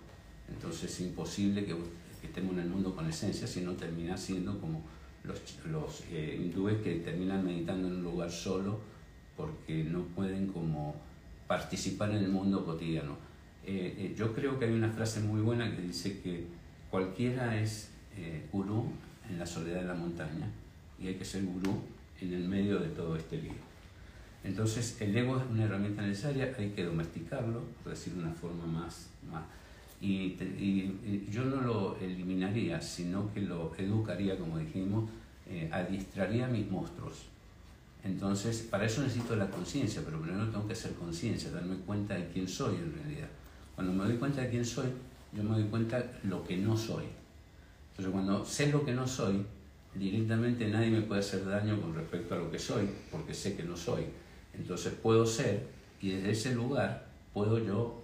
Entonces 0.52 0.92
es 0.92 1.00
imposible 1.02 1.64
que, 1.64 1.76
que 2.20 2.26
estemos 2.26 2.54
en 2.54 2.62
el 2.62 2.70
mundo 2.70 2.96
con 2.96 3.08
esencia, 3.08 3.46
sino 3.46 3.74
termina 3.74 4.18
siendo 4.18 4.60
como 4.60 4.82
los, 5.30 5.66
los 5.72 6.04
eh, 6.12 6.38
hindúes 6.42 6.82
que 6.82 6.96
terminan 6.96 7.46
meditando 7.46 7.88
en 7.88 7.96
un 7.96 8.04
lugar 8.04 8.30
solo 8.32 8.80
porque 9.38 9.84
no 9.86 10.02
pueden 10.16 10.48
como 10.48 10.96
participar 11.48 12.12
en 12.12 12.18
el 12.18 12.30
mundo 12.30 12.66
cotidiano. 12.66 13.14
Eh, 13.66 13.96
eh, 13.98 14.16
yo 14.18 14.34
creo 14.34 14.58
que 14.60 14.66
hay 14.66 14.74
una 14.74 14.90
frase 14.92 15.20
muy 15.22 15.42
buena 15.42 15.74
que 15.76 15.82
dice 15.82 16.20
que 16.22 16.46
cualquiera 16.92 17.60
es 17.62 17.90
eh, 18.18 18.46
gurú 18.52 18.88
en 19.30 19.40
la 19.40 19.46
soledad 19.46 19.82
de 19.82 19.88
la 19.88 19.94
montaña 19.94 20.48
y 21.02 21.08
hay 21.08 21.16
que 21.16 21.26
ser 21.26 21.44
gurú 21.44 21.80
en 22.22 22.34
el 22.34 22.48
medio 22.48 22.80
de 22.80 22.90
todo 22.90 23.16
este 23.16 23.38
lío. 23.42 23.54
Entonces 24.44 25.00
el 25.02 25.16
ego 25.16 25.38
es 25.38 25.44
una 25.52 25.64
herramienta 25.66 26.02
necesaria, 26.02 26.54
hay 26.58 26.70
que 26.70 26.84
domesticarlo, 26.84 27.62
por 27.84 27.92
decirlo 27.94 28.22
de 28.24 28.28
una 28.28 28.36
forma 28.36 28.66
más... 28.66 29.10
más 29.32 29.44
y, 30.02 30.08
y- 30.08 30.98
y 31.06 31.28
yo 31.30 31.44
no 31.44 31.60
lo 31.62 31.98
eliminaría, 32.00 32.80
sino 32.82 33.34
que 33.34 33.42
lo 33.42 33.74
educaría, 33.78 34.38
como 34.38 34.58
dijimos, 34.58 35.10
eh, 35.50 35.70
adiestraría 35.72 36.48
mis 36.48 36.70
monstruos. 36.70 37.26
Entonces, 38.04 38.68
para 38.70 38.86
eso 38.86 39.02
necesito 39.02 39.36
la 39.36 39.50
conciencia, 39.50 40.02
pero 40.06 40.22
primero 40.22 40.48
tengo 40.50 40.66
que 40.68 40.74
hacer 40.74 40.94
conciencia, 40.94 41.52
darme 41.52 41.76
cuenta 41.78 42.16
de 42.16 42.28
quién 42.28 42.48
soy 42.48 42.76
en 42.76 42.94
realidad. 42.94 43.28
Cuando 43.76 43.94
me 43.94 44.06
doy 44.06 44.18
cuenta 44.18 44.42
de 44.42 44.50
quién 44.50 44.64
soy, 44.64 44.88
yo 45.34 45.44
me 45.44 45.60
doy 45.60 45.66
cuenta 45.66 46.04
lo 46.24 46.44
que 46.46 46.58
no 46.58 46.78
soy. 46.78 47.06
Entonces, 47.92 48.14
cuando 48.14 48.46
sé 48.46 48.72
lo 48.72 48.86
que 48.86 48.94
no 48.94 49.08
soy, 49.08 49.46
directamente 49.96 50.68
nadie 50.68 50.90
me 50.90 51.02
puede 51.02 51.22
hacer 51.22 51.46
daño 51.46 51.80
con 51.82 51.94
respecto 51.94 52.36
a 52.36 52.38
lo 52.38 52.52
que 52.52 52.60
soy, 52.60 52.90
porque 53.12 53.34
sé 53.34 53.56
que 53.56 53.64
no 53.64 53.76
soy. 53.76 54.06
Entonces 54.54 54.94
puedo 54.94 55.26
ser 55.26 55.68
y 56.02 56.12
desde 56.12 56.32
ese 56.32 56.56
lugar 56.56 57.08
puedo 57.34 57.60
yo 57.60 58.02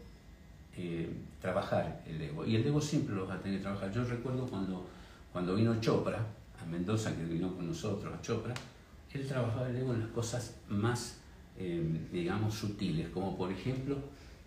eh, 0.78 1.10
trabajar 1.42 2.04
el 2.08 2.22
ego. 2.22 2.46
Y 2.46 2.56
el 2.56 2.66
ego 2.66 2.82
siempre 2.82 3.16
lo 3.16 3.28
vas 3.28 3.40
a 3.40 3.42
tener 3.42 3.60
que 3.60 3.64
trabajar. 3.64 3.92
Yo 3.92 4.04
recuerdo 4.04 4.48
cuando, 4.48 4.86
cuando 5.32 5.56
vino 5.56 5.80
Chopra, 5.80 6.26
Mendoza, 6.66 7.16
que 7.16 7.24
vino 7.24 7.56
con 7.56 7.68
nosotros 7.68 8.14
a 8.14 8.22
Chopra, 8.22 8.54
él 9.14 9.26
trabajaba 9.28 9.70
el 9.70 9.78
ego 9.78 9.94
en 9.94 10.02
las 10.02 10.10
cosas 10.10 10.56
más, 10.70 11.18
eh, 11.58 11.82
digamos, 12.12 12.54
sutiles, 12.54 13.08
como 13.10 13.38
por 13.38 13.52
ejemplo, 13.52 13.98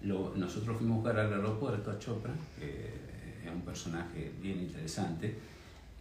lo- 0.02 0.34
nosotros 0.36 0.76
fuimos 0.76 0.96
a 0.96 1.00
buscar 1.00 1.18
al 1.20 1.32
aeropuerto 1.32 1.90
a 1.90 1.98
Chopra, 1.98 2.32
que 2.58 2.90
es 3.44 3.50
un 3.52 3.62
personaje 3.62 4.30
bien 4.42 4.60
interesante, 4.60 5.34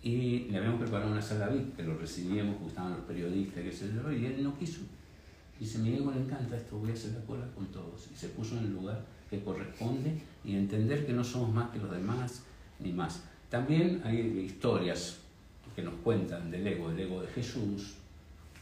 y 0.04 0.40
le 0.50 0.58
habíamos 0.58 0.82
preparado 0.82 1.12
una 1.12 1.22
sala 1.22 1.48
VIP, 1.48 1.76
que 1.78 1.84
lo 1.84 1.98
recibíamos, 1.98 2.60
gustaban 2.60 2.92
los 2.92 3.02
periodistas, 3.02 3.64
qué 3.64 3.72
sé 3.72 3.90
yo, 3.94 4.12
y 4.12 4.26
él 4.26 4.44
no 4.44 4.58
quiso. 4.58 4.82
Dice, 5.60 5.80
mi 5.80 5.94
ego 5.96 6.12
le 6.12 6.20
encanta 6.22 6.56
esto, 6.56 6.78
voy 6.78 6.92
a 6.92 6.94
hacer 6.94 7.14
la 7.14 7.22
cola 7.22 7.46
con 7.56 7.66
todos. 7.68 8.08
Y 8.14 8.16
se 8.16 8.28
puso 8.30 8.58
en 8.58 8.66
el 8.66 8.74
lugar 8.74 9.04
que 9.30 9.42
corresponde 9.44 10.22
y 10.46 10.56
entender 10.56 11.06
que 11.06 11.14
no 11.14 11.24
somos 11.24 11.52
más 11.54 11.72
que 11.72 11.80
los 11.80 11.90
demás, 11.90 12.44
ni 12.80 12.92
más. 12.92 13.24
También 13.50 14.02
hay 14.06 14.20
historias 14.46 15.18
que 15.78 15.84
nos 15.84 15.94
cuentan 16.04 16.50
del 16.50 16.66
ego, 16.66 16.90
el 16.90 17.00
ego 17.00 17.22
de 17.22 17.28
Jesús, 17.28 17.94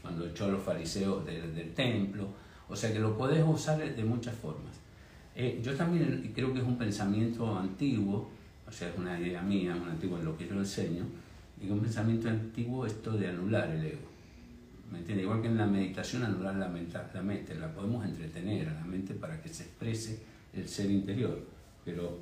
cuando 0.02 0.26
echó 0.26 0.44
a 0.44 0.48
los 0.48 0.62
fariseos 0.62 1.24
del, 1.24 1.54
del 1.54 1.72
templo, 1.72 2.28
o 2.68 2.76
sea 2.76 2.92
que 2.92 2.98
lo 2.98 3.16
podés 3.16 3.42
usar 3.42 3.78
de 3.78 4.04
muchas 4.04 4.34
formas. 4.34 4.74
Eh, 5.34 5.58
yo 5.64 5.74
también 5.74 6.30
creo 6.34 6.52
que 6.52 6.58
es 6.58 6.64
un 6.66 6.76
pensamiento 6.76 7.58
antiguo, 7.58 8.28
o 8.68 8.70
sea, 8.70 8.90
es 8.90 8.98
una 8.98 9.18
idea 9.18 9.40
mía, 9.40 9.74
un 9.74 9.88
antiguo 9.88 10.18
en 10.18 10.26
lo 10.26 10.36
que 10.36 10.46
yo 10.46 10.56
enseño, 10.56 11.04
y 11.58 11.70
un 11.70 11.80
pensamiento 11.80 12.28
antiguo 12.28 12.84
esto 12.84 13.12
de 13.12 13.28
anular 13.28 13.70
el 13.70 13.86
ego. 13.86 14.08
¿Me 14.92 14.98
entiendes? 14.98 15.24
Igual 15.24 15.40
que 15.40 15.48
en 15.48 15.56
la 15.56 15.66
meditación 15.66 16.22
anular 16.22 16.56
la 16.56 16.68
mente, 16.68 16.98
la 17.14 17.22
mente, 17.22 17.54
la 17.54 17.72
podemos 17.72 18.04
entretener 18.04 18.68
a 18.68 18.74
la 18.74 18.84
mente 18.84 19.14
para 19.14 19.40
que 19.40 19.48
se 19.48 19.62
exprese 19.62 20.20
el 20.52 20.68
ser 20.68 20.90
interior, 20.90 21.40
pero 21.82 22.18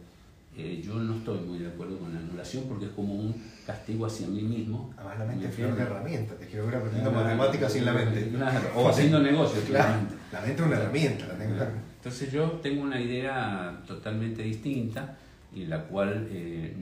eh, 0.56 0.80
yo 0.84 0.94
no 0.94 1.16
estoy 1.16 1.38
muy 1.40 1.58
de 1.58 1.68
acuerdo 1.68 1.98
con 1.98 2.12
la 2.14 2.20
anulación 2.20 2.64
porque 2.68 2.86
es 2.86 2.90
como 2.92 3.14
un 3.14 3.34
castigo 3.66 4.06
hacia 4.06 4.28
mí 4.28 4.42
mismo. 4.42 4.92
Además, 4.96 5.18
la 5.18 5.24
mente 5.24 5.48
¿Me 5.48 5.52
es 5.52 5.72
una 5.72 5.82
herramienta, 5.82 6.34
te 6.36 6.46
quiero 6.46 6.66
ver 6.66 6.76
aprendiendo 6.76 7.10
matemáticas 7.10 7.72
sin 7.72 7.84
la 7.84 7.92
mente. 7.92 8.28
claro, 8.30 8.68
o 8.76 8.88
haciendo 8.88 9.20
negocios, 9.20 9.64
Claro, 9.64 10.02
la 10.32 10.40
mente 10.40 10.62
es 10.62 10.66
una 10.68 10.76
herramienta, 10.76 11.26
la 11.26 11.34
tengo 11.34 11.54
Claro. 11.56 11.70
Entonces 11.96 12.30
yo 12.32 12.44
tengo 12.62 12.82
una 12.82 13.00
idea 13.00 13.82
totalmente 13.86 14.42
distinta 14.42 15.16
y 15.54 15.64
la 15.66 15.82
cual 15.84 16.28
eh, 16.30 16.74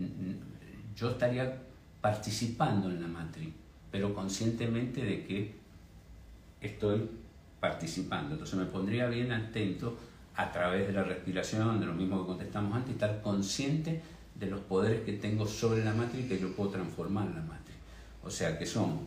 yo 0.97 1.11
estaría 1.11 1.59
participando 2.01 2.91
en 2.91 3.01
la 3.01 3.09
matriz, 3.09 3.51
pero 3.91 4.13
conscientemente 4.15 5.03
de 5.03 5.25
que 5.25 5.55
estoy 6.61 7.09
participando. 7.61 8.33
Entonces 8.33 8.59
me 8.59 8.65
pondría 8.67 9.07
bien 9.07 9.31
atento 9.33 9.97
a 10.37 10.51
través 10.53 10.87
de 10.87 10.93
la 10.93 11.03
respiración, 11.05 11.79
de 11.81 11.87
lo 11.87 11.93
mismo 11.95 12.21
que 12.21 12.27
contestamos 12.27 12.75
antes, 12.75 12.93
estar 12.95 13.21
consciente 13.23 14.01
de 14.35 14.47
los 14.47 14.61
poderes 14.61 15.03
que 15.03 15.13
tengo 15.15 15.47
sobre 15.47 15.85
la 15.85 15.93
matriz 15.95 16.27
que 16.29 16.39
yo 16.39 16.55
puedo 16.55 16.71
transformar 16.71 17.27
la 17.27 17.43
matriz. 17.43 17.77
O 18.25 18.31
sea 18.31 18.59
que 18.59 18.65
somos, 18.67 19.01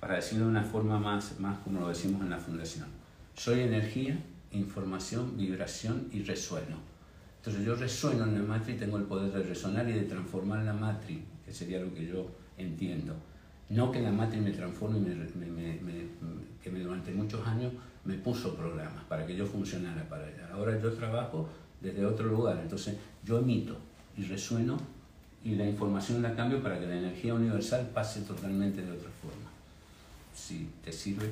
para 0.00 0.16
decirlo 0.16 0.46
de 0.46 0.50
una 0.50 0.62
forma 0.64 0.98
más, 0.98 1.38
más 1.38 1.58
como 1.60 1.80
lo 1.80 1.88
decimos 1.88 2.22
en 2.22 2.30
la 2.30 2.38
fundación, 2.38 2.86
soy 3.34 3.60
energía, 3.60 4.18
información, 4.52 5.36
vibración 5.36 6.08
y 6.12 6.22
resueno. 6.22 6.76
Entonces 7.38 7.64
yo 7.64 7.76
resueno 7.76 8.24
en 8.24 8.34
la 8.34 8.40
matriz 8.42 8.76
y 8.76 8.78
tengo 8.80 8.96
el 8.98 9.04
poder 9.04 9.32
de 9.32 9.42
resonar 9.44 9.88
y 9.88 9.92
de 9.92 10.02
transformar 10.02 10.64
la 10.64 10.72
matriz, 10.72 11.18
que 11.46 11.52
sería 11.52 11.78
lo 11.80 11.94
que 11.94 12.06
yo 12.06 12.26
entiendo. 12.56 13.14
No 13.70 13.92
que 13.92 14.00
la 14.00 14.10
matriz 14.10 14.42
me 14.42 14.50
transforme, 14.50 14.98
me, 14.98 15.14
me- 15.14 15.80
me- 15.80 16.08
que 16.62 16.70
durante 16.70 17.12
muchos 17.12 17.46
años 17.46 17.72
me 18.08 18.14
puso 18.14 18.54
programas 18.56 19.04
para 19.04 19.26
que 19.26 19.36
yo 19.36 19.44
funcionara 19.44 20.02
para 20.08 20.26
ella. 20.26 20.48
Ahora 20.54 20.80
yo 20.80 20.90
trabajo 20.94 21.46
desde 21.82 22.06
otro 22.06 22.24
lugar, 22.26 22.58
entonces 22.62 22.96
yo 23.22 23.38
emito 23.38 23.76
y 24.16 24.22
resueno 24.24 24.78
y 25.44 25.54
la 25.56 25.66
información 25.66 26.22
la 26.22 26.34
cambio 26.34 26.62
para 26.62 26.80
que 26.80 26.86
la 26.86 26.96
energía 26.96 27.34
universal 27.34 27.90
pase 27.92 28.22
totalmente 28.22 28.80
de 28.80 28.90
otra 28.90 29.10
forma. 29.20 29.50
Si 30.34 30.70
te 30.82 30.90
sirve. 30.90 31.30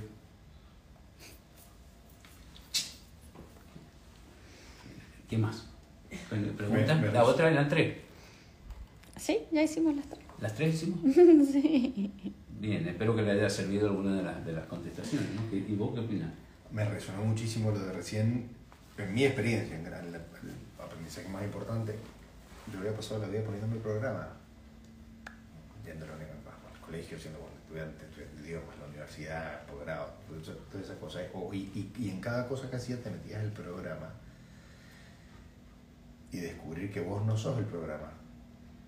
¿Qué 5.31 5.39
más? 5.39 5.65
Pregunta. 6.29 6.95
Me- 6.95 7.07
me 7.07 7.13
la 7.13 7.25
otra 7.25 7.51
eran 7.51 7.69
tres. 7.71 7.97
Sí, 9.17 9.39
ya 9.51 9.63
hicimos 9.63 9.97
las 9.97 10.07
tres. 10.07 10.21
¿Las 10.41 10.55
tres 10.55 10.75
hicimos? 10.75 10.99
sí. 11.53 12.13
Bien, 12.61 12.87
espero 12.87 13.17
que 13.17 13.23
le 13.23 13.31
haya 13.33 13.49
servido 13.51 13.87
alguna 13.89 14.15
de 14.17 14.23
las, 14.23 14.45
de 14.45 14.53
las 14.53 14.67
contestaciones. 14.67 15.29
¿no? 15.35 15.57
¿Y 15.57 15.75
vos 15.75 15.93
qué 15.95 16.01
opinas? 16.01 16.31
Me 16.71 16.85
resonó 16.85 17.23
muchísimo 17.23 17.71
lo 17.71 17.79
de 17.79 17.93
recién, 17.93 18.51
en 18.99 19.15
mi 19.15 19.25
experiencia, 19.25 19.77
en 19.79 19.87
el 19.87 19.95
aprendizaje 20.83 21.29
más 21.29 21.43
importante. 21.45 21.97
Yo 22.73 22.79
había 22.81 22.95
pasado 22.95 23.21
la 23.21 23.29
vida 23.29 23.43
poniéndome 23.45 23.77
el 23.77 23.83
programa, 23.83 24.29
yendo 25.85 26.07
la 26.07 26.13
uni- 26.15 26.25
al 26.25 26.81
colegio, 26.81 27.19
siendo 27.19 27.39
bueno, 27.41 27.55
estudiante 27.63 28.05
de 28.37 28.43
idiomas, 28.49 28.77
la 28.81 28.87
universidad, 28.89 29.63
posgrado, 29.67 30.11
todas 30.71 30.85
esas 30.85 30.97
cosas. 30.99 31.23
Y, 31.53 31.57
y- 31.57 31.93
y 31.99 32.11
en 32.11 32.21
cada 32.21 32.47
cosa 32.49 32.69
que 32.71 32.77
hacías 32.77 33.01
te 33.01 33.11
metías 33.11 33.43
el 33.43 33.53
programa 33.53 34.11
y 36.33 36.39
descubrir 36.39 36.93
que 36.93 37.01
vos 37.01 37.25
no 37.25 37.37
sos 37.37 37.59
el 37.59 37.65
programa. 37.67 38.11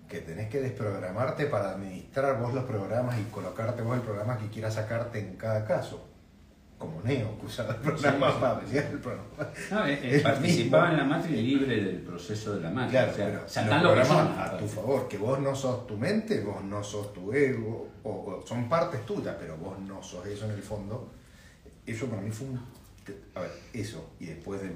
que 0.09 0.21
tenés 0.21 0.49
que 0.49 0.59
desprogramarte 0.59 1.45
para 1.45 1.69
administrar 1.69 2.39
vos 2.41 2.51
los 2.51 2.63
programas 2.63 3.19
y 3.19 3.23
colocarte 3.25 3.83
vos 3.83 3.95
el 3.95 4.01
programa 4.01 4.39
que 4.39 4.47
quieras 4.49 4.73
sacarte 4.73 5.19
en 5.19 5.35
cada 5.37 5.65
caso. 5.67 6.08
Como 6.79 7.01
Neo, 7.03 7.37
que 7.37 7.45
usaba 7.45 7.73
el 7.75 7.81
programa 7.81 8.27
Sí, 8.27 8.33
sí. 8.33 8.39
para 8.39 8.51
apreciar 8.55 8.85
el 8.85 8.99
programa. 8.99 9.27
No, 9.71 9.85
Es 9.85 10.23
lo 10.23 10.29
participaba 10.29 10.91
en 10.91 10.97
la 10.97 11.03
matriz 11.03 11.37
libre 11.37 11.75
del 11.83 11.97
proceso 11.97 12.55
de 12.55 12.61
la 12.61 12.69
matriz. 12.69 12.91
Claro, 12.91 13.11
o 13.11 13.15
sea, 13.15 13.25
pero 13.27 13.49
sacando 13.49 13.83
los 13.95 14.07
programas 14.07 14.27
personas. 14.37 14.53
a 14.53 14.57
tu 14.57 14.67
favor, 14.67 15.07
que 15.09 15.17
vos 15.17 15.39
no 15.41 15.53
sos 15.55 15.85
tu 15.87 15.97
mente, 15.97 16.41
vos 16.41 16.63
no 16.63 16.81
sos 16.83 17.13
tu 17.13 17.33
ego, 17.33 17.89
o, 18.03 18.09
o 18.09 18.47
son 18.47 18.69
partes 18.69 19.05
tuyas, 19.05 19.35
pero 19.37 19.57
vos 19.57 19.77
no 19.79 20.01
sos 20.01 20.25
eso 20.25 20.45
en 20.45 20.51
el 20.51 20.63
fondo. 20.63 21.11
Eso 21.85 22.05
para 22.07 22.21
mí 22.21 22.31
fue 22.31 22.47
un... 22.47 22.57
A 23.35 23.41
ver, 23.41 23.51
eso, 23.73 24.11
y 24.19 24.27
después 24.27 24.61
de... 24.61 24.71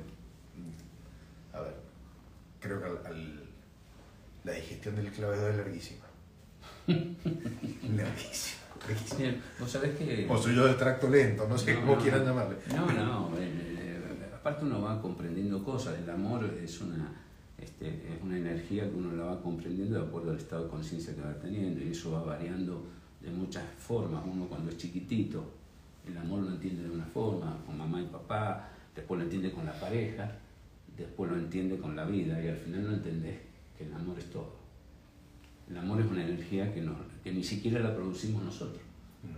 A 1.53 1.61
ver, 1.61 1.75
creo 2.59 2.79
que 2.81 2.85
al- 2.85 3.05
al- 3.05 3.43
la 4.43 4.51
digestión 4.51 4.95
del 4.97 5.09
clavedo 5.11 5.47
es 5.49 5.55
larguísima, 5.55 6.05
larguísima. 6.87 8.62
Bien, 9.17 9.41
Vos 9.59 9.71
sabés 9.71 9.97
que... 9.97 10.27
O 10.29 10.37
soy 10.37 10.55
yo 10.55 10.67
de 10.67 10.73
tracto 10.73 11.09
lento, 11.09 11.47
no 11.47 11.57
sé 11.57 11.73
No, 11.73 11.79
cómo 11.81 11.95
no, 11.95 12.01
quieran 12.01 12.25
llamarle. 12.25 12.57
No, 12.75 12.85
no, 12.91 13.37
eh, 13.37 13.77
eh, 13.79 14.29
aparte 14.35 14.65
uno 14.65 14.81
va 14.81 15.01
comprendiendo 15.01 15.63
cosas, 15.63 15.97
el 15.99 16.09
amor 16.09 16.45
es 16.61 16.81
una, 16.81 17.09
este, 17.57 17.87
es 17.87 18.21
una 18.21 18.37
energía 18.37 18.83
que 18.89 18.95
uno 18.95 19.15
la 19.15 19.23
va 19.23 19.41
comprendiendo 19.41 20.01
de 20.01 20.05
acuerdo 20.05 20.31
al 20.31 20.37
estado 20.37 20.65
de 20.65 20.69
conciencia 20.69 21.15
que 21.15 21.21
va 21.21 21.33
teniendo 21.35 21.81
y 21.81 21.91
eso 21.91 22.11
va 22.11 22.23
variando 22.23 22.85
de 23.21 23.31
muchas 23.31 23.63
formas. 23.79 24.21
Uno 24.25 24.45
cuando 24.47 24.69
es 24.69 24.77
chiquitito, 24.77 25.43
el 26.05 26.17
amor 26.17 26.41
lo 26.41 26.49
entiende 26.49 26.83
de 26.83 26.89
una 26.89 27.05
forma, 27.05 27.57
con 27.65 27.77
mamá 27.77 28.01
y 28.01 28.05
papá, 28.05 28.67
después 28.93 29.17
lo 29.17 29.23
entiende 29.23 29.51
con 29.51 29.65
la 29.65 29.79
pareja, 29.79 30.29
después 30.97 31.31
lo 31.31 31.37
entiende 31.37 31.77
con 31.77 31.95
la 31.95 32.03
vida 32.03 32.43
y 32.43 32.49
al 32.49 32.57
final 32.57 32.83
no 32.83 32.93
entendés 32.95 33.37
que 33.77 33.85
el 33.85 33.93
amor 33.93 34.19
es 34.19 34.29
todo. 34.29 34.61
El 35.69 35.77
amor 35.77 36.01
es 36.01 36.07
una 36.11 36.25
energía 36.25 36.73
que, 36.73 36.81
no, 36.81 36.91
que 37.23 37.31
ni 37.31 37.43
siquiera 37.43 37.79
la 37.79 37.95
producimos 37.95 38.43
nosotros. 38.43 38.81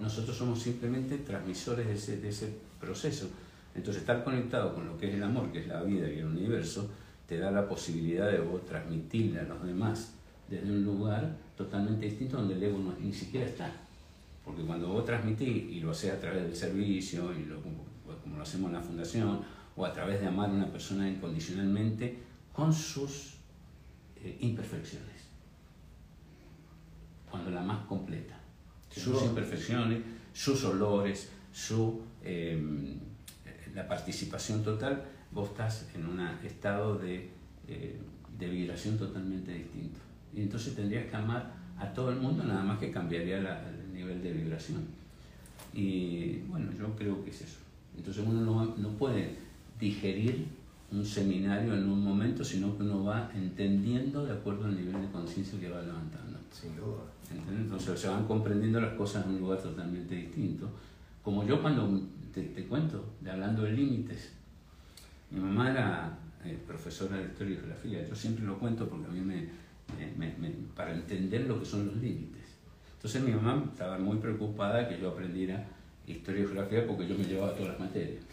Nosotros 0.01 0.36
somos 0.36 0.59
simplemente 0.59 1.19
transmisores 1.19 1.86
de 1.88 1.93
ese, 1.93 2.17
de 2.17 2.29
ese 2.29 2.49
proceso. 2.79 3.29
Entonces, 3.75 4.01
estar 4.01 4.23
conectado 4.23 4.73
con 4.73 4.88
lo 4.88 4.97
que 4.97 5.09
es 5.09 5.15
el 5.15 5.23
amor, 5.23 5.51
que 5.51 5.59
es 5.59 5.67
la 5.67 5.83
vida 5.83 6.09
y 6.09 6.19
el 6.19 6.25
universo, 6.25 6.89
te 7.27 7.38
da 7.38 7.51
la 7.51 7.67
posibilidad 7.67 8.31
de 8.31 8.39
vos 8.39 8.65
transmitirle 8.65 9.39
a 9.39 9.43
los 9.43 9.63
demás 9.63 10.13
desde 10.49 10.71
un 10.71 10.83
lugar 10.83 11.38
totalmente 11.57 12.05
distinto 12.05 12.38
donde 12.38 12.55
el 12.55 12.63
ego 12.63 12.77
no- 12.79 12.95
ni 12.99 13.13
siquiera 13.13 13.45
está. 13.45 13.71
Porque 14.43 14.61
cuando 14.63 14.88
vos 14.89 15.05
transmitís 15.05 15.71
y 15.71 15.79
lo 15.79 15.91
haces 15.91 16.13
a 16.13 16.19
través 16.19 16.43
del 16.43 16.55
servicio, 16.55 17.31
y 17.38 17.45
lo- 17.45 17.61
como, 17.61 17.83
como 18.23 18.38
lo 18.38 18.43
hacemos 18.43 18.69
en 18.69 18.73
la 18.75 18.81
fundación, 18.81 19.39
o 19.75 19.86
a 19.86 19.91
través 19.93 20.21
de 20.21 20.27
amar 20.27 20.49
a 20.49 20.53
una 20.53 20.71
persona 20.71 21.09
incondicionalmente 21.09 22.17
con 22.53 22.73
sus 22.73 23.33
eh, 24.23 24.38
imperfecciones 24.41 25.14
cuando 27.36 27.51
la 27.51 27.61
más 27.61 27.86
completa. 27.86 28.38
Sus 28.89 29.23
imperfecciones, 29.23 29.99
sus 30.33 30.63
olores, 30.63 31.29
su, 31.51 32.01
eh, 32.23 32.61
la 33.73 33.88
participación 33.88 34.63
total, 34.63 35.03
vos 35.31 35.49
estás 35.49 35.88
en 35.95 36.05
un 36.05 36.19
estado 36.43 36.97
de, 36.97 37.29
eh, 37.67 37.99
de 38.39 38.49
vibración 38.49 38.97
totalmente 38.97 39.53
distinto. 39.53 39.99
Y 40.33 40.41
entonces 40.41 40.75
tendrías 40.75 41.05
que 41.07 41.15
amar 41.15 41.53
a 41.77 41.93
todo 41.93 42.09
el 42.11 42.17
mundo, 42.19 42.43
nada 42.43 42.63
más 42.63 42.79
que 42.79 42.89
cambiaría 42.91 43.41
la- 43.41 43.61
el 43.69 43.93
nivel 43.93 44.21
de 44.23 44.31
vibración. 44.31 44.83
Y 45.73 46.38
bueno, 46.47 46.71
yo 46.77 46.95
creo 46.95 47.23
que 47.23 47.31
es 47.31 47.41
eso. 47.41 47.57
Entonces 47.97 48.23
uno 48.25 48.41
no, 48.41 48.75
no 48.77 48.89
puede 48.97 49.36
digerir 49.79 50.45
un 50.91 51.03
seminario 51.05 51.73
en 51.73 51.89
un 51.89 52.01
momento, 52.03 52.43
sino 52.43 52.77
que 52.77 52.83
uno 52.83 53.03
va 53.03 53.29
entendiendo 53.36 54.25
de 54.25 54.31
acuerdo 54.33 54.65
al 54.65 54.75
nivel 54.75 55.01
de 55.01 55.11
conciencia 55.11 55.59
que 55.59 55.69
va 55.69 55.81
levantando. 55.81 56.38
Sin 56.51 56.75
duda. 56.77 57.03
¿Entendés? 57.38 57.63
Entonces 57.63 57.99
se 57.99 58.07
van 58.07 58.25
comprendiendo 58.25 58.79
las 58.81 58.93
cosas 58.93 59.25
en 59.25 59.33
un 59.33 59.39
lugar 59.41 59.59
totalmente 59.61 60.15
distinto. 60.15 60.69
Como 61.23 61.43
yo 61.45 61.61
cuando 61.61 62.01
te, 62.33 62.41
te 62.43 62.63
cuento, 62.65 63.03
de 63.21 63.31
hablando 63.31 63.63
de 63.63 63.71
límites, 63.71 64.31
mi 65.31 65.39
mamá 65.39 65.71
era 65.71 66.17
eh, 66.45 66.57
profesora 66.67 67.17
de 67.17 67.25
historia 67.25 67.53
y 67.53 67.57
geografía, 67.57 68.07
yo 68.07 68.15
siempre 68.15 68.45
lo 68.45 68.57
cuento 68.59 68.88
porque 68.88 69.07
a 69.07 69.09
mí 69.09 69.19
me, 69.21 69.36
me- 69.97 70.11
me- 70.17 70.36
me- 70.38 70.55
para 70.75 70.93
entender 70.93 71.47
lo 71.47 71.59
que 71.59 71.65
son 71.65 71.88
los 71.88 71.95
límites. 71.97 72.43
Entonces 72.95 73.23
mi 73.23 73.31
mamá 73.31 73.63
estaba 73.71 73.97
muy 73.97 74.17
preocupada 74.17 74.88
que 74.88 74.99
yo 74.99 75.09
aprendiera 75.09 75.65
historia 76.07 76.41
y 76.41 76.45
geografía 76.45 76.86
porque 76.88 77.07
yo 77.07 77.17
me 77.17 77.23
llevaba 77.25 77.53
todas 77.53 77.69
las 77.69 77.79
materias. 77.79 78.23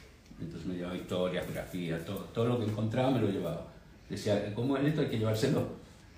Entonces 0.41 0.67
me 0.69 0.75
llevaba 0.75 0.97
historia, 0.97 1.43
geografía, 1.43 2.05
todo, 2.05 2.19
todo 2.35 2.45
lo 2.47 2.59
que 2.59 2.65
encontraba 2.71 3.11
me 3.11 3.21
lo 3.21 3.29
llevaba. 3.31 3.67
Decía, 4.11 4.53
¿cómo 4.55 4.77
es 4.77 4.85
esto? 4.87 5.01
Hay 5.03 5.09
que 5.09 5.19
llevárselo. 5.19 5.67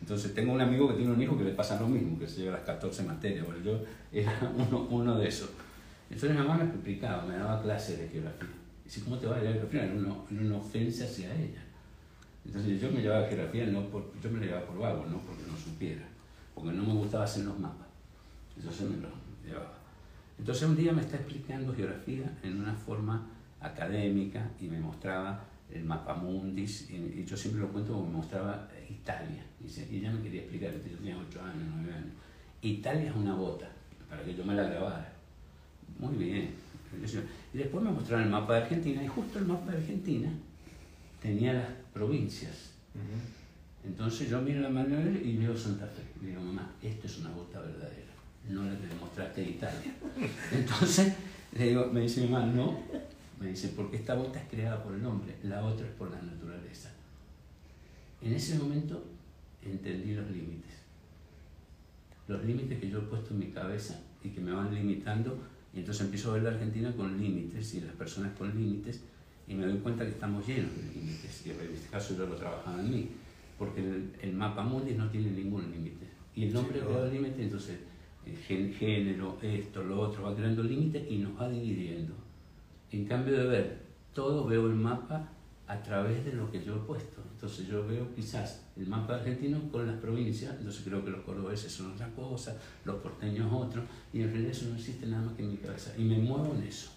Entonces 0.04 0.34
tengo 0.34 0.52
un 0.52 0.60
amigo 0.60 0.86
que 0.86 0.96
tiene 0.96 1.12
un 1.12 1.22
hijo 1.22 1.38
que 1.38 1.44
le 1.44 1.52
pasa 1.52 1.80
lo 1.80 1.88
mismo, 1.88 2.18
que 2.18 2.28
se 2.28 2.42
lleva 2.42 2.58
las 2.58 2.66
14 2.66 3.04
materias. 3.04 3.46
Bueno, 3.46 3.64
yo 3.64 3.80
era 4.12 4.52
uno, 4.54 4.86
uno 4.90 5.18
de 5.18 5.28
esos. 5.28 5.48
Entonces 6.10 6.32
mi 6.32 6.36
mamá 6.36 6.58
me 6.58 6.64
explicaba, 6.64 7.24
me 7.24 7.38
daba 7.38 7.62
clases 7.62 7.98
de 7.98 8.08
geografía. 8.08 8.50
Y 8.84 8.90
si, 8.90 9.00
¿cómo 9.00 9.16
te 9.16 9.26
va 9.26 9.36
a 9.36 9.38
llevar 9.38 9.54
geografía? 9.54 9.84
Era 9.84 9.94
una, 9.94 10.14
una 10.30 10.56
ofensa 10.58 11.04
hacia 11.04 11.34
ella. 11.34 11.64
Entonces 12.44 12.82
yo 12.82 12.90
me 12.90 13.00
llevaba 13.00 13.26
geografía, 13.28 13.64
no 13.64 13.88
por, 13.88 14.12
yo 14.22 14.30
me 14.30 14.40
la 14.40 14.44
llevaba 14.44 14.66
por 14.66 14.78
vago, 14.78 15.06
no 15.06 15.16
porque 15.20 15.44
no 15.50 15.56
supiera, 15.56 16.06
porque 16.54 16.72
no 16.72 16.84
me 16.84 16.92
gustaba 16.92 17.24
hacer 17.24 17.46
los 17.46 17.58
mapas. 17.58 17.88
Entonces 18.58 18.82
me 18.90 18.98
lo 18.98 19.08
llevaba. 19.42 19.72
Entonces 20.38 20.68
un 20.68 20.76
día 20.76 20.92
me 20.92 21.00
está 21.00 21.16
explicando 21.16 21.72
geografía 21.72 22.30
en 22.42 22.60
una 22.60 22.74
forma 22.74 23.26
académica 23.58 24.50
y 24.60 24.66
me 24.66 24.78
mostraba 24.78 25.44
el 25.72 25.82
mapa 25.82 26.14
mundis 26.14 26.90
y, 26.90 26.96
y 26.96 27.24
yo 27.24 27.38
siempre 27.38 27.62
lo 27.62 27.68
cuento 27.68 27.94
como 27.94 28.04
me 28.04 28.16
mostraba 28.18 28.68
Italia. 29.00 29.42
Y, 29.60 29.64
dice- 29.64 29.88
y 29.90 29.98
ella 29.98 30.10
me 30.12 30.22
quería 30.22 30.40
explicar, 30.42 30.72
yo 30.72 30.96
tenía 30.96 31.16
8 31.16 31.42
años, 31.42 31.64
9 31.76 31.92
años. 31.94 32.12
Italia 32.62 33.10
es 33.10 33.16
una 33.16 33.34
bota, 33.34 33.68
para 34.08 34.22
que 34.24 34.34
yo 34.34 34.44
me 34.44 34.54
la 34.54 34.64
grabara. 34.64 35.12
Muy 35.98 36.14
bien. 36.16 36.50
Y 37.52 37.58
después 37.58 37.82
me 37.84 37.90
mostraron 37.90 38.24
el 38.24 38.30
mapa 38.30 38.54
de 38.54 38.62
Argentina 38.62 39.02
y 39.02 39.08
justo 39.08 39.38
el 39.38 39.46
mapa 39.46 39.72
de 39.72 39.78
Argentina 39.78 40.28
tenía 41.20 41.52
las 41.54 41.68
provincias. 41.92 42.70
Entonces 43.84 44.30
yo 44.30 44.40
miro 44.40 44.60
la 44.60 44.68
manual 44.70 45.20
y 45.22 45.36
veo 45.36 45.56
Santa 45.56 45.86
Fe. 45.86 46.02
Y 46.22 46.26
digo, 46.30 46.40
mamá, 46.40 46.70
esto 46.82 47.06
es 47.06 47.18
una 47.18 47.30
bota 47.30 47.60
verdadera. 47.60 48.12
No 48.48 48.62
la 48.64 48.78
que 48.78 48.86
le 48.86 48.94
mostraste 48.94 49.40
de 49.42 49.50
Italia. 49.50 49.94
Entonces 50.52 51.14
le 51.56 51.68
digo, 51.68 51.86
me 51.92 52.00
dice 52.00 52.22
mi 52.22 52.28
mamá, 52.28 52.46
no. 52.46 52.78
Me 53.40 53.48
dice, 53.48 53.72
porque 53.76 53.96
esta 53.96 54.14
bota 54.14 54.40
es 54.40 54.48
creada 54.48 54.82
por 54.82 54.94
el 54.94 55.04
hombre, 55.04 55.34
la 55.42 55.64
otra 55.64 55.86
es 55.86 55.92
por 55.94 56.10
la 56.10 56.22
naturaleza. 56.22 56.90
En 58.24 58.32
ese 58.32 58.58
momento 58.58 59.04
entendí 59.62 60.14
los 60.14 60.30
límites. 60.30 60.72
Los 62.26 62.42
límites 62.44 62.80
que 62.80 62.88
yo 62.88 62.98
he 62.98 63.02
puesto 63.02 63.34
en 63.34 63.40
mi 63.40 63.46
cabeza 63.48 64.00
y 64.22 64.30
que 64.30 64.40
me 64.40 64.52
van 64.52 64.74
limitando. 64.74 65.38
Y 65.74 65.80
entonces 65.80 66.04
empiezo 66.06 66.30
a 66.30 66.34
ver 66.34 66.44
la 66.44 66.50
Argentina 66.50 66.90
con 66.96 67.20
límites 67.20 67.74
y 67.74 67.80
las 67.82 67.94
personas 67.94 68.32
con 68.38 68.48
límites 68.48 69.02
y 69.46 69.54
me 69.54 69.66
doy 69.66 69.78
cuenta 69.78 70.04
que 70.04 70.12
estamos 70.12 70.46
llenos 70.46 70.74
de 70.76 70.82
límites. 70.82 71.46
Y 71.46 71.50
en 71.50 71.74
este 71.74 71.88
caso 71.90 72.16
yo 72.16 72.26
lo 72.26 72.36
trabajaba 72.36 72.80
en 72.80 72.90
mí, 72.90 73.08
porque 73.58 73.80
el, 73.80 74.10
el 74.22 74.32
mapa 74.32 74.62
mundi 74.62 74.92
no 74.94 75.08
tiene 75.10 75.30
ningún 75.30 75.70
límite. 75.70 76.06
Y 76.34 76.44
el 76.44 76.56
hombre 76.56 76.80
Sí, 76.80 76.86
creado 76.86 77.10
límites, 77.10 77.40
entonces 77.40 77.78
eh, 78.26 78.74
género, 78.78 79.38
esto, 79.42 79.84
lo 79.84 80.00
otro, 80.00 80.22
va 80.22 80.34
creando 80.34 80.62
límites 80.62 81.04
y 81.10 81.18
nos 81.18 81.38
va 81.38 81.48
dividiendo. 81.48 82.14
En 82.90 83.04
cambio 83.04 83.36
de 83.36 83.46
ver 83.46 83.78
todo, 84.14 84.46
veo 84.46 84.66
el 84.66 84.74
mapa 84.74 85.28
a 85.66 85.82
través 85.82 86.24
de 86.24 86.32
lo 86.32 86.50
que 86.50 86.62
yo 86.62 86.76
he 86.76 86.78
puesto. 86.80 87.22
Entonces 87.32 87.66
yo 87.66 87.86
veo 87.86 88.14
quizás 88.14 88.62
el 88.76 88.86
mapa 88.86 89.14
argentino 89.16 89.60
con 89.70 89.86
las 89.86 89.96
provincias, 89.96 90.54
entonces 90.58 90.82
creo 90.84 91.04
que 91.04 91.10
los 91.10 91.20
cordobeses 91.22 91.72
son 91.72 91.92
otra 91.92 92.08
cosa, 92.10 92.56
los 92.84 92.96
porteños 92.96 93.50
otro, 93.52 93.82
y 94.12 94.22
en 94.22 94.28
realidad 94.30 94.50
eso 94.52 94.66
no 94.68 94.76
existe 94.76 95.06
nada 95.06 95.24
más 95.24 95.34
que 95.34 95.42
en 95.42 95.50
mi 95.52 95.56
cabeza. 95.56 95.92
Y 95.96 96.04
me 96.04 96.18
muevo 96.18 96.54
en 96.54 96.62
eso. 96.64 96.90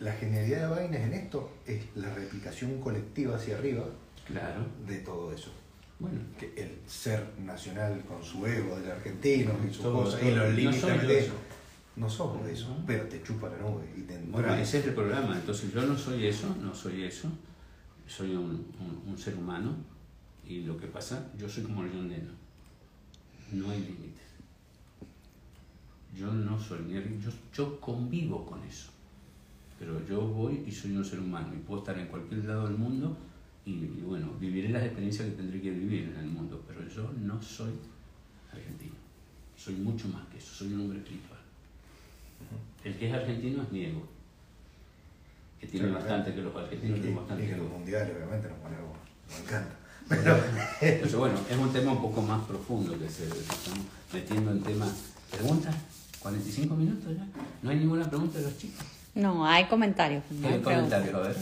La 0.00 0.12
genialidad 0.12 0.68
de 0.70 0.74
Vainas 0.76 1.00
en 1.00 1.12
esto 1.14 1.50
es 1.66 1.82
la 1.96 2.14
replicación 2.14 2.80
colectiva 2.80 3.36
hacia 3.36 3.56
arriba 3.58 3.84
Claro. 4.26 4.64
de 4.86 4.98
todo 4.98 5.32
eso. 5.32 5.50
Bueno, 5.98 6.20
Que 6.38 6.52
el 6.56 6.78
ser 6.86 7.24
nacional 7.44 8.02
con 8.06 8.22
su 8.22 8.44
ego 8.46 8.78
del 8.78 8.90
argentino 8.90 9.52
y 9.68 9.72
su 9.72 9.82
Todo, 9.82 10.04
cosa, 10.04 10.18
todo. 10.18 10.28
y 10.30 10.34
los 10.34 10.52
límites 10.54 11.08
de 11.08 11.18
eso. 11.20 11.32
No 11.96 12.08
somos 12.10 12.44
de 12.44 12.52
eso, 12.52 12.76
pero 12.86 13.04
te 13.08 13.22
chupa 13.22 13.48
la 13.48 13.58
nube 13.58 13.90
y 13.96 14.02
te 14.02 14.18
Bueno, 14.18 14.54
ese 14.54 14.78
es 14.80 14.86
el 14.86 14.94
programa. 14.94 15.34
Entonces 15.34 15.72
yo 15.72 15.82
no 15.86 15.96
soy 15.96 16.26
eso, 16.26 16.54
no 16.62 16.74
soy 16.74 17.04
eso. 17.04 17.28
Soy 18.06 18.32
un, 18.36 18.44
un- 18.78 19.02
un 19.06 19.18
ser 19.18 19.34
humano 19.36 19.74
y 20.46 20.60
lo 20.62 20.76
que 20.76 20.86
pasa, 20.86 21.30
yo 21.38 21.48
soy 21.48 21.64
como 21.64 21.80
John 21.82 22.08
Lennon. 22.08 22.36
No 23.52 23.70
hay 23.70 23.80
límites. 23.80 24.26
Yo 26.16 26.32
no 26.32 26.58
soy 26.58 26.80
ni 26.86 26.94
yo, 26.94 27.30
yo 27.54 27.80
convivo 27.80 28.44
con 28.46 28.62
eso. 28.64 28.90
Pero 29.78 30.04
yo 30.06 30.20
voy 30.20 30.62
y 30.66 30.72
soy 30.72 30.92
un 30.96 31.04
ser 31.04 31.20
humano 31.20 31.52
y 31.54 31.58
puedo 31.58 31.80
estar 31.80 31.98
en 31.98 32.06
cualquier 32.08 32.44
lado 32.44 32.66
del 32.68 32.76
mundo 32.78 33.16
y, 33.66 33.70
y 33.72 34.02
bueno, 34.06 34.32
viviré 34.40 34.68
las 34.70 34.84
experiencias 34.84 35.28
que 35.28 35.34
tendré 35.34 35.60
que 35.60 35.70
vivir 35.70 36.04
en 36.14 36.16
el 36.16 36.26
mundo, 36.26 36.62
pero 36.66 36.86
yo 36.88 37.10
no 37.20 37.40
soy 37.42 37.72
argentino. 38.52 38.94
Soy 39.56 39.74
mucho 39.74 40.08
más 40.08 40.26
que 40.28 40.38
eso, 40.38 40.54
soy 40.54 40.72
un 40.72 40.82
hombre 40.82 40.98
espiritual. 40.98 41.35
El 42.84 42.96
que 42.96 43.08
es 43.08 43.14
argentino 43.14 43.62
es 43.62 43.72
mi 43.72 43.84
ego, 43.84 44.02
que 45.60 45.66
tiene 45.66 45.88
Sí, 45.88 45.92
bastante 45.94 46.34
que 46.34 46.40
los 46.42 46.54
argentinos 46.56 46.98
y, 46.98 47.00
tienen 47.00 47.12
y 47.18 47.20
bastante 47.20 47.42
que 47.44 47.50
que 47.50 47.56
los 47.56 47.68
mundiales 47.70 48.14
obviamente 48.16 48.48
nos 48.48 48.58
ponemos, 48.58 48.96
me 49.30 49.44
encanta. 49.44 49.74
Pero, 50.08 50.36
Entonces, 50.80 51.16
bueno, 51.18 51.34
es 51.50 51.56
un 51.56 51.72
tema 51.72 51.92
un 51.92 52.02
poco 52.02 52.22
más 52.22 52.44
profundo 52.46 52.96
que 52.98 53.08
se 53.08 53.24
estamos 53.24 53.80
metiendo 54.12 54.52
en 54.52 54.62
temas. 54.62 54.90
¿Preguntas? 55.32 55.74
¿45 56.22 56.76
minutos 56.76 57.16
ya? 57.16 57.26
¿No 57.62 57.70
hay 57.70 57.76
ninguna 57.78 58.08
pregunta 58.08 58.38
de 58.38 58.44
los 58.44 58.56
chicos? 58.58 58.84
No, 59.16 59.44
hay 59.46 59.64
comentarios. 59.64 60.22
no 60.30 60.46
hay 60.46 60.54
¿Qué 60.54 60.60
preguntas. 60.60 61.00
comentarios? 61.02 61.14
A 61.14 61.20
ver. 61.28 61.36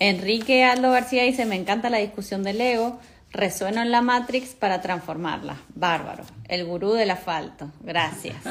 Enrique 0.00 0.64
Aldo 0.64 0.90
García 0.90 1.22
dice, 1.24 1.46
me 1.46 1.56
encanta 1.56 1.88
la 1.90 1.98
discusión 1.98 2.42
del 2.42 2.60
ego, 2.60 3.00
resueno 3.32 3.80
en 3.80 3.90
la 3.90 4.02
Matrix 4.02 4.50
para 4.50 4.80
transformarla. 4.82 5.56
Bárbaro, 5.74 6.24
el 6.48 6.64
gurú 6.66 6.92
del 6.92 7.10
asfalto. 7.10 7.70
Gracias. 7.82 8.36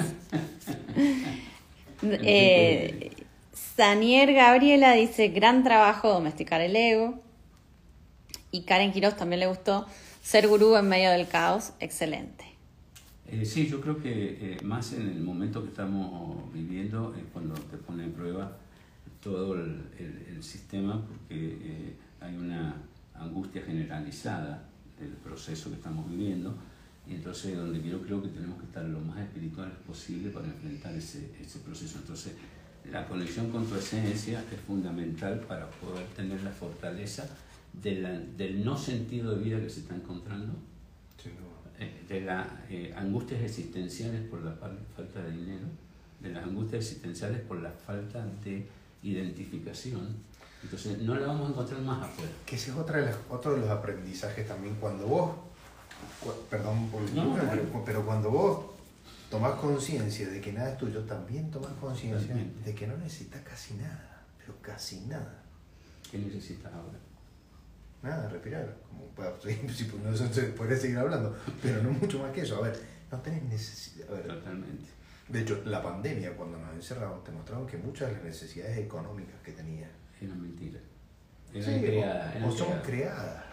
eh, 2.02 3.12
Sanier 3.54 4.34
Gabriela 4.34 4.94
dice, 4.94 5.30
gran 5.30 5.64
trabajo 5.64 6.10
domesticar 6.10 6.62
el 6.62 6.76
ego. 6.76 7.20
Y 8.52 8.64
Karen 8.64 8.92
Quiroz 8.92 9.16
también 9.16 9.42
le 9.42 9.48
gustó, 9.48 9.86
ser 10.24 10.48
gurú 10.48 10.76
en 10.76 10.88
medio 10.90 11.12
del 11.12 11.28
caos, 11.28 11.74
excelente. 11.80 12.46
Eh, 13.32 13.46
sí, 13.46 13.68
yo 13.68 13.80
creo 13.80 14.02
que 14.02 14.54
eh, 14.54 14.58
más 14.64 14.94
en 14.94 15.08
el 15.08 15.22
momento 15.22 15.62
que 15.62 15.70
estamos 15.70 16.52
viviendo 16.52 17.14
es 17.16 17.24
cuando 17.32 17.54
te 17.54 17.78
pone 17.78 18.06
en 18.06 18.12
prueba 18.14 18.58
todo 19.22 19.54
el, 19.54 19.84
el- 20.00 20.26
el 20.36 20.44
sistema 20.44 21.00
porque 21.06 21.36
eh, 21.62 21.94
hay 22.22 22.36
una 22.36 22.74
angustia 23.14 23.62
generalizada 23.62 24.64
del 25.00 25.10
proceso 25.10 25.70
que 25.70 25.76
estamos 25.76 26.10
viviendo 26.10 26.56
y 27.10 27.16
entonces 27.16 27.58
donde 27.58 27.82
yo 27.82 28.02
creo 28.02 28.22
que 28.22 28.28
tenemos 28.30 28.60
que 28.60 28.66
estar 28.66 28.84
lo 28.86 29.00
más 29.00 29.20
espirituales 29.20 29.74
posible 29.88 30.30
para 30.30 30.46
enfrentar 30.48 30.94
ese, 30.96 31.32
ese 31.42 31.60
proceso. 31.60 31.98
Entonces 32.00 32.34
la 32.92 33.08
conexión 33.08 33.50
con 33.52 33.66
tu 33.66 33.76
esencia 33.76 34.44
es 34.52 34.60
fundamental 34.62 35.40
para 35.42 35.70
poder 35.72 36.06
tener 36.16 36.42
la 36.44 36.52
fortaleza 36.52 37.28
de 37.74 37.96
la- 38.02 38.20
del 38.20 38.64
no 38.64 38.78
sentido 38.78 39.36
de 39.36 39.44
vida 39.44 39.60
que 39.60 39.70
se 39.70 39.82
está 39.82 39.96
encontrando 39.96 40.54
sin 41.22 41.34
duda. 41.34 41.46
eh, 41.80 42.04
de 42.10 42.22
las 42.22 42.48
eh, 42.70 42.94
angustias 42.96 43.42
existenciales 43.42 44.22
por 44.30 44.44
la 44.44 44.52
fal- 44.54 44.78
falta 44.96 45.22
de 45.24 45.32
dinero, 45.32 45.66
de 46.20 46.30
las 46.32 46.44
angustias 46.44 46.84
existenciales 46.84 47.42
por 47.42 47.62
la 47.62 47.72
falta 47.72 48.26
de 48.44 48.66
identificación. 49.04 50.08
Entonces 50.64 51.00
no 51.02 51.16
la 51.16 51.28
vamos 51.28 51.48
a 51.48 51.52
encontrar 51.52 51.82
más 51.82 52.04
afuera. 52.04 52.32
Que 52.46 52.56
ese 52.56 52.72
es 52.72 52.78
otra 52.78 53.00
de 53.00 53.06
las- 53.06 53.18
otro 53.30 53.54
de 53.54 53.62
los 53.62 53.70
aprendizajes 53.70 54.48
también 54.48 54.76
cuando 54.80 55.08
vos, 55.08 55.32
perdón 56.50 56.90
por 56.90 57.02
No, 57.14 57.36
pero, 57.36 57.64
no. 57.64 57.84
pero 57.86 58.06
cuando 58.06 58.30
vos 58.32 58.66
tomás 59.30 59.54
conciencia 59.54 60.28
de 60.30 60.42
que 60.42 60.52
nada 60.54 60.72
es 60.72 60.78
tuyo, 60.78 61.02
también 61.04 61.50
tomás 61.52 61.72
conciencia 61.80 62.36
de 62.66 62.76
que 62.76 62.88
no 62.88 62.98
necesitas 62.98 63.42
casi 63.42 63.76
nada, 63.76 64.22
pero 64.38 64.54
casi 64.62 65.02
nada. 65.02 65.42
¿Qué 66.12 66.18
necesitas 66.18 66.74
ahora? 66.74 66.98
Nada, 68.02 68.30
respirar. 68.30 68.76
Como 68.90 69.06
para, 69.16 69.34
si 69.42 69.86
no 70.04 70.16
se 70.16 70.34
se 70.34 70.44
puede 70.54 70.76
seguir 70.78 70.98
hablando, 70.98 71.36
pero 71.62 71.84
no 71.84 71.92
mucho 71.92 72.20
más 72.20 72.32
que 72.32 72.42
eso. 72.42 72.58
A 72.58 72.62
ver, 72.62 72.80
no 73.12 73.20
tenés 73.20 73.44
necesidad. 73.44 74.08
Totalmente. 74.08 74.90
de 75.28 75.42
hecho, 75.42 75.62
la 75.66 75.84
pandemia, 75.84 76.36
cuando 76.36 76.58
nos 76.58 76.74
encerramos, 76.74 77.24
te 77.24 77.32
mostraron 77.32 77.68
que 77.68 77.78
muchas 77.78 78.10
de 78.10 78.16
las 78.16 78.24
necesidades 78.24 78.78
económicas 78.78 79.36
que 79.44 79.52
tenías. 79.52 79.90
Eran 80.22 80.40
Sí, 81.54 81.82
creadas. 81.82 82.34
o, 82.36 82.38
eran 82.38 82.50
o 82.50 82.52
son 82.52 82.68
creadas. 82.82 83.44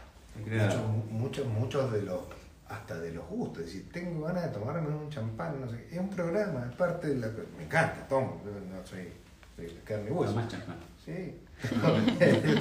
creadas. 0.44 0.74
De 0.74 0.76
hecho, 0.76 0.86
mu- 0.88 1.18
muchos, 1.18 1.46
muchos 1.46 1.92
de 1.92 2.02
los, 2.02 2.20
hasta 2.68 2.98
de 3.00 3.12
los 3.12 3.26
gustos, 3.28 3.60
es 3.60 3.66
decir, 3.66 3.88
tengo 3.92 4.22
ganas 4.26 4.44
de 4.44 4.50
tomarme 4.50 4.88
un 4.94 5.08
champán, 5.08 5.60
no 5.60 5.68
sé, 5.70 5.86
es 5.90 5.98
un 5.98 6.10
programa, 6.10 6.66
es 6.68 6.74
parte 6.76 7.08
de 7.08 7.16
la... 7.16 7.28
Me 7.56 7.64
encanta, 7.64 8.06
tomo, 8.08 8.42
no 8.44 8.86
soy 8.86 9.08
de 9.56 9.72
carne 9.84 10.08
y 10.08 10.12
hueso. 10.12 10.32
Tomás 10.34 10.48
champán. 10.48 10.76
Sí. 11.04 11.34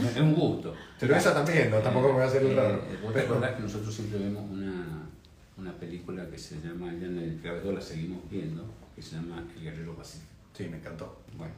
Es 0.00 0.16
un 0.16 0.34
gusto. 0.34 0.74
Pero 0.98 1.14
esa 1.16 1.34
también, 1.34 1.70
no, 1.70 1.78
tampoco 1.78 2.08
me 2.08 2.12
voy 2.14 2.22
a 2.22 2.26
hacer 2.26 2.42
el 2.42 2.52
Eh, 2.52 2.54
raro. 2.56 2.76
eh, 2.76 2.98
Vos 3.02 3.12
te 3.12 3.20
Pero- 3.20 3.32
acordás 3.34 3.56
que 3.56 3.62
nosotros 3.62 3.94
siempre 3.94 4.18
vemos 4.18 4.50
una, 4.50 5.02
una 5.58 5.72
película 5.74 6.26
que 6.30 6.38
se 6.38 6.58
llama, 6.60 6.92
ya 6.94 7.06
en 7.06 7.18
el 7.18 7.38
creador 7.40 7.74
la 7.74 7.80
seguimos 7.80 8.20
viendo, 8.30 8.64
que 8.96 9.02
se 9.02 9.16
llama 9.16 9.44
El 9.56 9.62
Guerrero 9.62 9.94
Pacífico. 9.94 10.30
Sí, 10.56 10.68
me 10.70 10.78
encantó. 10.78 11.20
Bueno, 11.36 11.52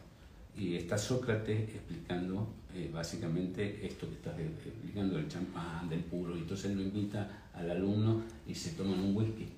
y 0.56 0.76
está 0.76 0.98
Sócrates 0.98 1.68
explicando 1.74 2.48
eh, 2.74 2.90
básicamente 2.92 3.86
esto 3.86 4.08
que 4.08 4.14
estás 4.16 4.36
eh, 4.38 4.50
explicando 4.66 5.16
del 5.16 5.28
champán, 5.28 5.88
del 5.88 6.00
puro, 6.00 6.34
y 6.36 6.40
entonces 6.40 6.66
él 6.70 6.76
lo 6.78 6.82
invita 6.82 7.28
al 7.54 7.70
alumno 7.70 8.22
y 8.46 8.54
se 8.54 8.70
toman 8.72 8.98
un 9.00 9.16
whisky 9.16 9.48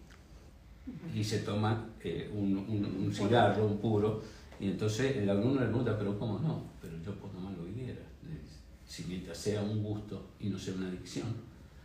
y 1.15 1.25
se 1.25 1.39
toma 1.41 1.87
eh, 2.03 2.31
un, 2.35 2.57
un- 2.59 3.05
un 3.07 3.15
cigarro, 3.15 3.67
un 3.67 3.79
puro, 3.79 4.23
y 4.61 4.67
entonces 4.69 5.17
el 5.17 5.29
alumno 5.31 5.61
le 5.61 5.67
pregunta, 5.67 5.97
pero 5.99 6.19
¿cómo 6.19 6.39
no? 6.39 6.63
Pero 6.83 6.95
yo 7.05 7.15
puedo 7.15 7.33
tomar 7.35 7.53
lo 7.57 7.65
que 7.67 7.73
quiera, 7.73 8.01
si 8.87 9.05
mientras 9.05 9.39
sea 9.39 9.63
un 9.63 9.83
gusto 9.83 10.31
y 10.41 10.49
no 10.51 10.59
sea 10.59 10.75
una 10.75 10.89
adicción. 10.89 11.27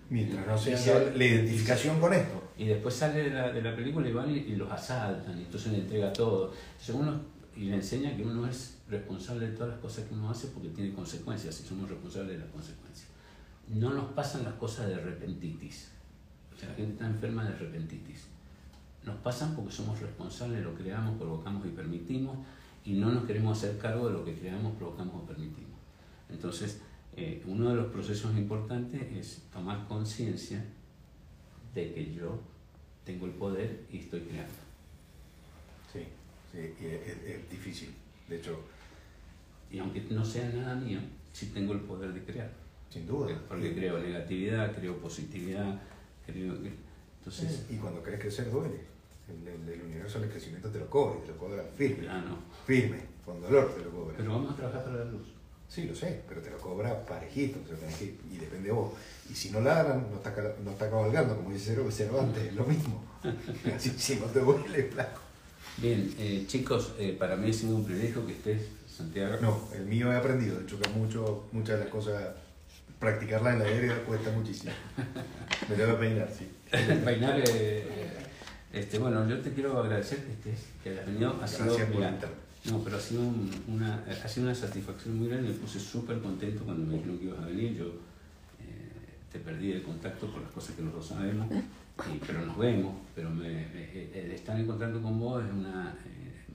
Mientras 0.10 0.46
no 0.46 0.58
sea 0.58 0.78
se- 0.78 1.16
la 1.18 1.24
identificación 1.24 2.00
con 2.00 2.14
esto. 2.14 2.44
y 2.58 2.66
después 2.66 2.94
sale 2.96 3.24
de 3.24 3.30
la, 3.30 3.52
de 3.54 3.62
la 3.62 3.74
película 3.76 4.10
y 4.10 4.12
van 4.12 4.30
y, 4.32 4.40
y 4.40 4.56
los 4.56 4.70
asaltan, 4.70 5.38
y 5.40 5.44
entonces 5.44 5.72
le 5.72 5.78
entrega 5.80 6.12
todo. 6.12 6.52
Entonces 6.72 6.96
uno, 6.96 7.22
y 7.56 7.66
le 7.66 7.76
enseña 7.76 8.16
que 8.18 8.24
uno 8.24 8.48
es 8.48 8.80
responsable 8.90 9.48
de 9.50 9.54
todas 9.56 9.70
las 9.70 9.80
cosas 9.80 10.06
que 10.06 10.14
uno 10.14 10.30
hace 10.30 10.48
porque 10.48 10.70
tiene 10.70 10.94
consecuencias 10.94 11.62
y 11.62 11.68
somos 11.68 11.90
responsables 11.90 12.34
de 12.34 12.40
las 12.40 12.50
consecuencias. 12.52 13.08
No 13.70 13.94
nos 13.94 14.12
pasan 14.14 14.44
las 14.44 14.56
cosas 14.56 14.88
de 14.90 14.98
repentitis. 14.98 15.90
La 16.68 16.74
gente 16.76 16.94
está 16.94 17.08
enferma 17.08 17.44
de 17.46 17.56
repentitis. 17.56 18.26
Nos 19.06 19.16
pasan 19.18 19.56
porque 19.56 19.72
somos 19.72 20.00
responsables, 20.00 20.64
lo 20.64 20.74
creamos, 20.76 21.18
provocamos 21.18 21.66
y 21.66 21.70
permitimos, 21.70 22.38
y 22.86 22.94
no 22.94 23.12
nos 23.12 23.26
queremos 23.26 23.58
hacer 23.58 23.78
cargo 23.78 24.08
de 24.08 24.14
lo 24.14 24.26
que 24.26 24.34
creamos, 24.38 24.76
provocamos 24.78 25.24
o 25.24 25.26
permitimos. 25.26 25.70
Entonces, 26.30 26.82
eh, 27.16 27.42
uno 27.48 27.70
de 27.70 27.76
los 27.76 27.88
procesos 27.88 28.36
importantes 28.38 29.02
es 29.16 29.42
tomar 29.52 29.88
conciencia 29.88 30.64
de 31.74 31.94
que 31.94 32.14
yo 32.14 32.40
tengo 33.06 33.26
el 33.26 33.32
poder 33.32 33.86
y 33.92 34.00
estoy 34.00 34.22
creando. 34.22 34.54
Sí, 35.92 36.04
sí, 36.52 36.58
es, 36.60 36.82
es- 36.82 37.24
es 37.36 37.50
difícil. 37.50 37.90
De 38.28 38.38
hecho, 38.38 38.60
Y 39.72 39.78
aunque 39.80 40.02
no 40.10 40.26
sea 40.26 40.50
nada 40.50 40.74
mío, 40.76 41.00
sí 41.32 41.48
tengo 41.54 41.74
el 41.74 41.80
poder 41.82 42.12
de 42.14 42.24
crear. 42.24 42.52
sin 42.90 43.06
duda. 43.06 43.40
Porque 43.48 43.76
creo 43.76 44.00
negatividad, 44.00 44.74
creo 44.76 44.98
positividad, 44.98 45.76
que... 45.76 45.89
Entonces, 46.34 47.66
Y 47.70 47.76
cuando 47.76 48.02
querés 48.04 48.20
crecer 48.20 48.50
duele. 48.52 48.80
El, 49.30 49.48
el- 49.48 49.70
el 49.74 49.82
universo 49.84 50.20
del 50.20 50.30
crecimiento 50.32 50.70
te 50.70 50.80
lo 50.80 50.90
cobra, 50.90 51.20
y 51.20 51.22
te 51.28 51.34
lo 51.34 51.38
cobra 51.38 51.64
firme. 51.78 52.08
ah, 52.10 52.24
no. 52.28 52.38
Firme, 52.66 52.98
con 53.24 53.40
dolor 53.42 53.74
te 53.76 53.84
lo 53.86 53.92
cobra. 53.92 54.16
Pero 54.18 54.32
vamos 54.32 54.54
a 54.54 54.56
trabajar 54.56 54.84
para 54.86 54.98
la 54.98 55.06
luz. 55.06 55.28
Sí, 55.68 55.84
lo 55.84 55.94
sé, 55.94 56.22
pero 56.28 56.42
te 56.42 56.50
lo 56.50 56.58
cobra 56.58 57.06
parejito, 57.06 57.60
que- 57.64 58.16
y 58.34 58.38
depende 58.38 58.70
de 58.70 58.74
vos. 58.74 58.94
Y 59.30 59.36
si 59.36 59.52
no 59.52 59.62
ladran, 59.62 60.08
no 60.10 60.18
está, 60.18 60.34
no 60.64 60.72
está 60.72 60.90
cabalgando, 60.90 61.36
como 61.36 61.52
dice 61.52 61.76
Cervantes, 61.92 62.44
es 62.48 62.56
lo 62.56 62.66
mismo. 62.66 63.04
Así, 63.76 63.92
si 63.92 64.16
no 64.16 64.26
te 64.26 64.40
duele, 64.40 64.84
flaco. 64.86 65.20
Bien, 65.78 66.12
eh, 66.18 66.46
chicos, 66.48 66.94
eh, 66.98 67.16
para 67.18 67.36
mí 67.36 67.52
ha 67.52 67.54
sido 67.54 67.76
un 67.76 67.86
privilegio 67.86 68.26
que 68.26 68.34
estés, 68.34 68.64
Santiago. 68.88 69.36
No, 69.42 69.68
el 69.76 69.86
mío 69.86 70.12
he 70.12 70.16
aprendido, 70.16 70.58
de 70.58 70.64
hecho 70.64 70.80
que 70.80 70.90
mucho, 70.90 71.48
muchas 71.52 71.78
de 71.78 71.84
las 71.86 71.94
cosas, 71.94 72.34
practicarlas 73.00 73.54
en 73.54 73.60
la 73.60 73.66
aérea 73.66 74.04
cuesta 74.04 74.32
muchísimo. 74.32 74.72
Me 75.70 75.76
que 75.76 75.84
peinar, 75.94 76.30
sí. 76.38 76.48
Peinar, 77.06 77.42
eh, 77.48 77.88
este, 78.74 79.00
bueno, 79.00 79.28
yo 79.28 79.40
te 79.40 79.52
quiero 79.54 79.80
agradecer 79.80 80.20
que 80.26 80.32
estés, 80.34 80.68
que 80.84 80.90
hayas 80.90 81.06
venido. 81.06 81.32
Ha 81.32 81.38
Gracias 81.38 81.62
sido, 81.74 81.78
por 81.78 81.96
mira, 81.96 82.10
invitar. 82.10 82.30
No, 82.66 82.84
pero 82.84 82.98
ha 82.98 83.00
sido, 83.00 83.22
un- 83.22 83.52
una, 83.68 84.04
ha 84.24 84.28
sido 84.28 84.48
una 84.48 84.56
satisfacción 84.56 85.18
muy 85.18 85.30
grande. 85.30 85.50
Me 85.50 85.56
puse 85.56 85.80
súper 85.80 86.20
contento 86.20 86.64
cuando 86.66 86.86
me 86.86 86.96
dijeron 86.96 87.18
que 87.18 87.26
ibas 87.26 87.40
a 87.40 87.46
venir. 87.46 87.76
Yo 87.78 87.86
eh, 87.86 88.92
te 89.32 89.40
perdí 89.40 89.72
el 89.72 89.82
contacto 89.84 90.28
por 90.28 90.42
las 90.42 90.52
cosas 90.52 90.76
que 90.76 90.82
los 90.82 90.94
dos 90.94 91.08
sabemos, 91.08 91.48
y- 91.52 92.20
pero 92.26 92.46
nos 92.46 92.58
vemos. 92.58 92.96
Pero 93.16 93.30
me, 93.30 93.48
me- 93.50 94.10
el 94.14 94.32
estar 94.32 94.60
en 94.60 94.68
contacto 94.68 95.02
con 95.02 95.20
vos 95.20 95.44
es 95.44 95.52
una, 95.52 95.96
eh, 96.06 96.46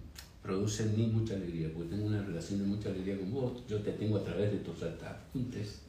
produce 0.42 0.82
en 0.84 0.97
mí 0.97 1.07
mucha 1.07 1.34
alegría, 1.34 1.70
porque 1.72 1.90
tengo 1.90 2.07
una 2.07 2.22
relación 2.22 2.61
de 2.61 2.66
mucha 2.66 2.90
alegría 2.90 3.18
con 3.18 3.32
vos. 3.32 3.62
Yo 3.66 3.80
te 3.80 3.92
tengo 3.92 4.18
a 4.18 4.24
través 4.24 4.53
de 4.53 4.59
tus 4.59 4.82
apuntes 4.82 5.80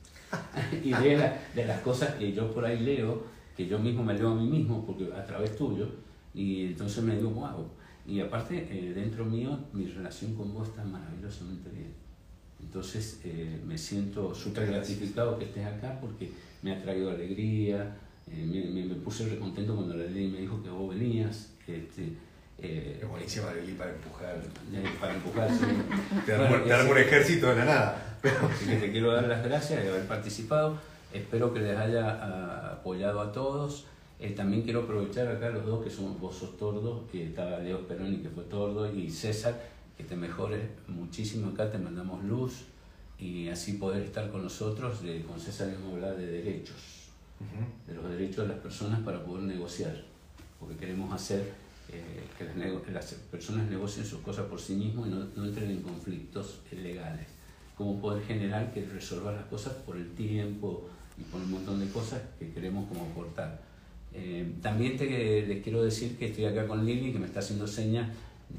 y 0.83 0.91
de, 0.91 1.17
la- 1.17 1.37
de 1.53 1.65
las 1.65 1.81
cosas 1.81 2.15
que 2.15 2.31
yo 2.33 2.51
por 2.53 2.65
ahí 2.65 2.79
leo, 2.79 3.23
que 3.55 3.67
yo 3.67 3.79
mismo 3.79 4.03
me 4.03 4.13
leo 4.13 4.29
a 4.31 4.35
mí 4.35 4.47
mismo, 4.47 4.85
porque 4.85 5.11
a 5.13 5.25
través 5.25 5.55
tuyo, 5.55 5.87
y 6.33 6.65
entonces 6.65 7.03
me 7.03 7.15
digo, 7.15 7.29
wow. 7.31 7.65
Y 8.07 8.19
aparte, 8.19 8.67
eh, 8.69 8.93
dentro 8.93 9.25
mío, 9.25 9.57
mi 9.73 9.85
relación 9.87 10.35
con 10.35 10.53
vos 10.53 10.67
está 10.67 10.83
maravillosamente 10.83 11.69
bien. 11.69 11.93
Entonces, 12.61 13.19
eh, 13.23 13.59
me 13.65 13.77
siento 13.77 14.33
súper 14.33 14.67
gratificado 14.67 15.37
que 15.37 15.45
estés 15.45 15.65
acá 15.65 15.97
porque 15.99 16.31
me 16.61 16.71
ha 16.73 16.81
traído 16.81 17.11
alegría, 17.11 17.95
eh, 18.31 18.45
me, 18.45 18.63
me- 18.65 18.85
me 18.87 18.95
puse 18.95 19.27
recontento 19.29 19.75
cuando 19.75 19.95
la 19.95 20.05
ley 20.05 20.27
me 20.27 20.39
dijo 20.41 20.61
que 20.63 20.69
vos 20.69 20.89
venías. 20.95 21.51
Este, 21.67 22.13
eh, 22.59 22.99
Es 23.01 23.07
buenísima 23.07 23.53
Lili 23.53 23.73
para 23.73 23.91
empujar. 23.91 24.41
para 24.99 25.13
empujarse. 25.13 25.65
Te 26.25 26.33
armo, 26.33 26.63
te 26.63 26.73
armo 26.73 26.91
un 26.91 26.97
ejército 26.97 27.47
de 27.47 27.55
la 27.55 27.65
nada. 27.65 28.17
Pero, 28.21 28.49
Así 28.51 28.65
que 28.65 28.75
te 28.77 28.91
quiero 28.91 29.11
dar 29.13 29.27
las 29.27 29.43
gracias 29.43 29.83
de 29.83 29.89
haber 29.89 30.07
participado. 30.07 30.79
Espero 31.13 31.53
que 31.53 31.59
les 31.59 31.77
haya 31.77 32.09
ah, 32.09 32.71
apoyado 32.73 33.21
a 33.21 33.31
todos. 33.31 33.85
Eh, 34.19 34.31
también 34.31 34.63
quiero 34.63 34.83
aprovechar 34.83 35.27
acá 35.27 35.49
los 35.49 35.65
dos 35.65 35.83
que 35.83 35.89
somos, 35.89 36.19
vos 36.19 36.35
sos 36.35 36.57
tordo, 36.57 37.05
que 37.11 37.25
estaba 37.27 37.59
Leo 37.59 37.87
Peroni 37.87 38.17
que 38.17 38.29
fue 38.29 38.43
tordo, 38.45 38.91
y 38.91 39.11
César, 39.11 39.61
que 39.97 40.03
te 40.03 40.15
mejores 40.15 40.61
muchísimo 40.87 41.51
acá, 41.51 41.69
te 41.69 41.77
mandamos 41.77 42.23
luz 42.23 42.63
y 43.19 43.49
así 43.49 43.73
poder 43.73 44.03
estar 44.03 44.31
con 44.31 44.43
nosotros. 44.43 45.03
De, 45.03 45.21
con 45.23 45.39
César 45.39 45.69
hemos 45.69 45.93
hablar 45.93 46.15
de 46.15 46.27
derechos. 46.27 46.95
Ujú. 47.35 47.91
de 47.91 47.93
los 47.93 48.09
derechos 48.17 48.47
de 48.47 48.53
las 48.53 48.61
personas 48.63 49.01
para 49.01 49.21
poder 49.21 49.43
negociar, 49.43 49.93
porque 50.57 50.77
queremos 50.77 51.13
hacer 51.13 51.51
eh, 51.91 52.23
que 52.37 52.43
las, 52.43 52.89
las 52.91 53.13
personas 53.31 53.69
negocien 53.69 54.05
sus 54.05 54.21
cosas 54.21 54.45
por 54.45 54.59
sí 54.59 54.75
mismos 54.75 55.07
y 55.07 55.11
no, 55.11 55.25
no 55.35 55.45
entren 55.45 55.71
en 55.71 55.81
conflictos 55.81 56.59
legales. 56.71 57.27
Como 57.77 57.99
poder 57.99 58.23
general 58.23 58.71
que 58.73 58.85
resolver 58.85 59.33
las 59.33 59.45
cosas 59.45 59.73
por 59.85 59.97
el 59.97 60.09
tiempo 60.13 60.87
y 61.17 61.23
por 61.23 61.41
un 61.41 61.51
montón 61.51 61.79
de 61.79 61.87
cosas 61.89 62.21
que 62.39 62.51
queremos 62.51 62.87
como 62.87 63.05
aportar. 63.05 63.61
Eh, 64.13 64.53
también 64.61 64.97
te, 64.97 65.45
les 65.45 65.61
quiero 65.61 65.83
decir 65.83 66.17
que 66.17 66.27
estoy 66.27 66.45
acá 66.45 66.67
con 66.67 66.85
Lili, 66.85 67.11
que 67.11 67.19
me 67.19 67.25
está 67.25 67.39
haciendo 67.39 67.67
señas 67.67 68.09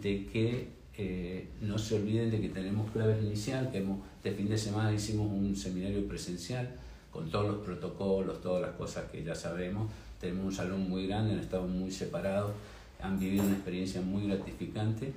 de 0.03 0.27
que 0.27 0.69
eh, 0.99 1.49
no 1.63 1.79
se 1.79 1.97
olviden 1.97 2.31
de 2.31 2.41
que 2.41 2.49
tenemos 2.51 2.91
claves 2.91 3.23
inicial, 3.23 3.71
que 3.71 3.79
hemos, 3.79 4.01
este 4.17 4.33
fin 4.33 4.49
de 4.49 4.59
semana 4.59 4.93
hicimos 4.93 5.31
un 5.31 5.57
seminario 5.57 6.07
presencial 6.07 6.69
con 7.11 7.31
todos 7.31 7.47
los 7.47 7.65
protocolos, 7.65 8.41
todas 8.43 8.63
las 8.63 8.73
cosas 8.73 9.11
que 9.11 9.25
ya 9.25 9.35
sabemos. 9.35 9.91
Tenemos 10.21 10.45
un 10.45 10.53
salón 10.53 10.89
muy 10.89 11.07
grande, 11.07 11.33
han 11.33 11.41
estado 11.41 11.67
muy 11.67 11.91
separados, 11.91 12.53
han 13.01 13.19
vivido 13.19 13.45
una 13.45 13.55
experiencia 13.55 14.01
muy 14.01 14.27
gratificante 14.27 15.13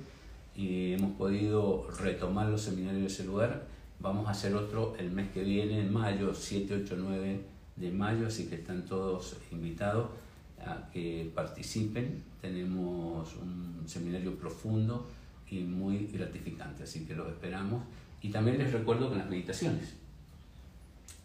y 0.56 0.92
hemos 0.92 1.12
podido 1.12 1.88
retomar 1.98 2.48
los 2.48 2.62
seminarios 2.62 3.02
de 3.02 3.08
ese 3.08 3.24
lugar. 3.24 3.66
Vamos 3.98 4.26
a 4.28 4.30
hacer 4.30 4.54
otro 4.54 4.94
el 4.98 5.10
mes 5.10 5.30
que 5.30 5.42
viene, 5.42 5.80
en 5.80 5.92
mayo, 5.92 6.34
7, 6.34 6.82
8, 6.84 6.96
9 6.98 7.40
de 7.76 7.90
mayo, 7.90 8.26
así 8.26 8.46
que 8.46 8.56
están 8.56 8.84
todos 8.84 9.36
invitados 9.52 10.08
a 10.64 10.90
que 10.92 11.30
participen. 11.34 12.22
Tenemos 12.40 13.34
un 13.36 13.84
seminario 13.86 14.34
profundo 14.36 15.06
y 15.50 15.60
muy 15.60 16.06
gratificante, 16.12 16.84
así 16.84 17.04
que 17.06 17.14
los 17.14 17.28
esperamos. 17.28 17.82
Y 18.22 18.30
también 18.30 18.58
les 18.58 18.72
recuerdo 18.72 19.10
que 19.10 19.16
las 19.16 19.28
meditaciones, 19.28 19.94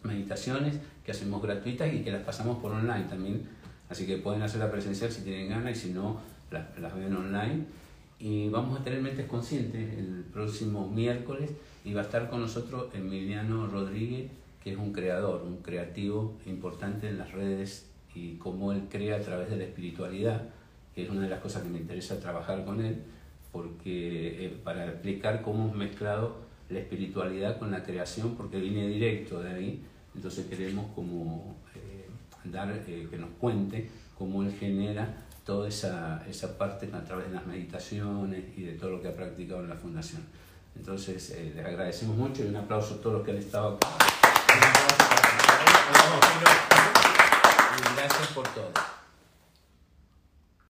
meditaciones 0.02 0.78
que 1.04 1.12
hacemos 1.12 1.42
gratuitas 1.42 1.92
y 1.92 2.00
que 2.00 2.10
las 2.10 2.22
pasamos 2.22 2.58
por 2.58 2.72
online 2.72 3.04
también, 3.04 3.42
así 3.88 4.06
que 4.06 4.16
pueden 4.16 4.42
hacerla 4.42 4.70
presencial 4.70 5.12
si 5.12 5.22
tienen 5.22 5.50
ganas 5.50 5.76
y 5.76 5.80
si 5.80 5.90
no, 5.92 6.20
las, 6.50 6.78
las 6.78 6.94
ven 6.94 7.14
online. 7.14 7.64
Y 8.18 8.48
vamos 8.48 8.80
a 8.80 8.82
tener 8.82 9.02
mentes 9.02 9.26
conscientes 9.26 9.98
el 9.98 10.24
próximo 10.32 10.88
miércoles 10.88 11.50
y 11.84 11.92
va 11.92 12.00
a 12.00 12.04
estar 12.04 12.30
con 12.30 12.40
nosotros 12.40 12.86
Emiliano 12.94 13.66
Rodríguez, 13.66 14.30
que 14.62 14.72
es 14.72 14.78
un 14.78 14.92
creador, 14.92 15.42
un 15.42 15.58
creativo 15.58 16.36
importante 16.46 17.08
en 17.08 17.18
las 17.18 17.32
redes 17.32 17.86
y 18.14 18.36
cómo 18.36 18.72
él 18.72 18.84
crea 18.90 19.16
a 19.16 19.20
través 19.20 19.50
de 19.50 19.56
la 19.56 19.64
espiritualidad, 19.64 20.48
que 20.94 21.04
es 21.04 21.10
una 21.10 21.22
de 21.22 21.28
las 21.28 21.40
cosas 21.40 21.62
que 21.62 21.68
me 21.68 21.78
interesa 21.78 22.18
trabajar 22.18 22.64
con 22.64 22.84
él, 22.84 23.02
porque 23.52 24.46
eh, 24.46 24.60
para 24.64 24.86
explicar 24.86 25.42
cómo 25.42 25.64
hemos 25.64 25.76
mezclado 25.76 26.36
la 26.70 26.78
espiritualidad 26.80 27.58
con 27.58 27.70
la 27.70 27.84
creación, 27.84 28.34
porque 28.34 28.58
viene 28.58 28.88
directo 28.88 29.40
de 29.40 29.50
ahí, 29.50 29.82
entonces 30.14 30.46
queremos 30.46 30.86
como 30.94 31.54
eh, 31.74 32.08
dar, 32.44 32.72
eh, 32.88 33.06
que 33.10 33.18
nos 33.18 33.30
cuente 33.38 33.88
cómo 34.18 34.42
él 34.42 34.52
genera 34.58 35.25
toda 35.46 35.68
esa, 35.68 36.24
esa 36.28 36.58
parte 36.58 36.90
a 36.92 37.04
través 37.04 37.28
de 37.28 37.34
las 37.34 37.46
meditaciones 37.46 38.44
y 38.56 38.62
de 38.62 38.72
todo 38.72 38.90
lo 38.90 39.00
que 39.00 39.08
ha 39.08 39.14
practicado 39.14 39.60
en 39.60 39.68
la 39.68 39.76
fundación. 39.76 40.22
Entonces, 40.74 41.30
eh, 41.30 41.52
les 41.54 41.64
agradecemos 41.64 42.16
mucho 42.16 42.44
y 42.44 42.48
un 42.48 42.56
aplauso 42.56 42.96
a 42.96 42.96
todos 42.98 43.16
los 43.18 43.24
que 43.24 43.30
han 43.30 43.38
estado 43.38 43.76
acá. 43.76 43.88
Y 47.78 47.96
gracias 47.96 48.28
por 48.34 48.48
todo. 48.48 48.95